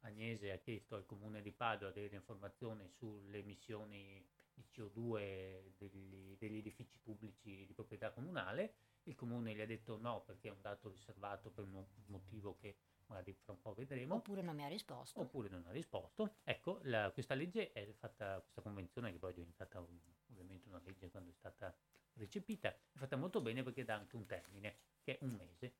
Agnese 0.06 0.52
ha 0.52 0.58
chiesto 0.58 0.96
al 0.96 1.06
comune 1.06 1.42
di 1.42 1.52
Padova 1.52 1.92
delle 1.92 2.16
informazioni 2.16 2.90
sulle 2.90 3.40
emissioni 3.40 4.26
di 4.54 4.64
CO2 4.72 5.74
degli, 5.78 6.36
degli 6.38 6.58
edifici 6.58 7.00
pubblici 7.00 7.66
di 7.66 7.74
proprietà 7.74 8.12
comunale. 8.12 8.76
Il 9.04 9.16
comune 9.16 9.54
gli 9.54 9.62
ha 9.62 9.66
detto 9.66 9.98
no 9.98 10.22
perché 10.24 10.50
è 10.50 10.52
un 10.52 10.62
dato 10.62 10.90
riservato 10.90 11.50
per 11.52 11.64
un 11.66 11.86
motivo 12.08 12.56
che 12.58 12.78
magari 13.08 13.34
fra 13.34 13.54
un 13.54 13.62
po' 13.62 13.74
vedremo 13.74 14.16
oppure 14.16 14.42
non 14.42 14.56
mi 14.56 14.64
ha 14.64 14.68
risposto. 14.68 15.20
oppure 15.22 15.50
non 15.50 15.66
ha 15.68 15.72
risposto. 15.72 16.36
Ecco, 16.44 16.80
la- 16.84 17.12
questa 17.12 17.34
legge 17.34 17.72
è 17.72 17.92
fatta, 17.94 18.40
questa 18.40 18.62
convenzione 18.62 19.12
che 19.12 19.18
poi 19.20 19.32
è 19.32 19.34
diventata 19.36 19.80
un- 19.80 20.00
ovviamente 20.30 20.68
una 20.68 20.82
legge 20.84 21.10
quando 21.10 21.30
è 21.30 21.34
stata 21.34 21.76
recepita, 22.14 22.70
è 22.70 22.98
fatta 22.98 23.16
molto 23.16 23.42
bene 23.42 23.64
perché 23.64 23.84
dà 23.84 23.96
anche 23.96 24.16
un 24.16 24.26
termine, 24.26 24.78
che 25.02 25.18
è 25.18 25.24
un 25.24 25.32
mese, 25.36 25.74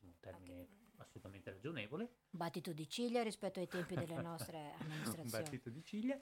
un 0.00 0.18
termine 0.20 0.79
assolutamente 1.02 1.50
ragionevole, 1.50 2.08
Battito 2.30 2.72
di 2.72 2.88
ciglia 2.88 3.22
rispetto 3.22 3.60
ai 3.60 3.68
tempi 3.68 3.94
delle 3.94 4.20
nostre 4.22 4.72
amministrazioni. 4.78 5.30
battito 5.30 5.70
di 5.70 5.82
ciglia, 5.84 6.20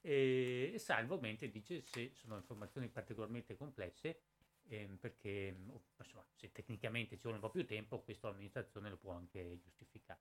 e, 0.00 0.74
salvo 0.78 1.14
ovviamente 1.14 1.50
dice 1.50 1.80
se 1.80 2.12
sono 2.14 2.36
informazioni 2.36 2.88
particolarmente 2.88 3.56
complesse, 3.56 4.22
ehm, 4.68 4.96
perché 4.96 5.54
insomma, 5.98 6.26
se 6.34 6.50
tecnicamente 6.52 7.16
ci 7.16 7.22
vuole 7.22 7.36
un 7.36 7.42
po' 7.42 7.50
più 7.50 7.66
tempo, 7.66 8.00
questo 8.02 8.28
l'amministrazione 8.28 8.90
lo 8.90 8.96
può 8.96 9.12
anche 9.12 9.58
giustificare. 9.60 10.20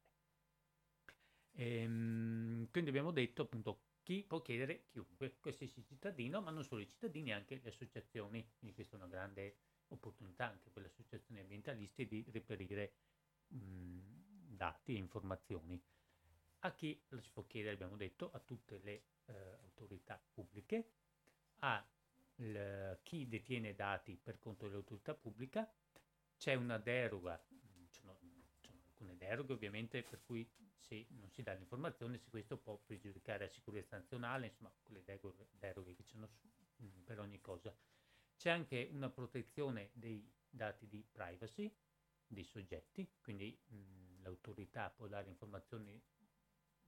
Ehm, 1.53 2.69
quindi 2.71 2.89
abbiamo 2.89 3.11
detto 3.11 3.43
appunto 3.43 3.83
chi 4.03 4.23
può 4.23 4.41
chiedere 4.41 4.85
chiunque, 4.89 5.37
qualsiasi 5.39 5.83
cittadino, 5.83 6.41
ma 6.41 6.51
non 6.51 6.63
solo 6.63 6.81
i 6.81 6.87
cittadini, 6.87 7.31
anche 7.31 7.59
le 7.61 7.69
associazioni, 7.69 8.51
quindi 8.57 8.73
questa 8.75 8.95
è 8.95 8.99
una 8.99 9.07
grande 9.07 9.57
opportunità 9.89 10.47
anche 10.49 10.69
per 10.69 10.83
le 10.83 10.87
associazioni 10.89 11.41
ambientaliste 11.41 12.05
di 12.07 12.25
reperire 12.31 12.93
mh, 13.47 13.90
dati 14.61 14.93
e 14.93 14.97
informazioni. 14.97 15.81
A 16.59 16.75
chi 16.75 17.03
lo 17.09 17.19
si 17.19 17.31
può 17.31 17.45
chiedere, 17.47 17.73
abbiamo 17.73 17.95
detto, 17.97 18.29
a 18.31 18.39
tutte 18.39 18.77
le 18.83 19.05
eh, 19.25 19.33
autorità 19.63 20.23
pubbliche, 20.33 20.91
a 21.59 21.83
il- 22.35 22.99
chi 23.01 23.27
detiene 23.27 23.73
dati 23.73 24.17
per 24.17 24.37
conto 24.37 24.67
dell'autorità 24.67 25.15
pubblica, 25.15 25.73
c'è 26.37 26.53
una 26.53 26.77
deroga, 26.77 27.43
ci 27.89 27.99
sono, 28.01 28.19
alcune 28.85 29.17
deroghe 29.17 29.53
ovviamente 29.53 30.03
per 30.03 30.21
cui 30.23 30.47
se 30.77 31.07
non 31.09 31.31
si 31.31 31.41
dà 31.41 31.53
l'informazione, 31.53 32.19
se 32.19 32.29
questo 32.29 32.57
può 32.59 32.77
pregiudicare 32.77 33.45
la 33.45 33.51
sicurezza 33.51 33.97
nazionale, 33.97 34.47
insomma 34.47 34.71
quelle 34.83 35.03
deroghe, 35.03 35.47
deroghe 35.51 35.95
che 35.95 36.03
ci 36.03 36.11
sono 36.13 36.27
su- 36.27 36.47
mh, 36.75 37.01
per 37.03 37.19
ogni 37.19 37.39
cosa. 37.41 37.75
C'è 38.35 38.49
anche 38.49 38.89
una 38.91 39.09
protezione 39.09 39.89
dei 39.93 40.31
dati 40.49 40.87
di 40.87 41.03
privacy 41.11 41.75
dei 42.27 42.43
soggetti, 42.43 43.17
quindi 43.21 43.59
mh, 43.67 44.00
l'autorità 44.21 44.89
può 44.89 45.07
dare 45.07 45.29
informazioni 45.29 46.01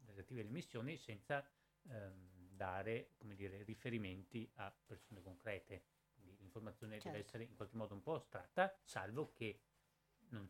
relative 0.06 0.42
alle 0.42 0.50
missioni 0.50 0.98
senza 0.98 1.46
ehm, 1.90 2.30
dare 2.56 3.14
come 3.18 3.36
dire, 3.36 3.64
riferimenti 3.64 4.50
a 4.56 4.72
persone 4.86 5.22
concrete. 5.22 5.86
Quindi 6.14 6.38
l'informazione 6.38 6.98
deve 6.98 7.10
Certo. 7.10 7.28
essere 7.28 7.44
in 7.44 7.56
qualche 7.56 7.76
modo 7.76 7.94
un 7.94 8.02
po' 8.02 8.16
astratta, 8.16 8.78
salvo 8.84 9.32
che 9.34 9.62
non 10.30 10.50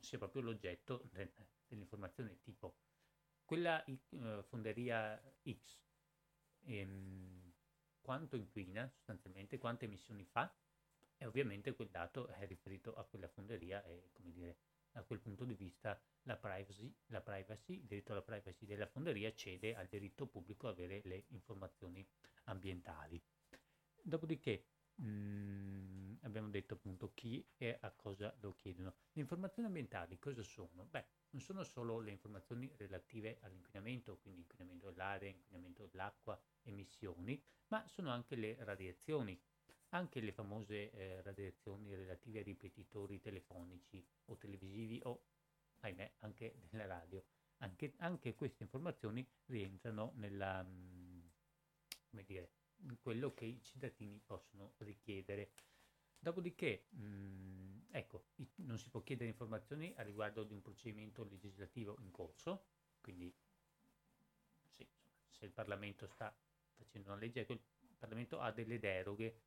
sia 0.00 0.18
proprio 0.18 0.42
l'oggetto 0.42 1.08
de- 1.12 1.32
dell'informazione 1.66 2.40
tipo 2.40 2.76
quella 3.44 3.82
eh, 3.84 4.42
fonderia 4.42 5.20
X 5.42 5.80
ehm, 6.64 7.52
quanto 8.00 8.36
inquina 8.36 8.88
sostanzialmente, 8.88 9.58
quante 9.58 9.84
emissioni 9.84 10.24
fa 10.24 10.54
e 11.16 11.26
ovviamente 11.26 11.74
quel 11.74 11.88
dato 11.88 12.26
è 12.26 12.46
riferito 12.46 12.94
a 12.94 13.04
quella 13.04 13.28
fonderia 13.28 13.82
e 13.84 14.10
come 14.12 14.32
dire 14.32 14.58
da 14.92 15.02
quel 15.04 15.20
punto 15.20 15.44
di 15.44 15.54
vista 15.54 16.00
la 16.22 16.36
privacy, 16.36 16.94
la 17.06 17.20
privacy, 17.22 17.80
il 17.80 17.86
diritto 17.86 18.12
alla 18.12 18.22
privacy 18.22 18.66
della 18.66 18.86
fonderia 18.86 19.32
cede 19.34 19.74
al 19.74 19.88
diritto 19.88 20.26
pubblico 20.26 20.68
a 20.68 20.70
avere 20.70 21.00
le 21.04 21.24
informazioni 21.28 22.06
ambientali. 22.44 23.20
Dopodiché 24.04 24.66
mh, 24.96 26.18
abbiamo 26.22 26.48
detto 26.48 26.74
appunto 26.74 27.12
chi 27.14 27.48
e 27.56 27.78
a 27.80 27.90
cosa 27.92 28.34
lo 28.40 28.54
chiedono. 28.54 28.94
Le 29.12 29.20
informazioni 29.22 29.68
ambientali 29.68 30.18
cosa 30.18 30.42
sono? 30.42 30.84
Beh, 30.84 31.06
non 31.30 31.40
sono 31.40 31.64
solo 31.64 31.98
le 32.00 32.10
informazioni 32.10 32.70
relative 32.76 33.38
all'inquinamento, 33.40 34.18
quindi 34.18 34.40
inquinamento 34.40 34.90
dell'aria, 34.90 35.28
inquinamento 35.28 35.86
dell'acqua, 35.86 36.40
emissioni, 36.62 37.42
ma 37.68 37.86
sono 37.88 38.10
anche 38.10 38.36
le 38.36 38.56
radiazioni, 38.64 39.40
anche 39.92 40.20
le 40.20 40.32
famose 40.32 40.90
eh, 40.92 41.22
radiazioni 41.22 41.94
relative 41.94 42.38
ai 42.38 42.44
ripetitori 42.44 43.20
telefonici 43.20 44.04
o 44.26 44.36
televisivi 44.36 45.00
o, 45.04 45.22
ahimè, 45.80 46.12
anche 46.20 46.56
della 46.70 46.86
radio. 46.86 47.24
Anche, 47.58 47.92
anche 47.98 48.34
queste 48.34 48.64
informazioni 48.64 49.26
rientrano 49.46 50.12
nella, 50.16 50.62
mh, 50.62 51.30
come 52.10 52.24
dire, 52.24 52.50
in 52.82 52.98
quello 53.00 53.32
che 53.34 53.44
i 53.44 53.62
cittadini 53.62 54.20
possono 54.24 54.74
richiedere. 54.78 55.52
Dopodiché, 56.18 56.86
mh, 56.90 57.86
ecco, 57.90 58.26
i- 58.36 58.48
non 58.56 58.78
si 58.78 58.90
può 58.90 59.02
chiedere 59.02 59.28
informazioni 59.30 59.92
a 59.96 60.02
riguardo 60.02 60.42
di 60.44 60.52
un 60.52 60.62
procedimento 60.62 61.24
legislativo 61.24 61.96
in 62.00 62.10
corso, 62.10 62.66
quindi 63.00 63.32
sì, 64.68 64.86
se 65.30 65.44
il 65.44 65.52
Parlamento 65.52 66.06
sta 66.06 66.34
facendo 66.76 67.10
una 67.10 67.18
legge, 67.20 67.40
ecco, 67.40 67.52
il 67.52 67.60
Parlamento 67.98 68.40
ha 68.40 68.50
delle 68.52 68.78
deroghe, 68.78 69.40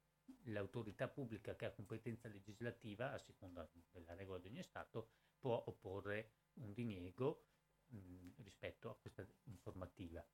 l'autorità 0.45 1.07
pubblica 1.07 1.55
che 1.55 1.65
ha 1.65 1.71
competenza 1.71 2.27
legislativa, 2.27 3.11
a 3.11 3.17
seconda 3.17 3.69
della 3.91 4.15
regola 4.15 4.39
di 4.39 4.47
ogni 4.47 4.63
Stato, 4.63 5.09
può 5.37 5.63
opporre 5.67 6.31
un 6.55 6.73
diniego 6.73 7.45
mh, 7.87 8.41
rispetto 8.43 8.89
a 8.89 8.95
questa 8.95 9.25
informativa. 9.43 10.25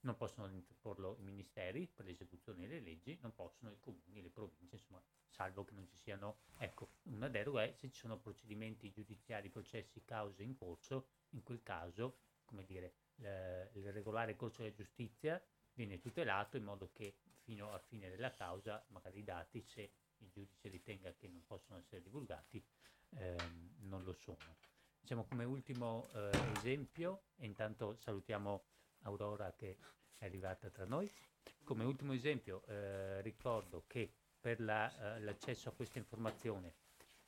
Non 0.00 0.16
possono 0.16 0.48
interporlo 0.48 1.16
i 1.18 1.22
ministeri 1.22 1.88
per 1.88 2.04
l'esecuzione 2.04 2.66
delle 2.66 2.80
leggi, 2.80 3.18
non 3.20 3.34
possono 3.34 3.72
i 3.72 3.78
comuni, 3.80 4.22
le 4.22 4.30
province, 4.30 4.76
insomma, 4.76 5.02
salvo 5.26 5.64
che 5.64 5.74
non 5.74 5.88
ci 5.88 5.96
siano. 5.96 6.40
Ecco, 6.58 6.92
una 7.04 7.28
deroga 7.28 7.64
è 7.64 7.72
se 7.72 7.90
ci 7.90 7.98
sono 7.98 8.18
procedimenti 8.18 8.90
giudiziari, 8.92 9.50
processi, 9.50 10.04
cause 10.04 10.42
in 10.42 10.54
corso, 10.54 11.08
in 11.30 11.42
quel 11.42 11.62
caso, 11.62 12.20
come 12.44 12.64
dire, 12.64 12.94
il 13.16 13.92
regolare 13.92 14.36
corso 14.36 14.62
della 14.62 14.74
giustizia 14.74 15.42
viene 15.72 15.98
tutelato 15.98 16.56
in 16.56 16.64
modo 16.64 16.90
che 16.92 17.16
fino 17.48 17.72
a 17.72 17.78
fine 17.78 18.10
della 18.10 18.30
causa, 18.30 18.84
magari 18.88 19.20
i 19.20 19.24
dati, 19.24 19.62
se 19.62 19.90
il 20.18 20.28
giudice 20.28 20.68
ritenga 20.68 21.14
che 21.14 21.28
non 21.28 21.42
possono 21.46 21.78
essere 21.78 22.02
divulgati, 22.02 22.62
ehm, 23.16 23.76
non 23.84 24.04
lo 24.04 24.12
sono. 24.12 24.58
Diciamo 25.00 25.24
come 25.24 25.44
ultimo 25.44 26.10
eh, 26.12 26.52
esempio, 26.58 27.22
e 27.36 27.46
intanto 27.46 27.96
salutiamo 27.96 28.64
Aurora 29.04 29.54
che 29.54 29.78
è 30.18 30.26
arrivata 30.26 30.68
tra 30.68 30.84
noi, 30.84 31.10
come 31.64 31.84
ultimo 31.84 32.12
esempio 32.12 32.66
eh, 32.66 33.22
ricordo 33.22 33.84
che 33.86 34.12
per 34.38 34.60
la, 34.60 35.16
eh, 35.16 35.20
l'accesso 35.20 35.70
a 35.70 35.72
questa 35.72 35.96
informazione 35.96 36.74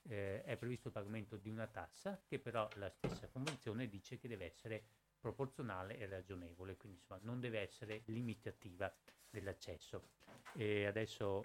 eh, 0.02 0.42
è 0.42 0.54
previsto 0.58 0.88
il 0.88 0.92
pagamento 0.92 1.36
di 1.38 1.48
una 1.48 1.66
tassa 1.66 2.20
che 2.26 2.38
però 2.38 2.68
la 2.74 2.90
stessa 2.90 3.26
convenzione 3.28 3.88
dice 3.88 4.18
che 4.18 4.28
deve 4.28 4.44
essere 4.44 4.84
proporzionale 5.20 5.98
e 5.98 6.06
ragionevole, 6.06 6.76
quindi 6.76 6.98
insomma 6.98 7.20
non 7.22 7.38
deve 7.40 7.60
essere 7.60 8.02
limitativa 8.06 8.92
dell'accesso. 9.28 10.08
E 10.52 10.86
adesso 10.86 11.44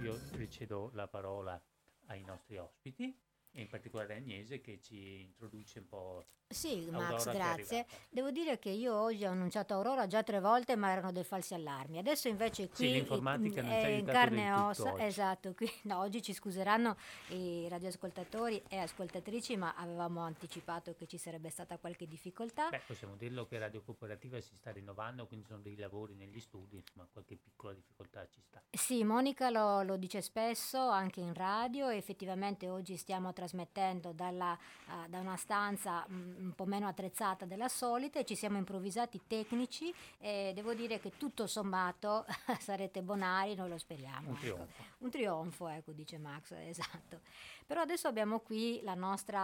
io 0.00 0.18
ricedo 0.32 0.90
la 0.92 1.08
parola 1.08 1.62
ai 2.06 2.22
nostri 2.24 2.58
ospiti 2.58 3.16
in 3.52 3.68
particolare 3.68 4.16
Agnese 4.16 4.60
che 4.60 4.80
ci 4.80 5.20
introduce 5.20 5.78
un 5.78 5.88
po' 5.88 6.24
Sì, 6.52 6.84
Aurora 6.86 7.12
Max, 7.12 7.32
grazie. 7.32 7.86
Devo 8.10 8.30
dire 8.30 8.58
che 8.58 8.68
io 8.68 8.94
oggi 8.94 9.24
ho 9.24 9.30
annunciato 9.30 9.74
Aurora 9.74 10.06
già 10.06 10.22
tre 10.22 10.38
volte, 10.38 10.76
ma 10.76 10.90
erano 10.92 11.10
dei 11.10 11.24
falsi 11.24 11.54
allarmi. 11.54 11.98
Adesso 11.98 12.28
invece 12.28 12.68
qui 12.68 12.92
l'informatica 12.92 13.62
non 13.62 13.70
ci 13.70 13.76
ha 13.76 13.88
è 13.88 13.90
in 13.92 14.04
carne 14.04 14.46
e 14.46 14.52
ossa. 14.52 14.98
Esatto, 14.98 15.54
qui, 15.54 15.70
no, 15.84 15.98
oggi 15.98 16.22
ci 16.22 16.32
scuseranno 16.32 16.96
i 17.28 17.66
radioascoltatori 17.68 18.62
e 18.68 18.76
ascoltatrici, 18.76 19.56
ma 19.56 19.74
avevamo 19.76 20.20
anticipato 20.20 20.94
che 20.94 21.06
ci 21.06 21.16
sarebbe 21.16 21.48
stata 21.48 21.78
qualche 21.78 22.06
difficoltà. 22.06 22.68
Beh, 22.68 22.82
possiamo 22.86 23.16
dirlo 23.16 23.46
che 23.46 23.58
Radio 23.58 23.82
Cooperativa 23.82 24.40
si 24.40 24.54
sta 24.54 24.70
rinnovando, 24.70 25.26
quindi 25.26 25.46
sono 25.46 25.60
dei 25.60 25.76
lavori 25.76 26.14
negli 26.14 26.40
studi, 26.40 26.76
insomma 26.76 27.08
qualche 27.10 27.36
piccola 27.36 27.72
difficoltà 27.72 28.26
ci 28.28 28.40
sta. 28.42 28.62
sì, 28.70 29.04
Monica 29.04 29.48
lo, 29.48 29.82
lo, 29.82 29.96
dice 29.96 30.20
spesso 30.20 30.78
anche 30.88 31.20
in 31.20 31.32
radio 31.32 31.88
effettivamente 31.88 32.68
oggi 32.68 32.96
stiamo 32.96 33.28
trasmettendo 33.42 34.12
dalla, 34.12 34.56
uh, 34.86 35.08
da 35.08 35.18
una 35.18 35.36
stanza 35.36 36.04
um, 36.08 36.34
un 36.38 36.52
po' 36.54 36.64
meno 36.64 36.86
attrezzata 36.86 37.44
della 37.44 37.68
solita 37.68 38.20
e 38.20 38.24
ci 38.24 38.36
siamo 38.36 38.56
improvvisati 38.56 39.22
tecnici 39.26 39.92
e 40.18 40.52
devo 40.54 40.74
dire 40.74 41.00
che 41.00 41.16
tutto 41.16 41.48
sommato 41.48 42.24
sarete 42.60 43.02
bonari, 43.02 43.56
noi 43.56 43.68
lo 43.68 43.78
speriamo. 43.78 44.30
Un 44.30 44.34
ecco. 44.34 44.40
trionfo. 44.40 44.82
Un 44.98 45.10
trionfo, 45.10 45.68
ecco, 45.68 45.92
dice 45.92 46.18
Max, 46.18 46.52
esatto. 46.62 47.20
Però 47.66 47.80
adesso 47.80 48.06
abbiamo 48.06 48.40
qui 48.40 48.80
la 48.82 48.94
nostra 48.94 49.40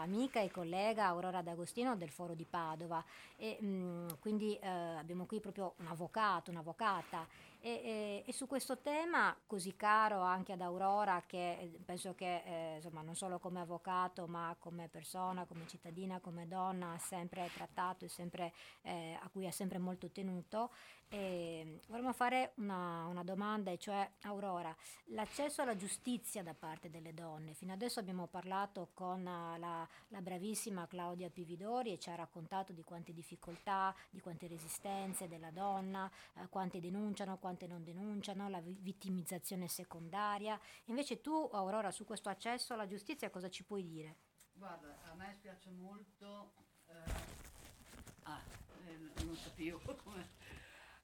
amica 0.00 0.40
e 0.40 0.50
collega 0.50 1.06
Aurora 1.06 1.42
D'Agostino 1.42 1.96
del 1.96 2.10
Foro 2.10 2.34
di 2.34 2.46
Padova 2.48 3.04
e 3.36 3.60
mh, 3.60 4.18
quindi 4.20 4.58
uh, 4.60 4.96
abbiamo 4.98 5.26
qui 5.26 5.40
proprio 5.40 5.74
un 5.78 5.86
avvocato, 5.88 6.50
un'avvocata 6.50 7.26
e, 7.60 7.70
e, 7.70 8.24
e, 8.26 8.32
su 8.32 8.46
questo 8.46 8.78
tema 8.78 9.36
così 9.46 9.74
caro 9.74 10.20
anche 10.20 10.52
ad 10.52 10.60
Aurora, 10.60 11.24
che 11.26 11.58
eh, 11.58 11.80
penso 11.84 12.14
che 12.14 12.42
eh, 12.44 12.74
insomma, 12.76 13.02
non 13.02 13.16
solo 13.16 13.38
come 13.38 13.60
avvocato, 13.60 14.26
ma 14.26 14.54
come 14.58 14.88
persona, 14.88 15.44
come 15.44 15.66
cittadina, 15.66 16.20
come 16.20 16.46
donna, 16.46 16.92
ha 16.92 16.98
sempre 16.98 17.50
trattato 17.52 18.04
e 18.04 18.08
sempre, 18.08 18.52
eh, 18.82 19.18
a 19.20 19.28
cui 19.28 19.46
ha 19.46 19.52
sempre 19.52 19.78
molto 19.78 20.10
tenuto, 20.10 20.70
e 21.10 21.80
vorremmo 21.86 22.12
fare 22.12 22.52
una, 22.56 23.06
una, 23.06 23.24
domanda, 23.24 23.70
e 23.70 23.78
cioè 23.78 24.08
Aurora, 24.22 24.74
l'accesso 25.06 25.62
alla 25.62 25.74
giustizia 25.74 26.42
da 26.42 26.54
parte 26.54 26.90
delle 26.90 27.14
donne. 27.14 27.54
Fino 27.54 27.72
adesso 27.72 27.98
abbiamo 27.98 28.26
parlato 28.26 28.90
con 28.92 29.22
la, 29.24 29.56
la, 30.08 30.20
bravissima 30.20 30.86
Claudia 30.86 31.30
Pividori 31.30 31.92
e 31.92 31.98
ci 31.98 32.10
ha 32.10 32.14
raccontato 32.14 32.72
di 32.72 32.84
quante 32.84 33.14
difficoltà, 33.14 33.94
di 34.10 34.20
quante 34.20 34.46
resistenze 34.46 35.28
della 35.28 35.50
donna, 35.50 36.10
uh, 36.34 36.48
quante 36.50 36.78
denunciano, 36.78 37.38
quante 37.38 37.66
non 37.66 37.82
denunciano, 37.82 38.48
la 38.50 38.60
vittimizzazione 38.60 39.66
secondaria. 39.66 40.60
Invece 40.86 41.22
tu, 41.22 41.48
Aurora, 41.52 41.90
su 41.90 42.04
questo 42.04 42.28
accesso 42.28 42.74
alla 42.74 42.86
giustizia 42.86 43.30
cosa 43.30 43.48
ci 43.48 43.64
puoi 43.64 43.82
dire? 43.82 44.16
Guarda, 44.52 44.98
a 45.10 45.14
me 45.14 45.32
spiace 45.32 45.70
molto... 45.70 46.52
Eh... 46.86 47.36
Ah, 48.24 48.42
eh, 48.84 49.22
non 49.24 49.34
sapevo 49.36 49.80
come 50.04 50.28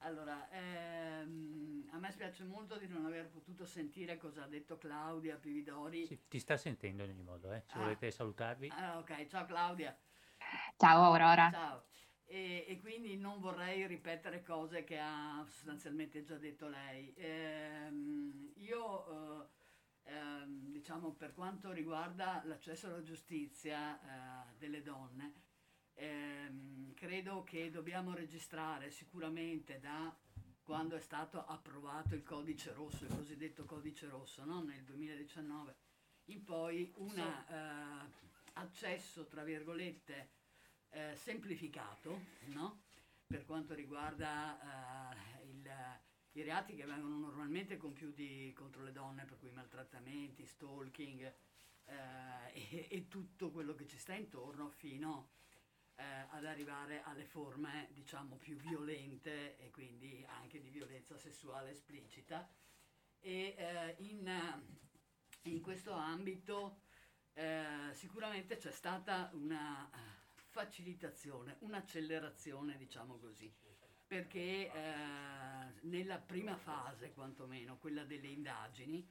allora, 0.04 0.48
ehm, 0.50 1.88
a 1.92 1.98
me 1.98 2.10
spiace 2.12 2.44
molto 2.44 2.76
di 2.76 2.86
non 2.86 3.06
aver 3.06 3.28
potuto 3.28 3.64
sentire 3.64 4.18
cosa 4.18 4.44
ha 4.44 4.46
detto 4.46 4.76
Claudia 4.76 5.36
Pividori. 5.36 6.06
Sì, 6.06 6.28
ti 6.28 6.38
sta 6.38 6.56
sentendo 6.58 7.02
in 7.02 7.10
ogni 7.10 7.22
modo, 7.22 7.52
eh? 7.52 7.62
se 7.66 7.78
ah. 7.78 7.80
volete 7.80 8.10
salutarvi. 8.10 8.68
Ah, 8.70 8.98
ok, 8.98 9.26
ciao 9.26 9.46
Claudia. 9.46 9.98
Ciao 10.76 11.02
Aurora. 11.04 11.50
Ciao. 11.50 11.84
E, 12.26 12.66
e, 12.68 12.80
quindi 12.80 13.16
non 13.16 13.40
vorrei 13.40 13.86
ripetere 13.86 14.42
cose 14.42 14.84
che 14.84 14.98
ha 14.98 15.42
sostanzialmente 15.46 16.22
già 16.22 16.36
detto 16.36 16.68
lei. 16.68 17.14
Ehm, 17.16 18.52
io, 18.56 19.42
eh, 20.04 20.12
ehm, 20.12 20.70
diciamo, 20.70 21.12
per 21.12 21.32
quanto 21.32 21.72
riguarda 21.72 22.42
l'accesso 22.44 22.88
alla 22.88 23.02
giustizia 23.02 23.98
eh, 24.00 24.54
delle 24.58 24.82
donne, 24.82 25.32
ehm, 25.94 26.94
credo 26.94 27.44
che 27.44 27.70
dobbiamo 27.70 28.14
registrare 28.14 28.90
sicuramente 28.90 29.78
da 29.80 30.14
quando 30.62 30.96
è 30.96 31.00
stato 31.00 31.44
approvato 31.44 32.14
il 32.14 32.22
codice 32.22 32.72
rosso, 32.72 33.04
il 33.04 33.14
cosiddetto 33.14 33.64
codice 33.66 34.08
rosso, 34.08 34.44
no? 34.44 34.62
nel 34.62 34.82
2019, 34.82 35.74
in 36.26 36.42
poi 36.42 36.90
un 36.96 37.18
eh, 37.18 38.22
accesso, 38.54 39.26
tra 39.26 39.44
virgolette, 39.44 40.30
eh, 40.88 41.14
semplificato, 41.16 42.18
no? 42.46 42.84
per 43.26 43.44
quanto 43.44 43.74
riguarda 43.74 45.12
eh, 45.12 45.48
il, 45.50 45.70
i 46.32 46.42
reati 46.42 46.74
che 46.74 46.86
vengono 46.86 47.18
normalmente 47.18 47.76
compiuti 47.76 48.52
contro 48.54 48.82
le 48.82 48.92
donne, 48.92 49.24
per 49.24 49.38
cui 49.38 49.50
maltrattamenti, 49.50 50.46
stalking 50.46 51.34
eh, 51.84 52.52
e, 52.70 52.86
e 52.90 53.08
tutto 53.08 53.50
quello 53.50 53.74
che 53.74 53.86
ci 53.86 53.98
sta 53.98 54.14
intorno 54.14 54.70
fino 54.70 55.12
a 55.12 55.43
eh, 55.96 56.02
ad 56.30 56.44
arrivare 56.44 57.02
alle 57.02 57.24
forme 57.24 57.88
diciamo 57.92 58.36
più 58.36 58.56
violente 58.56 59.56
e 59.58 59.70
quindi 59.70 60.24
anche 60.28 60.60
di 60.60 60.70
violenza 60.70 61.16
sessuale 61.16 61.70
esplicita 61.70 62.48
e 63.20 63.54
eh, 63.56 63.94
in, 63.98 64.62
in, 65.42 65.60
questo 65.60 65.92
ambito 65.92 66.80
eh, 67.34 67.90
sicuramente 67.92 68.56
c'è 68.56 68.70
stata 68.70 69.30
una 69.34 69.88
facilitazione, 70.34 71.56
un'accelerazione 71.60 72.76
diciamo 72.76 73.18
così 73.18 73.52
perché 74.06 74.70
eh, 74.70 74.70
nella 75.82 76.18
prima 76.18 76.56
fase 76.56 77.12
quantomeno 77.12 77.78
quella 77.78 78.04
delle 78.04 78.28
indagini 78.28 79.08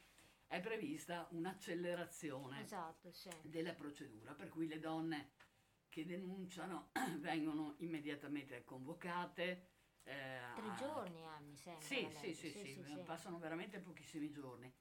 è 0.48 0.62
prevista 0.62 1.28
un'accelerazione 1.32 2.62
esatto, 2.62 3.12
sì. 3.12 3.30
della 3.42 3.74
procedura 3.74 4.34
per 4.34 4.50
cui 4.50 4.68
le 4.68 4.80
donne 4.80 5.32
che 5.94 6.06
denunciano 6.08 6.90
vengono 7.20 7.76
immediatamente 7.78 8.64
convocate. 8.64 9.68
Eh, 10.02 10.40
Tre 10.56 10.74
giorni, 10.74 11.24
eh, 11.24 11.40
mi 11.42 11.56
sembra. 11.56 11.86
Sì 11.86 12.10
sì 12.12 12.34
sì, 12.34 12.50
sì, 12.50 12.66
sì, 12.66 12.84
sì, 12.84 13.00
passano 13.06 13.38
veramente 13.38 13.80
pochissimi 13.80 14.32
giorni 14.32 14.74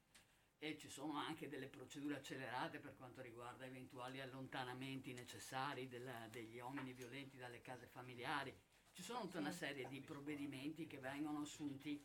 e 0.57 0.75
ci 0.75 0.89
sono 0.89 1.15
anche 1.17 1.47
delle 1.47 1.67
procedure 1.67 2.15
accelerate 2.15 2.79
per 2.79 2.95
quanto 2.95 3.21
riguarda 3.21 3.65
eventuali 3.65 4.21
allontanamenti 4.21 5.13
necessari 5.13 5.87
della, 5.87 6.27
degli 6.31 6.57
uomini 6.57 6.93
violenti 6.93 7.37
dalle 7.37 7.61
case 7.61 7.85
familiari. 7.85 8.51
Ci 8.91 9.03
sono 9.03 9.21
tutta 9.21 9.37
una 9.37 9.51
serie 9.51 9.87
di 9.87 10.01
provvedimenti 10.01 10.87
che 10.87 10.97
vengono 10.97 11.41
assunti, 11.41 12.03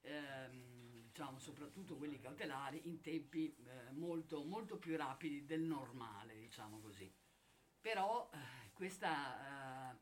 ehm, 0.00 1.02
diciamo 1.04 1.38
soprattutto 1.38 1.96
quelli 1.96 2.18
cautelari, 2.18 2.88
in 2.88 3.00
tempi 3.00 3.54
eh, 3.54 3.92
molto, 3.92 4.42
molto 4.42 4.78
più 4.78 4.96
rapidi 4.96 5.44
del 5.44 5.60
normale, 5.60 6.36
diciamo 6.38 6.80
così. 6.80 7.21
Però 7.82 8.30
eh, 8.32 8.70
questa 8.72 9.92
eh, 9.92 9.98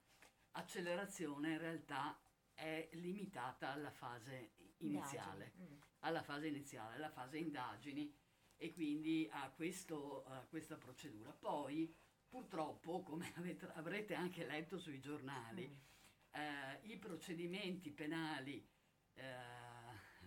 accelerazione 0.52 1.52
in 1.52 1.58
realtà 1.58 2.20
è 2.52 2.90
limitata 2.92 3.72
alla 3.72 3.90
fase 3.90 4.52
iniziale, 4.80 5.54
mm. 5.58 5.76
alla 6.00 6.22
fase 6.22 6.46
iniziale, 6.46 6.96
alla 6.96 7.10
fase 7.10 7.38
indagini 7.38 8.14
e 8.56 8.70
quindi 8.74 9.26
a, 9.32 9.50
questo, 9.50 10.26
a 10.26 10.44
questa 10.46 10.76
procedura. 10.76 11.32
Poi 11.32 11.92
purtroppo, 12.28 13.02
come 13.02 13.32
avete, 13.36 13.66
avrete 13.72 14.14
anche 14.14 14.44
letto 14.44 14.78
sui 14.78 15.00
giornali, 15.00 15.66
mm. 15.66 16.38
eh, 16.38 16.80
i 16.82 16.98
procedimenti 16.98 17.90
penali 17.90 18.62
eh, 19.14 19.34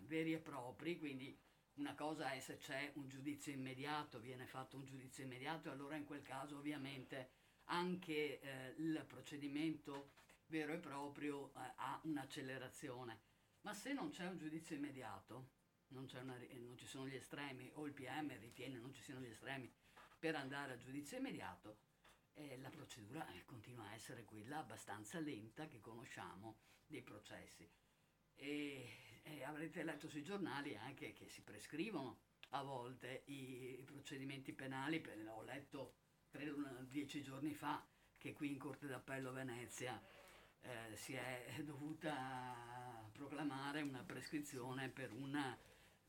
veri 0.07 0.33
e 0.33 0.39
propri, 0.39 0.97
quindi 0.97 1.39
una 1.75 1.93
cosa 1.93 2.31
è 2.31 2.39
se 2.39 2.57
c'è 2.57 2.91
un 2.95 3.07
giudizio 3.07 3.51
immediato, 3.51 4.19
viene 4.19 4.47
fatto 4.47 4.77
un 4.77 4.85
giudizio 4.85 5.23
immediato, 5.23 5.71
allora 5.71 5.95
in 5.95 6.05
quel 6.05 6.23
caso 6.23 6.57
ovviamente 6.57 7.29
anche 7.65 8.39
eh, 8.39 8.73
il 8.77 9.03
procedimento 9.07 10.11
vero 10.47 10.73
e 10.73 10.77
proprio 10.77 11.53
eh, 11.55 11.73
ha 11.75 11.99
un'accelerazione. 12.03 13.21
Ma 13.61 13.73
se 13.73 13.93
non 13.93 14.09
c'è 14.09 14.27
un 14.27 14.37
giudizio 14.37 14.75
immediato, 14.75 15.51
non, 15.87 16.07
una, 16.21 16.37
non, 16.59 16.77
ci 16.77 16.85
sono 16.85 17.07
gli 17.07 17.15
estremi, 17.15 17.69
o 17.75 17.85
il 17.85 17.93
PM 17.93 18.37
ritiene 18.39 18.77
non 18.79 18.93
ci 18.93 19.01
siano 19.01 19.21
gli 19.21 19.29
estremi 19.29 19.71
per 20.19 20.35
andare 20.35 20.73
a 20.73 20.77
giudizio 20.77 21.17
immediato, 21.17 21.77
eh, 22.33 22.57
la 22.59 22.69
procedura 22.69 23.27
eh, 23.33 23.45
continua 23.45 23.87
a 23.87 23.93
essere 23.93 24.25
quella 24.25 24.57
abbastanza 24.57 25.19
lenta 25.19 25.67
che 25.67 25.79
conosciamo 25.79 26.57
dei 26.87 27.01
processi. 27.01 27.69
E, 28.35 29.21
e 29.23 29.43
avrete 29.43 29.83
letto 29.83 30.09
sui 30.09 30.23
giornali 30.23 30.75
anche 30.75 31.13
che 31.13 31.27
si 31.29 31.41
prescrivono 31.41 32.19
a 32.49 32.63
volte 32.63 33.23
i, 33.25 33.79
i 33.79 33.83
procedimenti 33.83 34.53
penali, 34.53 35.01
ho 35.27 35.43
letto 35.43 35.95
credo 36.33 36.55
una, 36.55 36.75
dieci 36.89 37.21
giorni 37.21 37.53
fa 37.53 37.85
che 38.17 38.33
qui 38.33 38.49
in 38.49 38.57
Corte 38.57 38.87
d'Appello 38.87 39.31
Venezia 39.31 40.01
eh, 40.61 40.95
si 40.95 41.13
è 41.13 41.61
dovuta 41.63 43.07
proclamare 43.11 43.83
una 43.83 44.01
prescrizione 44.03 44.89
per, 44.89 45.13
una, 45.13 45.55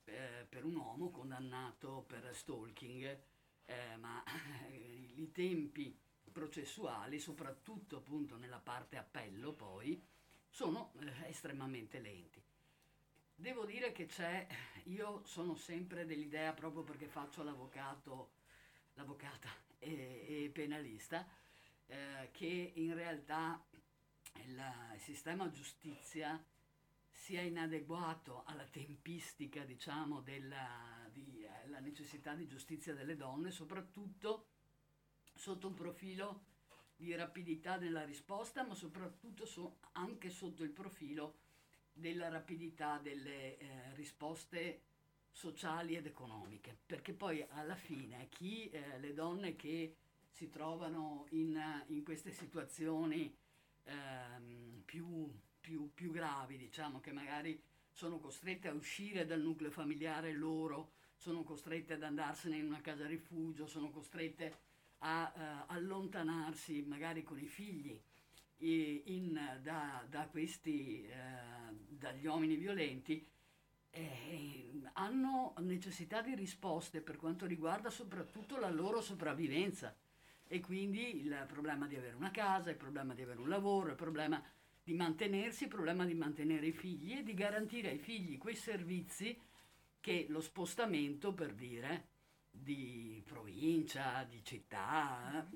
eh, 0.04 0.46
per 0.48 0.64
un 0.64 0.76
uomo 0.76 1.10
condannato 1.10 2.04
per 2.06 2.34
stalking, 2.34 3.20
eh, 3.66 3.96
ma 3.98 4.24
i 4.70 5.30
tempi 5.30 5.94
processuali, 6.32 7.18
soprattutto 7.18 7.98
appunto 7.98 8.38
nella 8.38 8.60
parte 8.60 8.96
appello 8.96 9.52
poi, 9.52 10.02
sono 10.48 10.94
eh, 11.00 11.28
estremamente 11.28 12.00
lenti. 12.00 12.42
Devo 13.34 13.66
dire 13.66 13.92
che 13.92 14.06
c'è, 14.06 14.46
io 14.84 15.22
sono 15.26 15.54
sempre 15.54 16.06
dell'idea, 16.06 16.54
proprio 16.54 16.82
perché 16.82 17.08
faccio 17.08 17.42
l'avvocato, 17.42 18.30
l'avvocata 18.94 19.63
e, 19.84 20.44
e 20.44 20.50
penalista, 20.50 21.26
eh, 21.86 22.30
che 22.32 22.72
in 22.74 22.94
realtà 22.94 23.62
il, 24.44 24.60
il 24.94 25.00
sistema 25.00 25.50
giustizia 25.50 26.42
sia 27.10 27.40
inadeguato 27.40 28.42
alla 28.46 28.66
tempistica, 28.66 29.64
diciamo, 29.64 30.20
della 30.20 31.08
di, 31.12 31.42
eh, 31.44 31.80
necessità 31.80 32.34
di 32.34 32.46
giustizia 32.46 32.94
delle 32.94 33.16
donne, 33.16 33.50
soprattutto 33.50 34.48
sotto 35.34 35.68
un 35.68 35.74
profilo 35.74 36.52
di 36.96 37.14
rapidità 37.14 37.76
nella 37.76 38.04
risposta, 38.04 38.64
ma 38.64 38.74
soprattutto 38.74 39.46
so, 39.46 39.78
anche 39.92 40.30
sotto 40.30 40.62
il 40.62 40.70
profilo 40.70 41.38
della 41.92 42.28
rapidità 42.28 42.98
delle 42.98 43.56
eh, 43.56 43.94
risposte 43.94 44.82
sociali 45.34 45.96
ed 45.96 46.06
economiche, 46.06 46.78
perché 46.86 47.12
poi 47.12 47.44
alla 47.50 47.74
fine 47.74 48.28
chi 48.30 48.70
eh, 48.70 49.00
le 49.00 49.12
donne 49.14 49.56
che 49.56 49.96
si 50.30 50.48
trovano 50.48 51.26
in, 51.30 51.60
in 51.88 52.04
queste 52.04 52.30
situazioni 52.30 53.36
ehm, 53.82 54.82
più, 54.84 55.28
più, 55.60 55.90
più 55.92 56.12
gravi, 56.12 56.56
diciamo 56.56 57.00
che 57.00 57.10
magari 57.12 57.60
sono 57.90 58.18
costrette 58.20 58.68
a 58.68 58.72
uscire 58.72 59.26
dal 59.26 59.40
nucleo 59.40 59.70
familiare 59.70 60.32
loro, 60.32 60.92
sono 61.16 61.42
costrette 61.42 61.94
ad 61.94 62.04
andarsene 62.04 62.56
in 62.56 62.66
una 62.66 62.80
casa 62.80 63.06
rifugio, 63.06 63.66
sono 63.66 63.90
costrette 63.90 64.56
a 64.98 65.32
uh, 65.34 65.72
allontanarsi 65.72 66.82
magari 66.82 67.22
con 67.24 67.38
i 67.38 67.46
figli 67.46 68.00
in, 68.56 69.38
da, 69.62 70.04
da, 70.08 70.26
questi, 70.28 71.06
uh, 71.06 71.74
dagli 71.88 72.26
uomini 72.26 72.56
violenti, 72.56 73.26
eh, 73.94 74.82
hanno 74.94 75.54
necessità 75.58 76.20
di 76.20 76.34
risposte 76.34 77.00
per 77.00 77.16
quanto 77.16 77.46
riguarda 77.46 77.90
soprattutto 77.90 78.58
la 78.58 78.70
loro 78.70 79.00
sopravvivenza. 79.00 79.96
E 80.46 80.60
quindi 80.60 81.24
il 81.24 81.44
problema 81.48 81.86
di 81.86 81.96
avere 81.96 82.16
una 82.16 82.30
casa, 82.30 82.70
il 82.70 82.76
problema 82.76 83.14
di 83.14 83.22
avere 83.22 83.40
un 83.40 83.48
lavoro, 83.48 83.88
il 83.88 83.94
problema 83.94 84.42
di 84.82 84.92
mantenersi, 84.92 85.64
il 85.64 85.70
problema 85.70 86.04
di 86.04 86.14
mantenere 86.14 86.66
i 86.66 86.72
figli 86.72 87.14
e 87.14 87.22
di 87.22 87.32
garantire 87.32 87.88
ai 87.88 87.98
figli 87.98 88.36
quei 88.36 88.54
servizi 88.54 89.40
che 90.00 90.26
lo 90.28 90.42
spostamento, 90.42 91.32
per 91.32 91.54
dire, 91.54 92.08
di 92.50 93.22
provincia, 93.24 94.24
di 94.28 94.44
città, 94.44 95.48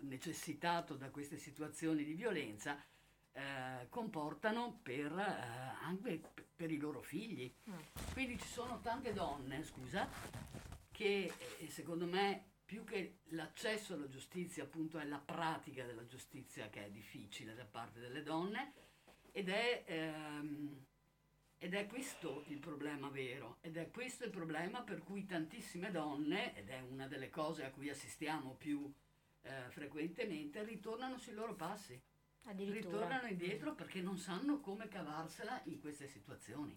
necessitato 0.00 0.94
da 0.94 1.10
queste 1.10 1.36
situazioni 1.36 2.02
di 2.02 2.14
violenza, 2.14 2.82
eh, 3.32 3.86
comportano 3.88 4.80
per, 4.82 5.12
eh, 5.12 5.84
anche 5.84 6.20
per 6.54 6.70
i 6.70 6.78
loro 6.78 7.00
figli. 7.00 7.52
Mm. 7.70 7.78
Quindi 8.12 8.38
ci 8.38 8.48
sono 8.48 8.80
tante 8.80 9.12
donne, 9.12 9.62
scusa, 9.64 10.08
che 10.90 11.32
eh, 11.58 11.70
secondo 11.70 12.06
me 12.06 12.50
più 12.70 12.84
che 12.84 13.18
l'accesso 13.30 13.94
alla 13.94 14.08
giustizia, 14.08 14.62
appunto, 14.62 14.98
è 14.98 15.04
la 15.04 15.18
pratica 15.18 15.84
della 15.84 16.06
giustizia 16.06 16.68
che 16.68 16.86
è 16.86 16.90
difficile 16.90 17.54
da 17.54 17.64
parte 17.64 17.98
delle 17.98 18.22
donne 18.22 18.72
ed 19.32 19.48
è, 19.48 19.82
ehm, 19.86 20.84
ed 21.58 21.74
è 21.74 21.86
questo 21.86 22.44
il 22.46 22.58
problema 22.58 23.08
vero, 23.08 23.56
ed 23.60 23.76
è 23.76 23.90
questo 23.90 24.24
il 24.24 24.30
problema 24.30 24.82
per 24.82 25.02
cui 25.02 25.26
tantissime 25.26 25.90
donne, 25.90 26.56
ed 26.56 26.68
è 26.68 26.80
una 26.80 27.08
delle 27.08 27.28
cose 27.28 27.64
a 27.64 27.70
cui 27.70 27.88
assistiamo 27.88 28.54
più 28.54 28.88
eh, 29.42 29.70
frequentemente, 29.70 30.62
ritornano 30.62 31.18
sui 31.18 31.34
loro 31.34 31.54
passi. 31.54 32.00
Ritornano 32.52 33.28
indietro 33.28 33.74
perché 33.74 34.00
non 34.00 34.16
sanno 34.16 34.60
come 34.60 34.88
cavarsela 34.88 35.60
in 35.64 35.80
queste 35.80 36.08
situazioni. 36.08 36.76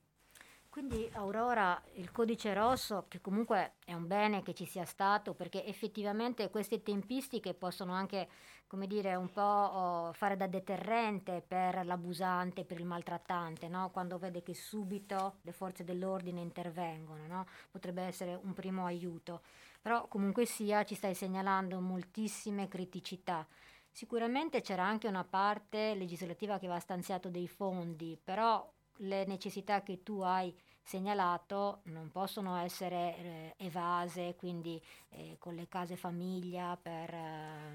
Quindi 0.74 1.08
Aurora, 1.14 1.80
il 1.98 2.12
codice 2.12 2.52
rosso, 2.52 3.06
che 3.08 3.22
comunque 3.22 3.74
è 3.86 3.94
un 3.94 4.08
bene 4.08 4.42
che 4.42 4.56
ci 4.56 4.66
sia 4.66 4.86
stato, 4.86 5.36
perché 5.36 5.64
effettivamente 5.68 6.50
queste 6.50 6.82
tempistiche 6.82 7.54
possono 7.54 7.94
anche, 7.94 8.28
come 8.66 8.88
dire, 8.88 9.14
un 9.14 9.32
po' 9.32 9.42
oh, 9.42 10.14
fare 10.14 10.36
da 10.36 10.48
deterrente 10.48 11.44
per 11.48 11.86
l'abusante, 11.86 12.66
per 12.66 12.80
il 12.80 12.88
maltrattante, 12.88 13.68
no? 13.68 13.92
quando 13.92 14.18
vede 14.18 14.42
che 14.42 14.56
subito 14.56 15.36
le 15.44 15.52
forze 15.52 15.84
dell'ordine 15.84 16.42
intervengono, 16.42 17.28
no? 17.28 17.46
potrebbe 17.70 18.02
essere 18.02 18.34
un 18.42 18.54
primo 18.54 18.86
aiuto. 18.86 19.42
Però 19.80 20.08
comunque 20.08 20.46
sia 20.46 20.84
ci 20.86 20.96
stai 20.96 21.14
segnalando 21.14 21.80
moltissime 21.82 22.68
criticità. 22.68 23.46
Sicuramente 23.94 24.62
c'era 24.62 24.84
anche 24.84 25.08
una 25.08 25.24
parte 25.24 25.94
legislativa 25.94 26.58
che 26.58 26.66
aveva 26.66 26.80
stanziato 26.80 27.30
dei 27.30 27.48
fondi, 27.48 28.20
però 28.22 28.68
le 28.98 29.24
necessità 29.26 29.84
che 29.84 30.02
tu 30.02 30.22
hai 30.22 30.52
segnalato 30.82 31.82
non 31.84 32.10
possono 32.10 32.58
essere 32.58 33.18
eh, 33.18 33.54
evase, 33.58 34.34
quindi 34.36 34.82
eh, 35.10 35.38
con 35.38 35.54
le 35.54 35.68
case 35.68 35.96
famiglia 35.96 36.76
per... 36.76 37.14
Eh... 37.14 37.72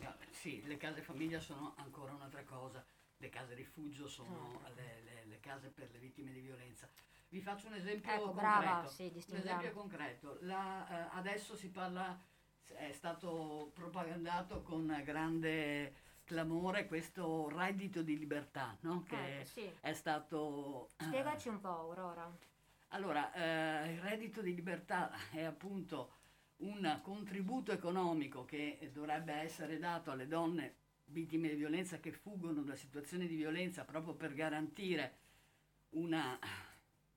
No, 0.00 0.12
sì, 0.30 0.66
le 0.66 0.76
case 0.76 1.02
famiglia 1.02 1.38
sono 1.38 1.74
ancora 1.76 2.12
un'altra 2.12 2.42
cosa, 2.42 2.84
le 3.18 3.28
case 3.28 3.54
rifugio 3.54 4.08
sono 4.08 4.58
certo. 4.60 4.80
le, 4.80 5.02
le, 5.04 5.24
le, 5.26 5.38
case 5.38 5.68
per 5.68 5.88
le 5.92 5.98
vittime 5.98 6.32
di 6.32 6.40
violenza. 6.40 6.88
Vi 7.28 7.40
faccio 7.40 7.68
un 7.68 7.74
esempio 7.74 8.10
ecco, 8.10 8.24
concreto. 8.24 8.58
Brava, 8.58 8.88
sì, 8.88 9.24
un 9.28 9.36
esempio 9.36 9.72
concreto. 9.72 10.38
La, 10.40 10.88
eh, 10.88 11.16
adesso 11.16 11.54
si 11.54 11.70
parla, 11.70 12.20
è 12.74 12.92
stato 12.92 13.70
propagandato 13.74 14.62
con 14.62 15.00
grande 15.04 16.04
clamore 16.24 16.86
questo 16.86 17.48
reddito 17.48 18.02
di 18.02 18.18
libertà, 18.18 18.76
no? 18.80 19.04
che 19.08 19.40
eh, 19.40 19.44
sì. 19.44 19.70
è 19.80 19.92
stato... 19.92 20.88
Spiegaci 20.98 21.48
un 21.48 21.60
po', 21.60 21.68
Aurora. 21.68 22.36
Allora, 22.88 23.32
eh, 23.32 23.92
il 23.92 24.00
reddito 24.00 24.42
di 24.42 24.54
libertà 24.54 25.12
è 25.30 25.42
appunto 25.42 26.12
un 26.58 27.00
contributo 27.02 27.72
economico 27.72 28.44
che 28.44 28.90
dovrebbe 28.92 29.34
essere 29.34 29.78
dato 29.78 30.10
alle 30.10 30.26
donne 30.26 30.74
vittime 31.06 31.48
di 31.48 31.56
violenza 31.56 32.00
che 32.00 32.12
fuggono 32.12 32.62
da 32.62 32.74
situazioni 32.74 33.26
di 33.26 33.36
violenza 33.36 33.84
proprio 33.84 34.14
per 34.14 34.34
garantire 34.34 35.18
una, 35.90 36.38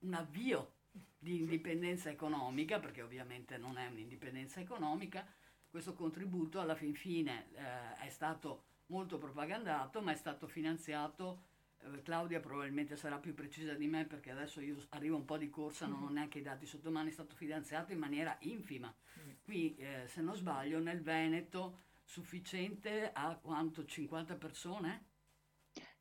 un 0.00 0.14
avvio 0.14 0.74
di 1.18 1.38
indipendenza 1.38 2.10
economica, 2.10 2.78
perché 2.78 3.02
ovviamente 3.02 3.56
non 3.56 3.78
è 3.78 3.86
un'indipendenza 3.86 4.60
economica, 4.60 5.26
questo 5.70 5.94
contributo 5.94 6.60
alla 6.60 6.74
fin 6.74 6.94
fine 6.94 7.46
eh, 7.54 8.06
è 8.06 8.08
stato 8.10 8.64
molto 8.86 9.18
propagandato, 9.18 10.02
ma 10.02 10.12
è 10.12 10.16
stato 10.16 10.46
finanziato. 10.46 11.44
Eh, 11.78 12.02
Claudia 12.02 12.40
probabilmente 12.40 12.96
sarà 12.96 13.18
più 13.18 13.34
precisa 13.34 13.74
di 13.74 13.86
me 13.86 14.04
perché 14.04 14.30
adesso 14.30 14.60
io 14.60 14.76
arrivo 14.90 15.16
un 15.16 15.24
po' 15.24 15.38
di 15.38 15.48
corsa, 15.48 15.86
non 15.86 15.98
ho 15.98 16.04
mm-hmm. 16.04 16.14
neanche 16.14 16.38
i 16.38 16.42
dati 16.42 16.66
sotto 16.66 16.90
mano, 16.90 17.08
è 17.08 17.12
stato 17.12 17.34
finanziato 17.36 17.92
in 17.92 17.98
maniera 17.98 18.36
infima. 18.40 18.92
Mm. 19.20 19.30
Qui, 19.42 19.76
eh, 19.76 20.06
se 20.08 20.20
non 20.20 20.34
sbaglio, 20.34 20.80
nel 20.80 21.00
Veneto 21.00 21.82
sufficiente 22.02 23.12
a 23.12 23.36
quanto? 23.36 23.84
50 23.84 24.34
persone? 24.34 25.04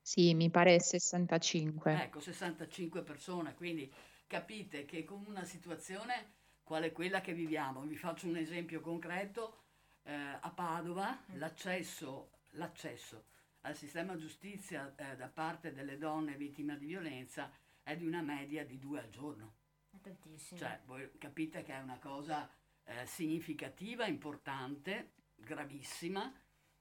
Sì, 0.01 0.33
mi 0.33 0.49
pare 0.49 0.79
65. 0.79 2.01
Ecco, 2.01 2.19
65 2.19 3.03
persone, 3.03 3.53
quindi 3.53 3.91
capite 4.25 4.85
che 4.85 5.03
con 5.03 5.23
una 5.27 5.43
situazione 5.43 6.37
quale 6.69 6.91
quella 6.91 7.19
che 7.19 7.33
viviamo, 7.33 7.81
vi 7.81 7.95
faccio 7.95 8.27
un 8.27 8.37
esempio 8.37 8.79
concreto, 8.79 9.63
eh, 10.03 10.13
a 10.13 10.51
Padova 10.51 11.19
mm. 11.31 11.39
l'accesso 11.39 12.29
l'accesso 12.51 13.25
al 13.61 13.75
sistema 13.75 14.15
giustizia 14.15 14.93
eh, 14.95 15.15
da 15.15 15.29
parte 15.29 15.73
delle 15.73 15.97
donne 15.97 16.35
vittime 16.35 16.77
di 16.77 16.85
violenza 16.85 17.51
è 17.81 17.97
di 17.97 18.05
una 18.05 18.21
media 18.21 18.63
di 18.63 18.77
due 18.77 18.99
al 18.99 19.09
giorno. 19.09 19.55
È 19.89 19.97
tantissimo. 19.99 20.59
Cioè, 20.59 20.79
voi 20.85 21.09
capite 21.17 21.63
che 21.63 21.73
è 21.73 21.79
una 21.79 21.97
cosa 21.97 22.47
eh, 22.83 23.03
significativa, 23.07 24.05
importante, 24.05 25.13
gravissima, 25.37 26.31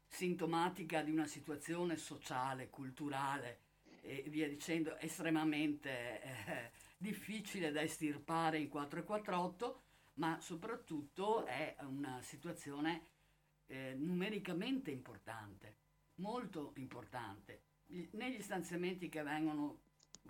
sintomatica 0.06 1.00
di 1.00 1.12
una 1.12 1.26
situazione 1.26 1.96
sociale, 1.96 2.68
culturale 2.68 3.60
e 4.02 4.24
via 4.28 4.48
dicendo 4.48 4.98
estremamente 4.98 6.20
eh, 6.20 6.70
difficile 6.98 7.70
da 7.70 7.80
estirpare 7.80 8.58
in 8.58 8.68
448, 8.68 9.82
ma 10.14 10.38
soprattutto 10.40 11.46
è 11.46 11.76
una 11.82 12.20
situazione 12.22 13.06
eh, 13.66 13.94
numericamente 13.96 14.90
importante, 14.90 15.76
molto 16.16 16.72
importante. 16.76 17.62
Negli 18.10 18.42
stanziamenti 18.42 19.08
che 19.08 19.22
vengono 19.22 19.80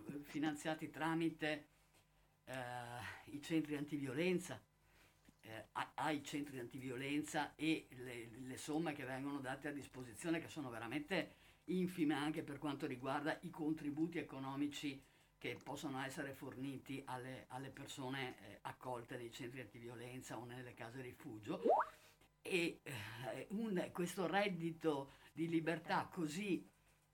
eh, 0.06 0.18
finanziati 0.22 0.90
tramite 0.90 1.68
eh, 2.44 2.54
i 3.32 3.42
centri 3.42 3.76
antiviolenza, 3.76 4.60
eh, 5.40 5.68
ai 5.94 6.22
centri 6.22 6.58
antiviolenza 6.58 7.54
e 7.56 7.86
le, 7.90 8.28
le, 8.46 8.56
somme 8.58 8.92
che 8.92 9.04
vengono 9.04 9.40
date 9.40 9.68
a 9.68 9.72
disposizione 9.72 10.40
che 10.40 10.48
sono 10.48 10.68
veramente 10.68 11.36
infime 11.64 12.14
anche 12.14 12.42
per 12.42 12.58
quanto 12.58 12.86
riguarda 12.86 13.38
i 13.42 13.50
contributi 13.50 14.18
economici 14.18 15.02
che 15.38 15.56
possono 15.62 16.02
essere 16.02 16.32
forniti 16.32 17.02
alle, 17.06 17.46
alle 17.48 17.70
persone 17.70 18.36
eh, 18.40 18.58
accolte 18.62 19.16
nei 19.16 19.32
centri 19.32 19.60
antiviolenza 19.60 20.36
o 20.36 20.44
nelle 20.44 20.74
case 20.74 21.00
rifugio 21.00 21.62
e 22.42 22.80
eh, 22.82 23.46
un, 23.50 23.88
questo 23.92 24.26
reddito 24.26 25.12
di 25.32 25.48
libertà 25.48 26.08
così 26.10 26.66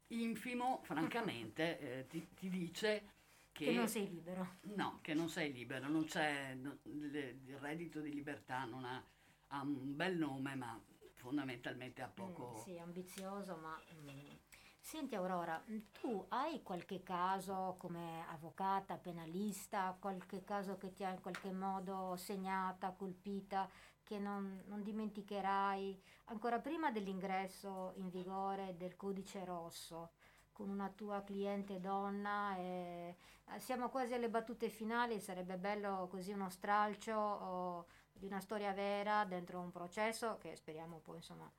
infimo, 0.08 0.80
francamente, 0.84 1.78
eh, 1.78 2.06
ti, 2.06 2.28
ti, 2.34 2.48
dice 2.48 3.10
che, 3.52 3.66
che, 3.66 3.72
non 3.72 3.88
sei 3.88 4.08
libero. 4.08 4.56
No, 4.74 4.98
che 5.02 5.12
non 5.12 5.28
sei 5.28 5.52
libero, 5.52 5.88
non 5.88 6.04
c'è, 6.04 6.54
no, 6.54 6.78
le, 6.82 7.40
il 7.44 7.58
reddito 7.58 8.00
di 8.00 8.12
libertà 8.12 8.64
non 8.64 8.84
ha, 8.84 9.02
ha, 9.48 9.60
un 9.62 9.94
bel 9.96 10.16
nome, 10.16 10.54
ma 10.54 10.80
fondamentalmente 11.14 12.00
ha 12.02 12.08
poco... 12.08 12.54
Mm, 12.56 12.62
sì, 12.62 12.78
ambizioso, 12.78 13.56
ma... 13.56 13.78
Mm. 13.94 14.42
Senti 14.86 15.14
Aurora, 15.14 15.64
tu 15.98 16.26
hai 16.28 16.62
qualche 16.62 17.02
caso 17.02 17.74
come 17.78 18.22
avvocata, 18.28 18.98
penalista, 18.98 19.96
qualche 19.98 20.44
caso 20.44 20.76
che 20.76 20.92
ti 20.92 21.02
ha 21.02 21.10
in 21.10 21.22
qualche 21.22 21.50
modo 21.52 22.14
segnata, 22.16 22.92
colpita, 22.92 23.66
che 24.02 24.18
non, 24.18 24.62
non, 24.66 24.82
dimenticherai 24.82 25.98
ancora 26.26 26.60
prima 26.60 26.90
dell'ingresso 26.90 27.94
in 27.96 28.10
vigore 28.10 28.76
del 28.76 28.94
codice 28.94 29.42
rosso. 29.46 30.10
con 30.52 30.68
una 30.68 30.90
tua 30.90 31.22
cliente 31.24 31.80
donna. 31.80 32.54
E, 32.58 33.16
eh, 33.54 33.60
siamo 33.60 33.88
quasi 33.88 34.12
alle 34.12 34.28
battute 34.28 34.68
finali, 34.68 35.18
sarebbe 35.18 35.56
bello 35.56 36.08
così 36.10 36.32
uno 36.32 36.50
stralcio 36.50 37.14
o, 37.16 37.86
di 38.12 38.26
una 38.26 38.40
storia 38.40 38.72
vera 38.74 39.24
dentro 39.24 39.60
un 39.60 39.70
processo 39.70 40.36
che 40.38 40.54
speriamo 40.54 40.98
poi 40.98 41.16
insomma 41.16 41.50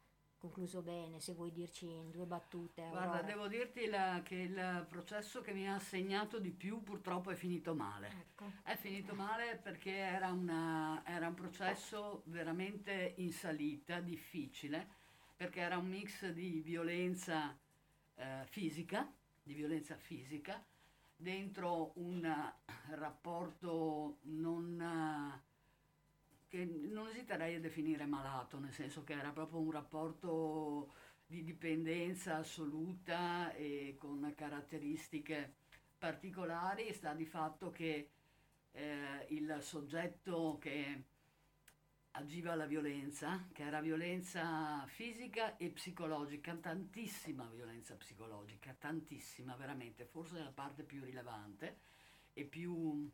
concluso 0.45 0.81
bene, 0.81 1.19
se 1.19 1.33
vuoi 1.33 1.51
dirci 1.51 1.85
in 1.85 2.11
due 2.11 2.25
battute. 2.25 2.87
Guarda, 2.89 3.21
devo 3.21 3.47
dirti 3.47 3.87
la, 3.87 4.21
che 4.23 4.35
il 4.35 4.85
processo 4.87 5.41
che 5.41 5.53
mi 5.53 5.67
ha 5.67 5.79
segnato 5.79 6.39
di 6.39 6.51
più 6.51 6.83
purtroppo 6.83 7.31
è 7.31 7.35
finito 7.35 7.73
male. 7.73 8.09
Ecco. 8.09 8.51
È 8.63 8.75
finito 8.75 9.15
male 9.15 9.59
perché 9.61 9.95
era, 9.95 10.31
una, 10.31 11.01
era, 11.05 11.27
un 11.27 11.33
processo 11.33 12.21
veramente 12.25 13.13
in 13.17 13.31
salita, 13.31 13.99
difficile, 13.99 14.87
perché 15.35 15.61
era 15.61 15.77
un 15.77 15.87
mix 15.87 16.29
di 16.29 16.61
violenza 16.63 17.57
eh, 18.15 18.45
fisica, 18.45 19.11
di 19.41 19.53
violenza 19.53 19.95
fisica, 19.95 20.63
dentro 21.15 21.91
un 21.95 22.51
rapporto 22.89 24.17
non 24.23 25.41
che 26.55 26.63
non 26.65 27.09
esiterei 27.09 27.55
a 27.55 27.59
definire 27.59 28.05
malato, 28.05 28.57
nel 28.59 28.71
senso 28.71 29.03
che 29.03 29.11
era 29.11 29.31
proprio 29.31 29.59
un 29.59 29.71
rapporto 29.71 30.93
di 31.27 31.43
dipendenza 31.43 32.37
assoluta 32.37 33.53
e 33.53 33.95
con 33.99 34.31
caratteristiche 34.37 35.55
particolari, 35.97 36.93
sta 36.93 37.13
di 37.13 37.25
fatto 37.25 37.71
che 37.71 38.09
eh, 38.71 39.25
il 39.29 39.57
soggetto 39.59 40.57
che 40.57 41.03
agiva 42.11 42.55
la 42.55 42.65
violenza, 42.65 43.49
che 43.51 43.63
era 43.63 43.81
violenza 43.81 44.85
fisica 44.87 45.57
e 45.57 45.71
psicologica, 45.71 46.55
tantissima 46.55 47.49
violenza 47.53 47.95
psicologica, 47.95 48.73
tantissima 48.79 49.57
veramente, 49.57 50.05
forse 50.05 50.39
la 50.39 50.53
parte 50.53 50.83
più 50.83 51.03
rilevante 51.03 51.79
e 52.31 52.45
più 52.45 53.11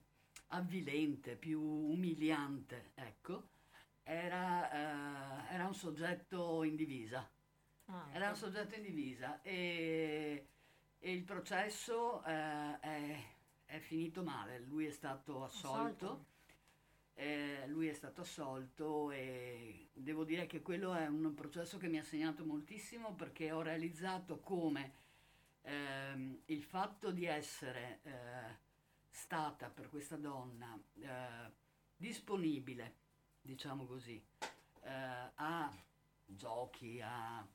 avvilente, 0.51 1.35
più 1.35 1.61
umiliante, 1.61 2.91
ecco, 2.95 3.49
era, 4.03 4.71
eh, 4.71 5.53
era 5.53 5.65
un 5.65 5.73
soggetto 5.73 6.63
in 6.63 6.75
divisa. 6.75 7.29
Ah, 7.85 8.07
era 8.11 8.29
un 8.29 8.35
soggetto 8.35 8.75
in 8.75 8.83
divisa 8.83 9.41
e, 9.41 10.47
e 10.97 11.11
il 11.11 11.23
processo 11.23 12.23
eh, 12.23 12.79
è, 12.79 13.23
è, 13.65 13.79
finito 13.79 14.23
male. 14.23 14.59
Lui 14.59 14.85
è 14.85 14.91
stato 14.91 15.43
assolto. 15.43 16.05
assolto. 16.05 16.25
Eh, 17.13 17.67
lui 17.67 17.87
è 17.87 17.93
stato 17.93 18.21
assolto 18.21 19.11
e 19.11 19.89
devo 19.93 20.23
dire 20.23 20.47
che 20.47 20.61
quello 20.61 20.93
è 20.93 21.07
un 21.07 21.33
processo 21.33 21.77
che 21.77 21.87
mi 21.87 21.99
ha 21.99 22.03
segnato 22.03 22.45
moltissimo 22.45 23.13
perché 23.13 23.51
ho 23.51 23.61
realizzato 23.61 24.39
come 24.39 24.93
ehm, 25.63 26.41
il 26.45 26.63
fatto 26.63 27.11
di 27.11 27.25
essere 27.25 27.99
eh, 28.03 28.69
stata 29.11 29.69
per 29.69 29.89
questa 29.89 30.15
donna 30.15 30.77
eh, 30.99 31.51
disponibile, 31.95 32.95
diciamo 33.41 33.85
così, 33.85 34.23
eh, 34.83 35.31
a 35.35 35.71
giochi, 36.25 37.01
a 37.01 37.45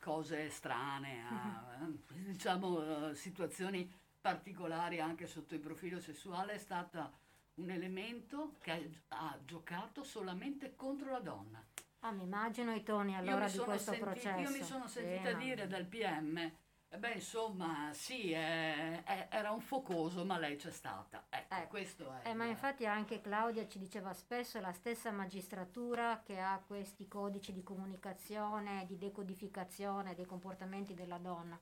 cose 0.00 0.48
strane, 0.48 1.24
a 1.28 1.78
mm-hmm. 1.80 1.94
diciamo, 2.32 3.08
uh, 3.08 3.14
situazioni 3.14 3.90
particolari 4.20 5.00
anche 5.00 5.26
sotto 5.26 5.54
il 5.54 5.60
profilo 5.60 6.00
sessuale, 6.00 6.54
è 6.54 6.58
stata 6.58 7.12
un 7.54 7.70
elemento 7.70 8.54
che 8.60 9.02
ha 9.08 9.38
giocato 9.44 10.04
solamente 10.04 10.74
contro 10.76 11.10
la 11.10 11.20
donna. 11.20 11.62
Ah, 12.00 12.10
mi 12.10 12.22
immagino 12.22 12.74
i 12.74 12.82
toni 12.82 13.14
allora 13.14 13.48
di 13.48 13.58
questo 13.58 13.92
senti- 13.92 14.00
processo. 14.00 14.40
Io 14.40 14.50
mi 14.50 14.62
sono 14.64 14.88
sentita 14.88 15.30
sì, 15.30 15.44
dire 15.44 15.66
dal 15.68 15.84
PM 15.84 16.36
eh 16.38 16.56
beh, 16.98 17.12
insomma, 17.12 17.90
sì, 17.92 18.32
è, 18.32 19.02
è, 19.04 19.28
era 19.30 19.50
un 19.50 19.60
focoso, 19.60 20.24
ma 20.24 20.38
lei 20.38 20.56
c'è 20.56 20.70
stata. 20.70 21.24
Ecco, 21.28 21.54
ecco. 21.54 21.68
questo 21.68 22.12
è. 22.22 22.28
Eh, 22.28 22.34
ma 22.34 22.44
infatti 22.44 22.86
anche 22.86 23.20
Claudia 23.20 23.66
ci 23.66 23.78
diceva 23.78 24.12
spesso, 24.12 24.58
è 24.58 24.60
la 24.60 24.72
stessa 24.72 25.10
magistratura 25.10 26.22
che 26.24 26.38
ha 26.38 26.62
questi 26.66 27.08
codici 27.08 27.52
di 27.52 27.62
comunicazione, 27.62 28.84
di 28.86 28.98
decodificazione 28.98 30.14
dei 30.14 30.26
comportamenti 30.26 30.94
della 30.94 31.18
donna. 31.18 31.58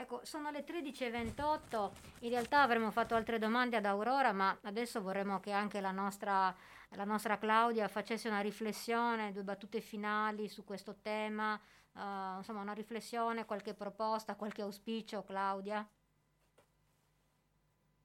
Ecco, 0.00 0.20
sono 0.24 0.50
le 0.50 0.64
13.28, 0.64 1.90
in 2.20 2.30
realtà 2.30 2.62
avremmo 2.62 2.90
fatto 2.90 3.14
altre 3.14 3.38
domande 3.38 3.76
ad 3.76 3.84
Aurora, 3.84 4.32
ma 4.32 4.56
adesso 4.62 5.02
vorremmo 5.02 5.40
che 5.40 5.52
anche 5.52 5.78
la 5.82 5.90
nostra, 5.90 6.56
la 6.96 7.04
nostra 7.04 7.38
Claudia 7.38 7.88
facesse 7.88 8.28
una 8.28 8.40
riflessione, 8.40 9.32
due 9.32 9.44
battute 9.44 9.80
finali 9.80 10.48
su 10.48 10.64
questo 10.64 10.96
tema, 11.00 11.54
uh, 11.92 12.38
insomma 12.38 12.60
una 12.60 12.72
riflessione, 12.72 13.44
qualche 13.44 13.74
proposta, 13.74 14.34
qualche 14.34 14.62
auspicio, 14.62 15.22
Claudia? 15.22 15.88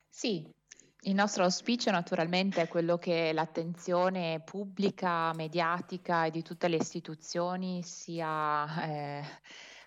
Sì, 0.07 0.47
il 1.01 1.13
nostro 1.13 1.43
auspicio 1.43 1.91
naturalmente 1.91 2.61
è 2.61 2.67
quello 2.67 2.97
che 2.97 3.33
l'attenzione 3.33 4.41
pubblica, 4.43 5.33
mediatica 5.33 6.25
e 6.25 6.31
di 6.31 6.41
tutte 6.41 6.67
le 6.67 6.77
istituzioni 6.77 7.83
sia 7.83 8.83
eh, 8.87 9.23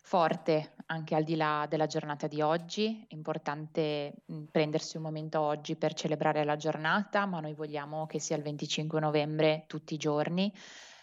forte 0.09 0.73
anche 0.87 1.15
al 1.15 1.23
di 1.23 1.37
là 1.37 1.67
della 1.69 1.85
giornata 1.85 2.27
di 2.27 2.41
oggi. 2.41 3.05
È 3.07 3.13
importante 3.13 4.15
prendersi 4.51 4.97
un 4.97 5.03
momento 5.03 5.39
oggi 5.39 5.77
per 5.77 5.93
celebrare 5.93 6.45
la 6.45 6.57
giornata, 6.57 7.27
ma 7.27 7.41
noi 7.41 7.53
vogliamo 7.53 8.07
che 8.07 8.19
sia 8.19 8.35
il 8.37 8.43
25 8.43 9.01
novembre 9.01 9.65
tutti 9.67 9.93
i 9.93 9.99
giorni 9.99 10.51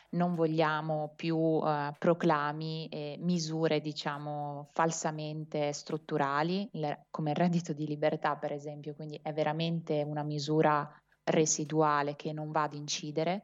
non 0.08 0.34
vogliamo 0.34 1.12
più 1.16 1.36
uh, 1.36 1.92
proclami 1.98 2.88
e 2.88 3.18
misure, 3.20 3.82
diciamo, 3.82 4.70
falsamente 4.72 5.74
strutturali, 5.74 6.70
come 7.10 7.32
il 7.32 7.36
reddito 7.36 7.74
di 7.74 7.86
libertà, 7.86 8.38
per 8.38 8.54
esempio, 8.54 8.94
quindi 8.96 9.20
è 9.22 9.34
veramente 9.34 10.04
una 10.04 10.24
misura 10.24 10.90
residuale 11.26 12.16
che 12.16 12.32
non 12.32 12.52
va 12.52 12.64
ad 12.64 12.76
incidere. 12.76 13.44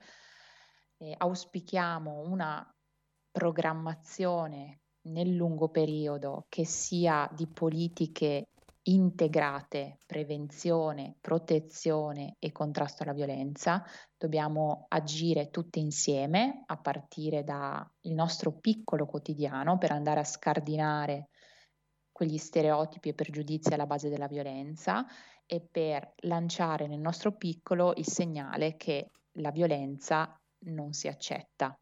Eh, 0.98 1.14
auspichiamo 1.18 2.22
una 2.22 2.66
programmazione 3.32 4.81
nel 5.04 5.34
lungo 5.34 5.70
periodo 5.70 6.46
che 6.50 6.66
sia 6.66 7.30
di 7.34 7.48
politiche 7.48 8.48
integrate 8.84 9.98
prevenzione, 10.08 11.16
protezione 11.22 12.36
e 12.40 12.52
contrasto 12.52 13.04
alla 13.04 13.14
violenza, 13.14 13.84
dobbiamo 14.18 14.86
agire 14.88 15.50
tutti 15.50 15.80
insieme 15.80 16.64
a 16.66 16.78
partire 16.78 17.44
dal 17.44 17.88
nostro 18.02 18.54
piccolo 18.54 19.06
quotidiano 19.06 19.78
per 19.78 19.92
andare 19.92 20.22
a 20.22 20.26
scardinare 20.26 21.30
quegli 22.12 22.38
stereotipi 22.38 23.10
e 23.10 23.14
pregiudizi 23.14 23.74
alla 23.74 23.86
base 23.86 24.10
della 24.10 24.28
violenza 24.28 25.06
e 25.46 25.62
per 25.70 26.14
lanciare 26.22 26.88
nel 26.88 27.00
nostro 27.00 27.36
piccolo 27.36 27.94
il 27.96 28.06
segnale 28.06 28.78
che 28.78 29.10
la 29.34 29.52
violenza 29.52 30.40
non 30.66 30.94
si 30.94 31.08
accetta. 31.08 31.81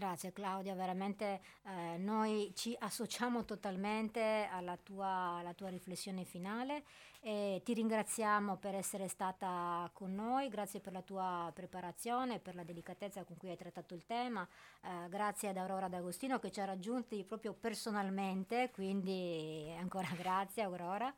Grazie 0.00 0.32
Claudia, 0.32 0.74
veramente 0.74 1.42
eh, 1.62 1.98
noi 1.98 2.52
ci 2.54 2.74
associamo 2.78 3.44
totalmente 3.44 4.48
alla 4.50 4.78
tua, 4.82 5.36
alla 5.36 5.52
tua 5.52 5.68
riflessione 5.68 6.24
finale 6.24 6.84
e 7.22 7.60
ti 7.64 7.74
ringraziamo 7.74 8.56
per 8.56 8.74
essere 8.74 9.06
stata 9.06 9.90
con 9.92 10.14
noi, 10.14 10.48
grazie 10.48 10.80
per 10.80 10.92
la 10.92 11.02
tua 11.02 11.50
preparazione, 11.54 12.38
per 12.38 12.54
la 12.54 12.64
delicatezza 12.64 13.24
con 13.24 13.36
cui 13.36 13.50
hai 13.50 13.56
trattato 13.56 13.94
il 13.94 14.06
tema, 14.06 14.46
eh, 14.82 15.08
grazie 15.10 15.50
ad 15.50 15.58
Aurora 15.58 15.88
D'Agostino 15.88 16.38
che 16.38 16.50
ci 16.50 16.60
ha 16.60 16.64
raggiunti 16.64 17.22
proprio 17.24 17.52
personalmente, 17.52 18.70
quindi 18.72 19.70
ancora 19.78 20.08
grazie 20.16 20.62
Aurora. 20.62 21.12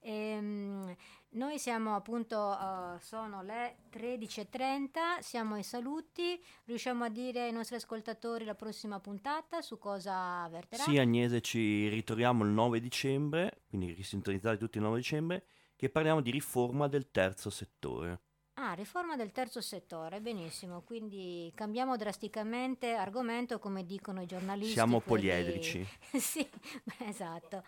E, 0.00 0.12
ehm, 0.12 0.96
noi 1.30 1.58
siamo 1.58 1.94
appunto, 1.94 2.38
uh, 2.38 2.98
sono 2.98 3.42
le 3.42 3.76
13.30, 3.92 5.18
siamo 5.20 5.56
ai 5.56 5.62
saluti, 5.62 6.40
riusciamo 6.64 7.04
a 7.04 7.08
dire 7.10 7.42
ai 7.42 7.52
nostri 7.52 7.76
ascoltatori 7.76 8.44
la 8.44 8.54
prossima 8.54 9.00
puntata 9.00 9.60
su 9.60 9.76
cosa 9.76 10.48
verterà? 10.48 10.84
Sì 10.84 10.96
Agnese, 10.96 11.42
ci 11.42 11.88
ritroviamo 11.88 12.42
il 12.42 12.50
9 12.50 12.80
dicembre, 12.80 13.64
quindi 13.76 13.92
risintonizzate 13.92 14.56
tutti 14.56 14.78
il 14.78 14.84
9 14.84 14.96
dicembre, 14.96 15.44
che 15.76 15.90
parliamo 15.90 16.22
di 16.22 16.30
riforma 16.30 16.88
del 16.88 17.10
terzo 17.10 17.50
settore. 17.50 18.20
Ah, 18.54 18.72
riforma 18.72 19.16
del 19.16 19.32
terzo 19.32 19.60
settore, 19.60 20.22
benissimo, 20.22 20.80
quindi 20.80 21.52
cambiamo 21.54 21.96
drasticamente 21.98 22.94
argomento 22.94 23.58
come 23.58 23.84
dicono 23.84 24.22
i 24.22 24.26
giornalisti. 24.26 24.72
Siamo 24.72 25.00
quelli... 25.00 25.28
poliedrici. 25.28 25.86
sì, 26.18 26.48
esatto. 27.04 27.62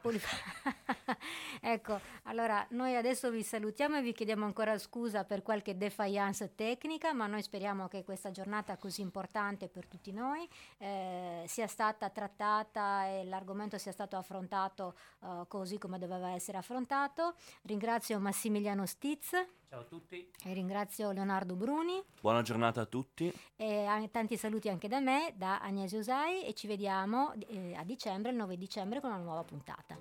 Ecco, 1.62 2.00
allora 2.24 2.66
noi 2.70 2.96
adesso 2.96 3.30
vi 3.30 3.42
salutiamo 3.42 3.98
e 3.98 4.02
vi 4.02 4.12
chiediamo 4.12 4.44
ancora 4.44 4.78
scusa 4.78 5.24
per 5.24 5.42
qualche 5.42 5.76
defiance 5.76 6.54
tecnica, 6.54 7.12
ma 7.12 7.26
noi 7.26 7.42
speriamo 7.42 7.86
che 7.86 8.02
questa 8.02 8.30
giornata 8.30 8.76
così 8.78 9.02
importante 9.02 9.68
per 9.68 9.86
tutti 9.86 10.10
noi 10.12 10.48
eh, 10.78 11.44
sia 11.46 11.66
stata 11.66 12.08
trattata 12.08 13.06
e 13.06 13.24
l'argomento 13.24 13.76
sia 13.76 13.92
stato 13.92 14.16
affrontato 14.16 14.96
uh, 15.20 15.46
così 15.48 15.76
come 15.78 15.98
doveva 15.98 16.30
essere 16.30 16.56
affrontato. 16.56 17.34
Ringrazio 17.62 18.18
Massimiliano 18.18 18.86
Stiz. 18.86 19.32
Ciao 19.70 19.82
a 19.82 19.84
tutti. 19.84 20.28
E 20.46 20.52
ringrazio 20.52 21.12
Leonardo 21.12 21.54
Bruni. 21.54 22.02
Buona 22.20 22.42
giornata 22.42 22.80
a 22.80 22.86
tutti. 22.86 23.32
E 23.54 24.08
tanti 24.10 24.36
saluti 24.36 24.68
anche 24.68 24.88
da 24.88 24.98
me, 24.98 25.32
da 25.36 25.60
Agnese 25.60 25.96
Usai 25.96 26.44
e 26.44 26.54
ci 26.54 26.66
vediamo 26.66 27.32
eh, 27.46 27.76
a 27.76 27.84
dicembre, 27.84 28.32
il 28.32 28.36
9 28.36 28.56
dicembre 28.56 29.00
con 29.00 29.10
una 29.10 29.20
nuova 29.20 29.44
puntata. 29.44 29.96